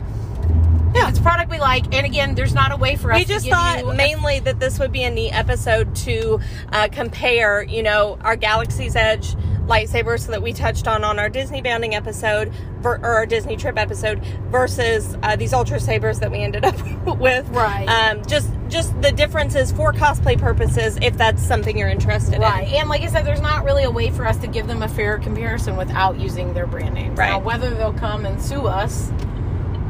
Yeah. 0.95 1.09
it's 1.09 1.19
a 1.19 1.21
product 1.21 1.49
we 1.49 1.59
like, 1.59 1.93
and 1.93 2.05
again, 2.05 2.35
there's 2.35 2.53
not 2.53 2.71
a 2.71 2.77
way 2.77 2.95
for 2.95 3.11
us. 3.11 3.19
we 3.19 3.25
to 3.25 3.33
just 3.33 3.45
give 3.45 3.53
thought 3.55 3.95
mainly 3.95 4.39
that 4.41 4.59
this 4.59 4.79
would 4.79 4.91
be 4.91 5.03
a 5.03 5.09
neat 5.09 5.31
episode 5.31 5.95
to 5.97 6.39
uh, 6.71 6.87
compare, 6.91 7.63
you 7.63 7.81
know, 7.83 8.17
our 8.21 8.35
Galaxy's 8.35 8.95
Edge 8.95 9.35
lightsaber 9.65 10.19
so 10.19 10.29
that 10.31 10.41
we 10.41 10.51
touched 10.51 10.87
on 10.89 11.05
on 11.05 11.17
our 11.19 11.29
Disney 11.29 11.61
bounding 11.61 11.95
episode 11.95 12.51
ver- 12.81 12.97
or 12.97 13.13
our 13.15 13.25
Disney 13.25 13.55
trip 13.55 13.77
episode 13.79 14.21
versus 14.51 15.17
uh, 15.23 15.35
these 15.37 15.53
ultra 15.53 15.79
sabers 15.79 16.19
that 16.19 16.29
we 16.29 16.39
ended 16.39 16.65
up 16.65 16.75
with. 17.17 17.47
Right. 17.49 17.87
Um, 17.87 18.23
just 18.25 18.49
just 18.73 18.99
the 19.01 19.11
differences 19.11 19.71
for 19.71 19.93
cosplay 19.93 20.37
purposes, 20.37 20.97
if 21.01 21.15
that's 21.17 21.41
something 21.41 21.77
you're 21.77 21.87
interested 21.89 22.39
Right, 22.41 22.67
in. 22.67 22.73
and 22.81 22.89
like 22.89 23.01
I 23.03 23.07
said, 23.07 23.23
there's 23.25 23.39
not 23.41 23.63
really 23.63 23.83
a 23.83 23.91
way 23.91 24.09
for 24.09 24.25
us 24.27 24.37
to 24.37 24.47
give 24.47 24.67
them 24.67 24.81
a 24.81 24.87
fair 24.87 25.19
comparison 25.19 25.77
without 25.77 26.19
using 26.19 26.53
their 26.55 26.65
brand 26.65 26.95
names. 26.95 27.17
Now, 27.17 27.35
Right. 27.35 27.43
whether 27.43 27.69
they'll 27.69 27.93
come 27.93 28.25
and 28.25 28.41
sue 28.41 28.65
us, 28.67 29.11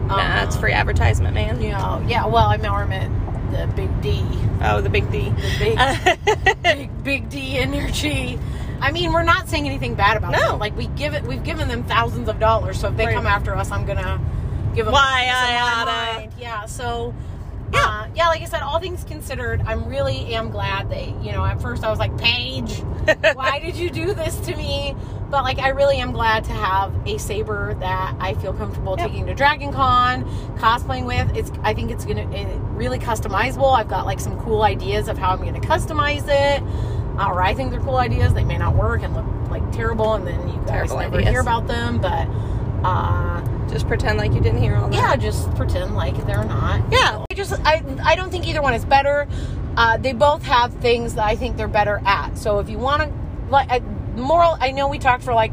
Nah, 0.07 0.43
it's 0.43 0.55
um, 0.55 0.61
free 0.61 0.73
advertisement, 0.73 1.33
man. 1.33 1.61
You 1.61 1.71
know, 1.71 2.03
yeah. 2.05 2.25
Well, 2.25 2.45
I 2.45 2.57
mean, 2.57 2.65
I 2.65 2.85
meant 2.85 3.51
the 3.51 3.67
big 3.73 4.01
D. 4.01 4.21
Oh, 4.61 4.81
the 4.81 4.89
big 4.89 5.09
D. 5.11 5.29
The 5.29 6.17
big, 6.37 6.61
big, 6.63 7.03
big 7.03 7.29
D 7.29 7.57
energy. 7.57 8.37
I 8.81 8.91
mean, 8.91 9.13
we're 9.13 9.23
not 9.23 9.47
saying 9.47 9.65
anything 9.65 9.95
bad 9.95 10.17
about 10.17 10.33
No. 10.33 10.39
them. 10.51 10.59
Like 10.59 10.75
we 10.77 10.87
give 10.87 11.13
it, 11.13 11.23
we've 11.23 11.43
given 11.43 11.69
them 11.69 11.83
thousands 11.85 12.27
of 12.27 12.37
dollars. 12.37 12.79
So 12.81 12.89
if 12.89 12.97
they 12.97 13.05
Right. 13.05 13.15
come 13.15 13.25
after 13.27 13.55
us, 13.55 13.71
I'm 13.71 13.85
gonna 13.85 14.19
give 14.75 14.85
them. 14.85 14.93
Why, 14.93 15.21
a 15.21 15.23
piece 15.23 15.31
of 15.31 15.87
I 15.87 16.15
oughta. 16.21 16.29
Yeah. 16.37 16.65
So. 16.65 17.13
Yeah. 17.73 17.85
Uh, 17.85 18.07
yeah, 18.15 18.27
like 18.27 18.41
I 18.41 18.45
said, 18.45 18.61
all 18.61 18.79
things 18.79 19.03
considered, 19.03 19.61
I'm 19.65 19.85
really 19.85 20.33
am 20.35 20.49
glad 20.51 20.89
they, 20.89 21.15
you 21.21 21.31
know, 21.31 21.43
at 21.43 21.61
first 21.61 21.83
I 21.83 21.89
was 21.89 21.99
like, 21.99 22.15
Paige, 22.17 22.77
why 23.33 23.59
did 23.59 23.75
you 23.75 23.89
do 23.89 24.13
this 24.13 24.39
to 24.41 24.55
me? 24.55 24.95
But 25.29 25.43
like, 25.43 25.57
I 25.57 25.69
really 25.69 25.97
am 25.97 26.11
glad 26.11 26.43
to 26.43 26.51
have 26.51 26.93
a 27.07 27.17
saber 27.17 27.73
that 27.79 28.15
I 28.19 28.35
feel 28.35 28.53
comfortable 28.53 28.95
Yep. 28.97 29.07
taking 29.09 29.25
to 29.25 29.33
Dragon 29.33 29.73
Con, 29.73 30.23
cosplaying 30.59 31.05
with. 31.07 31.35
It's, 31.35 31.51
I 31.63 31.73
think 31.73 31.89
it's 31.89 32.05
gonna 32.05 32.29
it, 32.31 32.47
really 32.73 32.99
customizable. 32.99 33.75
I've 33.75 33.89
got 33.89 34.05
like 34.05 34.19
some 34.19 34.39
cool 34.43 34.61
ideas 34.61 35.07
of 35.07 35.17
how 35.17 35.31
I'm 35.31 35.39
gonna 35.43 35.59
customize 35.59 36.25
it. 36.27 36.61
Or 37.15 37.41
I 37.41 37.53
think 37.55 37.71
they're 37.71 37.79
cool 37.79 37.97
ideas. 37.97 38.33
They 38.35 38.43
may 38.43 38.57
not 38.59 38.75
work 38.75 39.01
and 39.03 39.13
look 39.15 39.25
like 39.49 39.71
terrible, 39.71 40.13
and 40.13 40.25
then 40.27 40.47
you 40.47 40.55
guys 40.67 40.67
Terrible 40.89 40.97
never 40.99 41.15
ideas. 41.17 41.31
hear 41.31 41.41
about 41.41 41.67
them. 41.67 41.99
But 41.99 42.27
uh, 42.83 43.41
Just 43.69 43.87
pretend 43.87 44.17
like 44.19 44.33
you 44.33 44.41
didn't 44.41 44.61
hear 44.61 44.75
all 44.75 44.89
that. 44.89 44.95
yeah, 44.95 45.15
just 45.15 45.53
pretend 45.55 45.95
like 45.95 46.15
they're 46.27 46.43
not. 46.43 46.81
Yeah. 46.91 47.22
I 47.33 47.35
just 47.35 47.53
I 47.65 47.83
I 48.03 48.15
don't 48.15 48.29
think 48.29 48.45
either 48.45 48.61
one 48.61 48.75
is 48.75 48.85
better. 48.85 49.27
Uh, 49.75 49.97
they 49.97 50.13
both 50.13 50.43
have 50.43 50.71
things 50.75 51.15
that 51.15 51.25
I 51.25 51.35
think 51.35 51.57
they're 51.57 51.67
better 51.67 51.99
at. 52.05 52.37
So 52.37 52.59
if 52.59 52.69
you 52.69 52.77
want 52.77 53.01
to 53.01 53.11
like 53.49 53.81
moral, 54.15 54.55
I 54.59 54.69
know 54.69 54.87
we 54.87 54.99
talked 54.99 55.23
for 55.23 55.33
like 55.33 55.51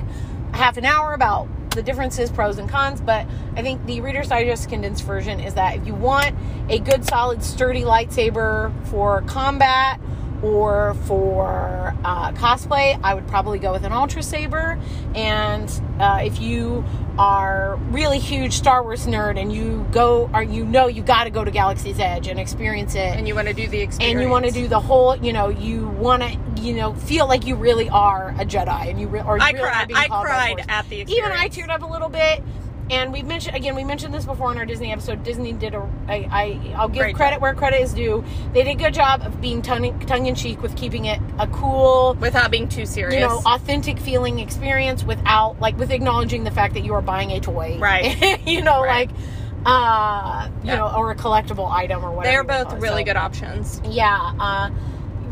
half 0.53 0.77
an 0.77 0.85
hour 0.85 1.15
about 1.15 1.49
the 1.71 1.83
differences, 1.83 2.31
pros 2.31 2.59
and 2.59 2.69
cons, 2.69 3.01
but 3.01 3.27
I 3.57 3.63
think 3.63 3.87
the 3.87 4.03
Reader's 4.03 4.29
Digest 4.29 4.69
condensed 4.69 5.05
version 5.05 5.41
is 5.41 5.55
that 5.55 5.77
if 5.77 5.87
you 5.87 5.95
want 5.95 6.37
a 6.69 6.81
good, 6.81 7.07
solid, 7.07 7.43
sturdy 7.43 7.81
lightsaber 7.81 8.71
for 8.89 9.23
combat 9.23 9.99
or 10.43 10.95
for 11.07 11.95
uh, 12.05 12.33
cosplay, 12.33 12.99
I 13.03 13.15
would 13.15 13.27
probably 13.29 13.59
go 13.59 13.73
with 13.73 13.85
an 13.85 13.93
Ultra 13.93 14.23
Saber. 14.23 14.79
And 15.15 15.71
uh, 15.99 16.21
if 16.25 16.41
you 16.41 16.85
are 17.19 17.77
really 17.91 18.19
huge 18.19 18.55
Star 18.55 18.83
Wars 18.83 19.07
nerd 19.07 19.39
and 19.39 19.53
you 19.53 19.87
go, 19.93 20.31
or 20.33 20.43
you 20.43 20.65
know, 20.65 20.87
you 20.87 21.03
got 21.03 21.25
to 21.25 21.31
go 21.31 21.45
to 21.45 21.51
Galaxy's 21.51 21.99
Edge 22.01 22.29
and 22.29 22.41
experience 22.41 22.95
it, 22.95 22.99
And 23.17 23.29
you 23.29 23.35
want 23.35 23.49
to 23.49 23.55
do 23.55 23.69
the 23.69 23.81
experience. 23.81 24.15
and 24.15 24.23
you 24.23 24.29
want 24.31 24.47
to 24.47 24.51
do 24.51 24.67
the 24.69 24.81
whole, 24.81 25.17
you 25.17 25.33
know, 25.33 25.49
you 25.49 25.89
want 25.89 26.23
to, 26.23 26.39
you 26.63 26.73
know, 26.75 26.95
feel 26.95 27.27
like 27.27 27.47
you 27.47 27.57
really 27.57 27.89
are 27.91 28.31
a 28.39 28.45
Jedi, 28.47 28.89
and 28.91 29.01
you 29.01 29.09
re- 29.09 29.23
or 29.23 29.37
you 29.37 29.45
I 29.45 29.51
really 29.51 29.63
cried. 29.65 29.93
I 29.95 30.09
called 30.09 30.27
by 30.27 30.55
the 30.57 30.63
cried 30.63 30.71
at 30.71 30.89
the 30.89 31.01
experience. 31.03 31.11
Even 31.29 31.33
I 31.33 31.49
teared 31.49 31.71
up 31.75 31.83
a 31.83 31.87
little 31.87 32.09
bit. 32.09 32.43
And 32.91 33.13
we 33.13 33.23
mentioned 33.23 33.57
again, 33.57 33.75
we 33.75 33.85
mentioned 33.85 34.13
this 34.13 34.25
before 34.25 34.51
in 34.53 34.59
our 34.59 34.67
Disney 34.67 34.93
episode. 34.93 35.23
Disney 35.23 35.53
did 35.53 35.75
a, 35.75 35.89
I, 36.09 36.15
I 36.31 36.75
I'll 36.77 36.89
give 36.89 37.03
Great 37.03 37.15
credit 37.17 37.37
job. 37.37 37.43
where 37.43 37.55
credit 37.55 37.81
is 37.83 37.95
due. 37.95 38.25
They 38.53 38.63
did 38.65 38.77
a 38.77 38.79
good 38.83 38.95
job 38.95 39.23
of 39.23 39.41
being 39.41 39.63
tongue 39.63 39.99
tongue 40.07 40.27
in 40.27 40.35
cheek 40.35 40.61
with 40.63 40.77
keeping 40.77 41.05
it 41.07 41.21
a 41.39 41.47
cool, 41.49 42.15
Without 42.21 42.51
being 42.51 42.69
too 42.69 42.87
serious. 42.87 43.15
you 43.15 43.21
know, 43.21 43.41
authentic 43.47 43.99
feeling 43.99 44.39
experience 44.41 45.05
without 45.05 45.61
like 45.61 45.79
with 45.79 45.91
acknowledging 45.91 46.45
the 46.45 46.51
fact 46.51 46.75
that 46.75 46.81
you 46.85 46.93
are 46.95 47.03
buying 47.03 47.31
a 47.33 47.41
toy, 47.41 47.79
Right. 47.79 48.41
you 48.47 48.63
know, 48.63 48.83
Right. 48.83 49.09
like 49.11 49.19
uh, 49.67 50.49
you 50.63 50.69
Yeah. 50.69 50.77
know, 50.77 50.93
or 50.97 51.11
a 51.11 51.15
collectible 51.17 51.71
item 51.71 52.05
or 52.05 52.11
whatever. 52.13 52.33
They're 52.49 52.65
both 52.65 52.73
really 52.81 53.03
So- 53.03 53.07
good 53.07 53.17
options. 53.17 53.81
yeah 53.85 54.33
uh 54.41 54.71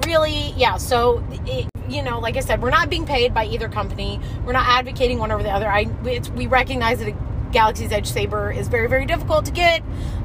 really 0.07 0.53
yeah 0.57 0.77
so 0.77 1.25
it, 1.47 1.67
you 1.89 2.03
know 2.03 2.21
like 2.21 2.37
i 2.37 2.41
said 2.41 2.63
we're 2.63 2.71
not 2.71 2.89
being 2.89 3.05
paid 3.05 3.35
by 3.35 3.45
either 3.47 3.69
company 3.69 4.21
we're 4.47 4.53
not 4.53 4.65
advocating 4.69 5.19
one 5.19 5.33
over 5.33 5.43
the 5.43 5.51
other 5.51 5.69
i 5.69 5.87
it's, 6.05 6.29
we 6.31 6.47
recognize 6.47 7.01
that 7.01 7.13
galaxy's 7.53 7.93
edge 7.93 8.07
saber 8.07 8.51
is 8.53 8.69
very 8.69 8.89
very 8.89 9.07
difficult 9.07 9.45
to 9.47 9.53
get 9.53 9.83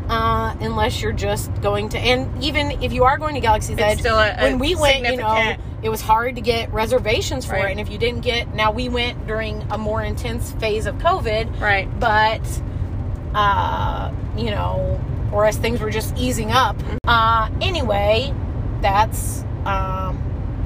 uh 0.10 0.54
unless 0.60 1.02
you're 1.02 1.12
just 1.14 1.50
going 1.62 1.88
to 1.90 1.98
and 1.98 2.44
even 2.44 2.72
if 2.84 2.92
you 2.92 3.04
are 3.06 3.18
going 3.18 3.34
to 3.36 3.42
galaxy's 3.42 3.72
It's 3.78 3.82
edge 3.82 4.00
still 4.00 4.18
a- 4.20 4.36
when 4.42 4.60
we 4.60 4.76
went 4.76 5.06
you 5.06 5.18
know 5.18 5.56
it 5.82 5.90
was 5.90 6.02
hard 6.02 6.36
to 6.36 6.42
get 6.42 6.72
reservations 6.74 7.46
for 7.46 7.54
Right. 7.54 7.68
it 7.68 7.72
and 7.72 7.80
if 7.80 7.90
you 7.90 7.98
didn't 7.98 8.22
get 8.22 8.54
now 8.54 8.72
we 8.72 8.90
went 8.90 9.28
during 9.28 9.62
a 9.72 9.78
more 9.78 10.02
intense 10.02 10.52
phase 10.54 10.86
of 10.86 10.96
covid 10.96 11.60
Right. 11.62 11.88
but 12.00 12.42
uh, 13.34 14.12
you 14.38 14.52
know, 14.52 15.00
or 15.32 15.46
as 15.46 15.58
things 15.58 15.80
were 15.80 15.90
just 15.90 16.16
easing 16.18 16.52
up. 16.52 16.76
Uh, 17.08 17.50
anyway, 17.62 18.32
that's 18.82 19.44
um, 19.66 20.22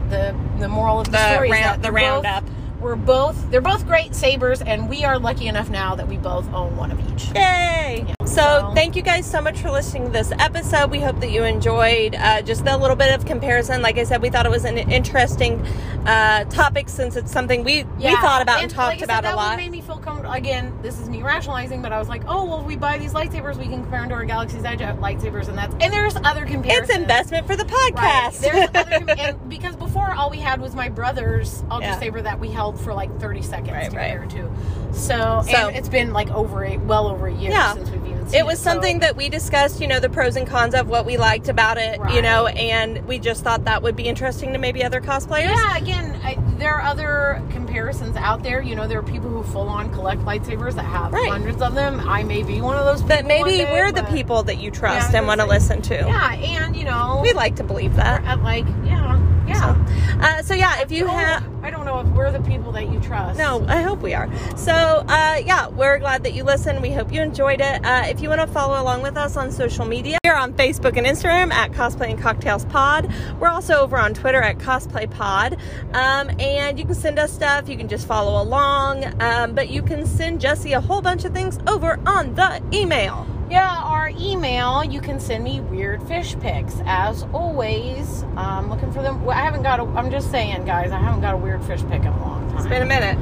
the 0.09 0.35
the 0.59 0.67
moral 0.67 0.99
of 0.99 1.05
the, 1.05 1.11
The 1.11 1.33
story. 1.33 1.51
round- 1.51 1.81
the 1.83 1.91
roundup. 1.91 2.43
We're 2.79 2.95
both 2.95 3.49
they're 3.49 3.61
both 3.61 3.85
great 3.87 4.13
sabers, 4.13 4.61
and 4.61 4.87
we 4.89 5.03
are 5.03 5.17
lucky 5.17 5.47
enough 5.47 5.69
now 5.69 5.95
that 5.95 6.07
we 6.07 6.17
both 6.17 6.51
own 6.53 6.75
one 6.77 6.91
of 6.91 6.99
each. 7.11 7.29
Yay! 7.35 8.05
So, 8.25 8.25
so- 8.35 8.71
thank 8.75 8.95
you 8.95 9.01
guys 9.01 9.25
so 9.29 9.41
much 9.41 9.59
for 9.59 9.71
listening 9.71 10.05
to 10.05 10.11
this 10.11 10.31
episode. 10.33 10.91
We 10.91 10.99
hope 10.99 11.19
that 11.21 11.31
you 11.31 11.43
enjoyed 11.43 12.13
uh, 12.15 12.41
just 12.43 12.65
a 12.67 12.77
little 12.77 12.95
bit 12.95 13.13
of 13.15 13.25
comparison. 13.25 13.81
Like 13.81 13.97
I 13.97 14.03
said, 14.03 14.21
we 14.21 14.29
thought 14.29 14.45
it 14.45 14.51
was 14.51 14.65
an 14.65 14.77
interesting 14.77 15.65
uh, 16.05 16.43
topic 16.45 16.89
since 16.89 17.15
it's 17.15 17.31
something 17.31 17.63
we 17.63 17.83
we 17.83 18.15
thought 18.17 18.41
about 18.41 18.61
and, 18.61 18.69
talked 18.71 18.91
like 18.91 18.99
said, 18.99 19.05
about 19.05 19.23
that 19.23 19.33
a 19.33 19.35
lot. 19.35 19.57
made 19.57 19.71
me 19.71 19.81
feel 19.81 19.97
comfortable. 19.97 20.33
Again, 20.33 20.77
this 20.83 20.99
is 20.99 21.09
me 21.09 21.23
rationalizing, 21.23 21.81
but 21.81 21.91
I 21.91 21.97
was 21.99 22.09
like, 22.09 22.23
oh 22.27 22.45
well, 22.45 22.59
if 22.61 22.65
we 22.67 22.75
buy 22.75 22.97
these 22.99 23.13
lightsabers, 23.13 23.55
we 23.57 23.63
can 23.65 23.81
compare 23.81 24.01
them 24.01 24.09
to 24.09 24.15
our 24.15 24.25
Galaxy's 24.25 24.63
Edge 24.63 24.79
lightsabers, 24.79 25.47
and 25.47 25.57
that's 25.57 25.73
and 25.79 25.91
there's 25.91 26.15
other 26.17 26.45
comparisons. 26.45 26.89
It's 26.89 26.97
investment 26.97 27.47
for 27.47 27.55
the 27.55 27.65
Right. 27.65 27.93
podcast. 27.95 28.39
There's 28.41 28.69
other, 28.75 29.11
and 29.19 29.49
because 29.49 29.75
before 29.75 30.11
all 30.13 30.29
we 30.29 30.37
had 30.39 30.61
was 30.61 30.75
my 30.75 30.89
brother's 30.89 31.63
Ultra 31.71 31.89
Yeah. 31.91 31.99
Saber 31.99 32.21
that 32.21 32.39
we 32.39 32.49
held 32.49 32.66
for 32.73 32.93
like 32.93 33.17
30 33.19 33.41
seconds 33.41 33.71
Right, 33.71 33.89
to 33.91 33.97
right. 33.97 34.19
compare 34.19 34.43
to. 34.43 34.49
So, 34.93 35.43
So- 35.49 35.67
and 35.67 35.75
it's 35.75 35.89
been 35.89 36.11
like 36.13 36.29
over 36.31 36.63
a 36.65 36.77
well 36.77 37.07
over 37.07 37.27
a 37.27 37.33
year 37.33 37.51
Yeah. 37.51 37.73
since 37.73 37.89
we've 37.89 38.05
even 38.05 38.27
seen 38.27 38.39
it 38.39 38.45
was 38.45 38.59
so- 38.59 38.71
something 38.71 38.99
that 38.99 39.15
we 39.15 39.29
discussed, 39.29 39.79
you 39.79 39.87
know, 39.87 39.99
the 39.99 40.09
pros 40.09 40.35
and 40.35 40.47
cons 40.47 40.73
of 40.73 40.89
what 40.89 41.05
we 41.05 41.17
liked 41.17 41.49
about 41.49 41.77
it, 41.77 41.99
you 42.13 42.21
know, 42.21 42.47
and 42.47 43.05
we 43.07 43.19
just 43.19 43.43
thought 43.43 43.65
that 43.65 43.83
would 43.83 43.95
be 43.95 44.03
interesting 44.03 44.53
to 44.53 44.59
maybe 44.59 44.83
other 44.83 44.99
cosplayers. 45.01 45.55
Yeah, 45.55 45.77
again, 45.77 46.19
I, 46.23 46.37
there 46.57 46.73
are 46.73 46.81
other 46.81 47.41
comparisons 47.51 48.15
out 48.17 48.41
there. 48.43 48.61
You 48.61 48.75
know, 48.75 48.87
there 48.87 48.97
are 48.99 49.03
people 49.03 49.29
who 49.29 49.43
full 49.43 49.69
on 49.69 49.91
collect 49.93 50.25
lightsabers 50.25 50.73
that 50.75 50.85
have 50.85 51.13
Right. 51.13 51.29
hundreds 51.29 51.61
of 51.61 51.75
them. 51.75 52.01
I 52.07 52.23
may 52.23 52.41
be 52.43 52.59
one 52.61 52.75
of 52.77 52.85
those 52.85 53.01
people. 53.01 53.17
But 53.17 53.25
maybe 53.25 53.57
day, 53.57 53.71
we're 53.71 53.91
the 53.91 54.03
people 54.03 54.43
that 54.43 54.57
you 54.57 54.71
trust 54.71 55.11
Yeah, 55.11 55.19
and 55.19 55.27
want 55.27 55.41
to 55.41 55.47
listen 55.47 55.81
to. 55.83 55.95
Yeah, 55.95 56.33
and 56.33 56.75
you 56.75 56.85
know, 56.85 57.19
We 57.21 57.33
like 57.33 57.55
to 57.57 57.63
believe 57.63 57.95
that. 57.97 58.23
at 58.25 58.41
like, 58.43 58.65
yeah, 58.83 59.17
yeah. 59.57 60.19
Uh, 60.21 60.41
so 60.41 60.53
yeah, 60.53 60.81
if 60.81 60.91
you 60.91 61.07
have 61.07 61.43
I 61.67 61.69
don't 61.69 61.85
know 61.85 61.99
if 61.99 62.07
we're 62.07 62.31
the 62.31 62.39
people 62.39 62.71
that 62.71 62.89
you 62.89 62.97
trust. 63.01 63.37
No, 63.37 63.65
I 63.67 63.81
hope 63.81 63.99
we 63.99 64.13
are. 64.13 64.29
So, 64.55 64.71
uh, 64.73 65.41
yeah, 65.45 65.67
we're 65.67 65.97
glad 65.99 66.23
that 66.23 66.33
you 66.33 66.45
listened. 66.45 66.81
We 66.81 66.93
hope 66.93 67.11
you 67.11 67.21
enjoyed 67.21 67.59
it. 67.59 67.85
Uh, 67.85 68.03
if 68.05 68.21
you 68.21 68.29
want 68.29 68.39
to 68.39 68.47
follow 68.47 68.81
along 68.81 69.01
with 69.01 69.17
us 69.17 69.35
on 69.35 69.51
social 69.51 69.85
media, 69.85 70.17
we're 70.23 70.33
on 70.33 70.53
Facebook 70.53 70.95
and 70.95 71.05
Instagram 71.05 71.51
at 71.51 71.73
Cosplay 71.73 72.11
and 72.11 72.21
Cocktails 72.21 72.63
Pod. 72.63 73.13
We're 73.37 73.49
also 73.49 73.81
over 73.81 73.97
on 73.97 74.13
Twitter 74.13 74.41
at 74.41 74.59
Cosplay 74.59 75.11
Pod. 75.11 75.57
Um, 75.91 76.29
and 76.39 76.79
you 76.79 76.85
can 76.85 76.95
send 76.95 77.19
us 77.19 77.33
stuff. 77.33 77.67
You 77.67 77.75
can 77.75 77.89
just 77.89 78.07
follow 78.07 78.41
along. 78.41 79.03
Um, 79.21 79.53
but 79.53 79.69
you 79.69 79.81
can 79.81 80.05
send 80.05 80.39
Jesse 80.39 80.71
a 80.71 80.79
whole 80.79 81.01
bunch 81.01 81.25
of 81.25 81.33
things 81.33 81.59
over 81.67 81.99
on 82.05 82.33
the 82.35 82.63
email. 82.71 83.27
Yeah, 83.49 83.77
our 83.83 84.09
email, 84.19 84.83
you 84.83 84.99
can 84.99 85.19
send 85.21 85.43
me 85.43 85.61
weird 85.61 86.03
fish 86.03 86.37
pics. 86.39 86.81
As 86.85 87.23
always, 87.33 88.23
um, 88.35 88.69
looking 88.69 88.91
for 88.91 89.01
them. 89.01 89.27
I 89.29 89.35
haven't 89.41 89.63
got 89.63 89.79
a, 89.79 89.83
I'm 89.83 90.11
just 90.11 90.29
saying, 90.31 90.65
guys, 90.65 90.91
I 90.91 90.99
haven't 90.99 91.21
got 91.21 91.33
a 91.33 91.37
weird 91.37 91.63
fish 91.63 91.81
pic 91.83 92.01
in 92.01 92.07
a 92.07 92.19
long 92.21 92.45
time. 92.49 92.57
It's 92.57 92.67
been 92.67 92.81
a 92.81 92.85
minute. 92.85 93.17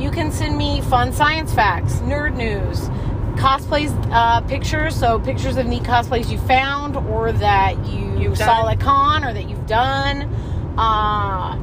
You 0.00 0.10
can 0.10 0.32
send 0.32 0.56
me 0.56 0.80
fun 0.80 1.12
science 1.12 1.52
facts, 1.54 1.94
nerd 1.96 2.36
news, 2.36 2.88
cosplays, 3.38 3.92
uh, 4.12 4.40
pictures. 4.42 4.96
So 4.96 5.18
pictures 5.20 5.58
of 5.58 5.66
neat 5.66 5.82
cosplays 5.82 6.30
you 6.30 6.38
found 6.38 6.96
or 6.96 7.32
that 7.32 7.76
you 7.86 8.18
You've 8.18 8.38
saw 8.38 8.62
done. 8.62 8.72
at 8.72 8.80
con 8.80 9.24
or 9.24 9.34
that 9.34 9.48
you've 9.48 9.66
done. 9.66 10.22
Uh, 10.78 11.56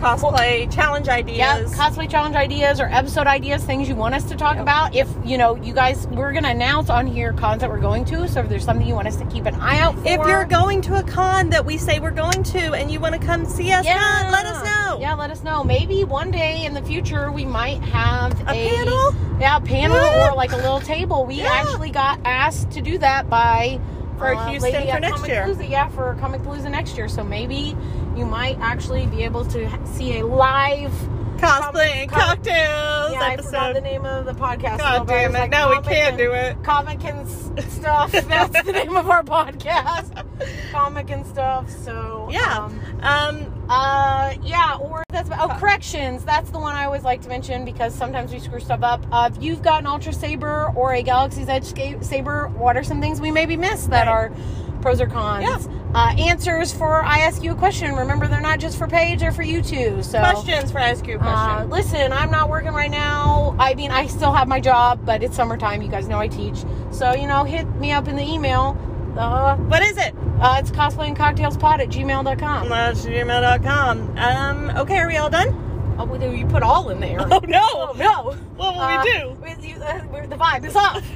Cosplay 0.00 0.72
challenge 0.72 1.08
ideas. 1.08 1.38
yeah, 1.38 1.58
cosplay 1.76 2.08
challenge 2.08 2.36
ideas 2.36 2.80
or 2.80 2.86
episode 2.86 3.26
ideas, 3.26 3.64
things 3.64 3.88
you 3.88 3.96
want 3.96 4.14
us 4.14 4.22
to 4.24 4.36
talk 4.36 4.54
Yep. 4.54 4.62
about. 4.62 4.94
If 4.94 5.08
you 5.24 5.36
know, 5.38 5.56
you 5.56 5.72
guys, 5.72 6.06
we're 6.08 6.32
gonna 6.32 6.48
announce 6.50 6.88
on 6.88 7.06
here 7.06 7.32
cons 7.32 7.60
that 7.62 7.70
we're 7.70 7.80
going 7.80 8.04
to. 8.06 8.28
So 8.28 8.40
if 8.40 8.48
there's 8.48 8.64
something 8.64 8.86
you 8.86 8.94
want 8.94 9.08
us 9.08 9.16
to 9.16 9.24
keep 9.26 9.44
an 9.46 9.56
eye 9.56 9.80
out 9.80 9.94
for, 9.96 10.06
if 10.06 10.24
you're 10.26 10.44
going 10.44 10.80
to 10.82 10.96
a 10.98 11.02
con 11.02 11.50
that 11.50 11.64
we 11.64 11.76
say 11.78 11.98
we're 11.98 12.10
going 12.12 12.42
to 12.44 12.72
and 12.74 12.90
you 12.92 13.00
want 13.00 13.14
to 13.14 13.20
come 13.20 13.44
see 13.44 13.72
us, 13.72 13.84
con, 13.86 14.30
let 14.32 14.46
us 14.46 14.62
know. 14.64 14.98
Yeah, 15.00 15.14
let 15.14 15.30
us 15.30 15.42
know. 15.42 15.64
Maybe 15.64 16.04
one 16.04 16.30
day 16.30 16.64
in 16.64 16.74
the 16.74 16.82
future 16.82 17.30
we 17.32 17.44
might 17.44 17.82
have 17.82 18.32
A 18.42 18.44
panel? 18.44 19.14
Yeah, 19.40 19.56
a 19.56 19.60
panel 19.60 19.96
Yeah. 19.96 20.30
or 20.30 20.36
like 20.36 20.52
a 20.52 20.56
little 20.56 20.80
table. 20.80 21.26
We 21.26 21.36
Yeah. 21.36 21.50
actually 21.52 21.90
got 21.90 22.20
asked 22.24 22.70
to 22.72 22.80
do 22.80 22.98
that 22.98 23.28
by 23.28 23.78
For 24.18 24.34
uh, 24.34 24.48
Houston 24.48 24.72
lady 24.72 24.90
for 24.90 24.98
next 25.00 25.26
year. 25.28 25.44
Comicpalooza. 25.46 25.70
Yeah, 25.70 25.88
for 25.88 26.16
Comicpalooza 26.20 26.70
next 26.70 26.96
year. 26.96 27.08
So 27.08 27.22
maybe 27.22 27.76
you 28.18 28.26
might 28.26 28.58
actually 28.58 29.06
be 29.06 29.22
able 29.22 29.44
to 29.46 29.86
see 29.86 30.18
a 30.18 30.26
live 30.26 30.92
Cosplay 31.38 32.02
and 32.02 32.10
cocktails 32.10 33.12
Yeah, 33.12 33.20
I 33.22 33.36
forgot 33.36 33.74
the 33.74 33.80
name 33.80 34.04
of 34.04 34.24
the 34.26 34.32
podcast. 34.32 34.78
God 34.78 35.06
damn 35.06 35.36
it. 35.36 35.38
like 35.38 35.50
No, 35.52 35.70
we 35.70 35.80
can't 35.82 36.18
do 36.18 36.32
it. 36.32 36.60
Comic 36.64 37.04
and 37.04 37.28
stuff. 37.28 38.10
That's 38.12 38.62
the 38.64 38.72
name 38.72 38.96
of 38.96 39.08
our 39.08 39.22
podcast. 39.22 40.26
Comic 40.72 41.10
and 41.10 41.24
stuff. 41.24 41.70
So 41.70 42.28
Yeah. 42.32 42.64
Um, 42.64 42.80
Um, 43.02 43.57
uh, 43.68 44.34
yeah, 44.42 44.76
or 44.80 45.02
that's 45.10 45.28
oh 45.38 45.48
corrections. 45.58 46.24
That's 46.24 46.50
the 46.50 46.58
one 46.58 46.74
I 46.74 46.84
always 46.84 47.02
like 47.02 47.20
to 47.22 47.28
mention 47.28 47.64
because 47.64 47.94
sometimes 47.94 48.32
we 48.32 48.38
screw 48.38 48.60
stuff 48.60 48.82
up. 48.82 49.04
Uh, 49.12 49.30
if 49.34 49.42
you've 49.42 49.62
got 49.62 49.80
an 49.80 49.86
Ultra 49.86 50.12
Saber 50.12 50.72
or 50.74 50.94
a 50.94 51.02
Galaxy's 51.02 51.48
Edge 51.48 51.64
Sca- 51.64 52.02
Saber, 52.02 52.48
what 52.56 52.76
are 52.76 52.82
some 52.84 53.00
things 53.00 53.20
we 53.20 53.30
maybe 53.30 53.56
missed 53.56 53.90
that 53.90 54.06
Right. 54.06 54.12
are 54.12 54.32
pros 54.80 55.00
or 55.00 55.06
cons? 55.06 55.44
Yeah. 55.44 55.58
Uh, 55.94 56.14
answers 56.18 56.72
for 56.72 57.02
I 57.02 57.20
ask 57.20 57.42
you 57.42 57.52
a 57.52 57.54
question. 57.54 57.94
Remember, 57.94 58.26
they're 58.28 58.40
not 58.42 58.58
just 58.58 58.76
for 58.78 58.86
Paige; 58.86 59.20
they're 59.20 59.32
for 59.32 59.42
you 59.42 59.62
too. 59.62 60.02
So 60.02 60.18
questions 60.20 60.70
for 60.70 60.78
I 60.78 60.90
ask 60.90 61.06
you 61.06 61.16
a 61.16 61.18
Uh, 61.18 61.22
question. 61.64 61.70
listen, 61.70 62.12
I'm 62.12 62.30
not 62.30 62.48
working 62.50 62.72
right 62.72 62.90
now. 62.90 63.54
I 63.58 63.74
mean, 63.74 63.90
I 63.90 64.06
still 64.06 64.32
have 64.32 64.48
my 64.48 64.60
job, 64.60 65.00
but 65.04 65.22
it's 65.22 65.34
summertime. 65.36 65.80
You 65.82 65.88
guys 65.88 66.06
know 66.08 66.18
I 66.18 66.28
teach. 66.28 66.62
So, 66.90 67.12
you 67.14 67.26
know, 67.26 67.44
hit 67.44 67.66
me 67.76 67.92
up 67.92 68.06
in 68.08 68.16
the 68.16 68.22
email. 68.22 68.76
Uh, 69.18 69.56
what 69.56 69.82
is 69.82 69.96
it? 69.98 70.14
uh, 70.40 70.56
it's 70.60 70.70
cosplayandcocktailspod 70.70 71.80
at 71.80 71.88
gmail.com. 71.88 72.68
That's 72.68 73.04
gmail.com. 73.04 74.16
Um, 74.18 74.70
okay, 74.78 74.98
are 74.98 75.08
we 75.08 75.16
all 75.16 75.28
done? 75.30 75.96
Oh, 75.98 76.30
you 76.30 76.46
put 76.46 76.62
all 76.62 76.90
in 76.90 77.00
there. 77.00 77.18
Oh, 77.30 77.40
no. 77.40 77.60
Oh, 77.72 77.92
no. 77.96 78.32
What 78.56 78.74
will 78.74 78.80
Uh, 78.80 79.02
we 79.04 79.10
do? 79.10 79.82
uh, 79.82 80.00
we're- 80.12 80.26
the 80.28 80.36
vibe 80.36 80.64
is 80.64 80.76
off. 80.76 81.04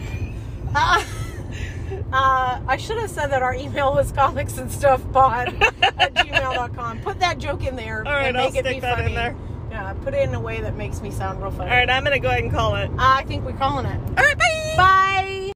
Uh, 0.75 1.05
uh, 2.15 2.61
I 2.67 2.77
should 2.79 2.97
have 2.97 3.11
said 3.11 3.27
that 3.27 3.43
our 3.43 3.53
email 3.55 3.93
was 3.93 4.11
comics 4.11 4.57
and 4.57 4.73
stuff 4.73 5.03
pod 5.13 5.49
at 5.83 6.15
gmail.com. 6.15 7.01
Put 7.03 7.21
that 7.21 7.37
joke 7.37 7.67
in 7.67 7.77
there. 7.77 7.99
All 8.07 8.13
right, 8.15 8.29
and 8.29 8.39
I'll 8.39 8.47
make 8.47 8.55
it 8.57 8.65
stick 8.65 8.77
be 8.77 8.81
that 8.81 8.99
in 9.01 9.05
funny. 9.05 9.15
there. 9.15 9.37
Yeah, 9.71 9.93
put 10.03 10.15
it 10.15 10.23
in 10.27 10.35
a 10.35 10.41
way 10.41 10.63
that 10.63 10.75
makes 10.75 11.03
me 11.03 11.11
sound 11.11 11.43
real 11.43 11.51
funny. 11.51 11.71
All 11.71 11.77
right, 11.77 11.91
I'm 11.91 12.05
going 12.05 12.15
to 12.17 12.21
go 12.21 12.29
ahead 12.31 12.43
and 12.43 12.51
call 12.51 12.75
it. 12.77 12.89
Uh, 12.91 12.95
I 12.99 13.25
think 13.25 13.45
we're 13.45 13.53
calling 13.53 13.85
it. 13.85 14.01
All 14.01 14.15
right, 14.25 14.39
bye. 14.39 14.75
Bye. 14.79 15.42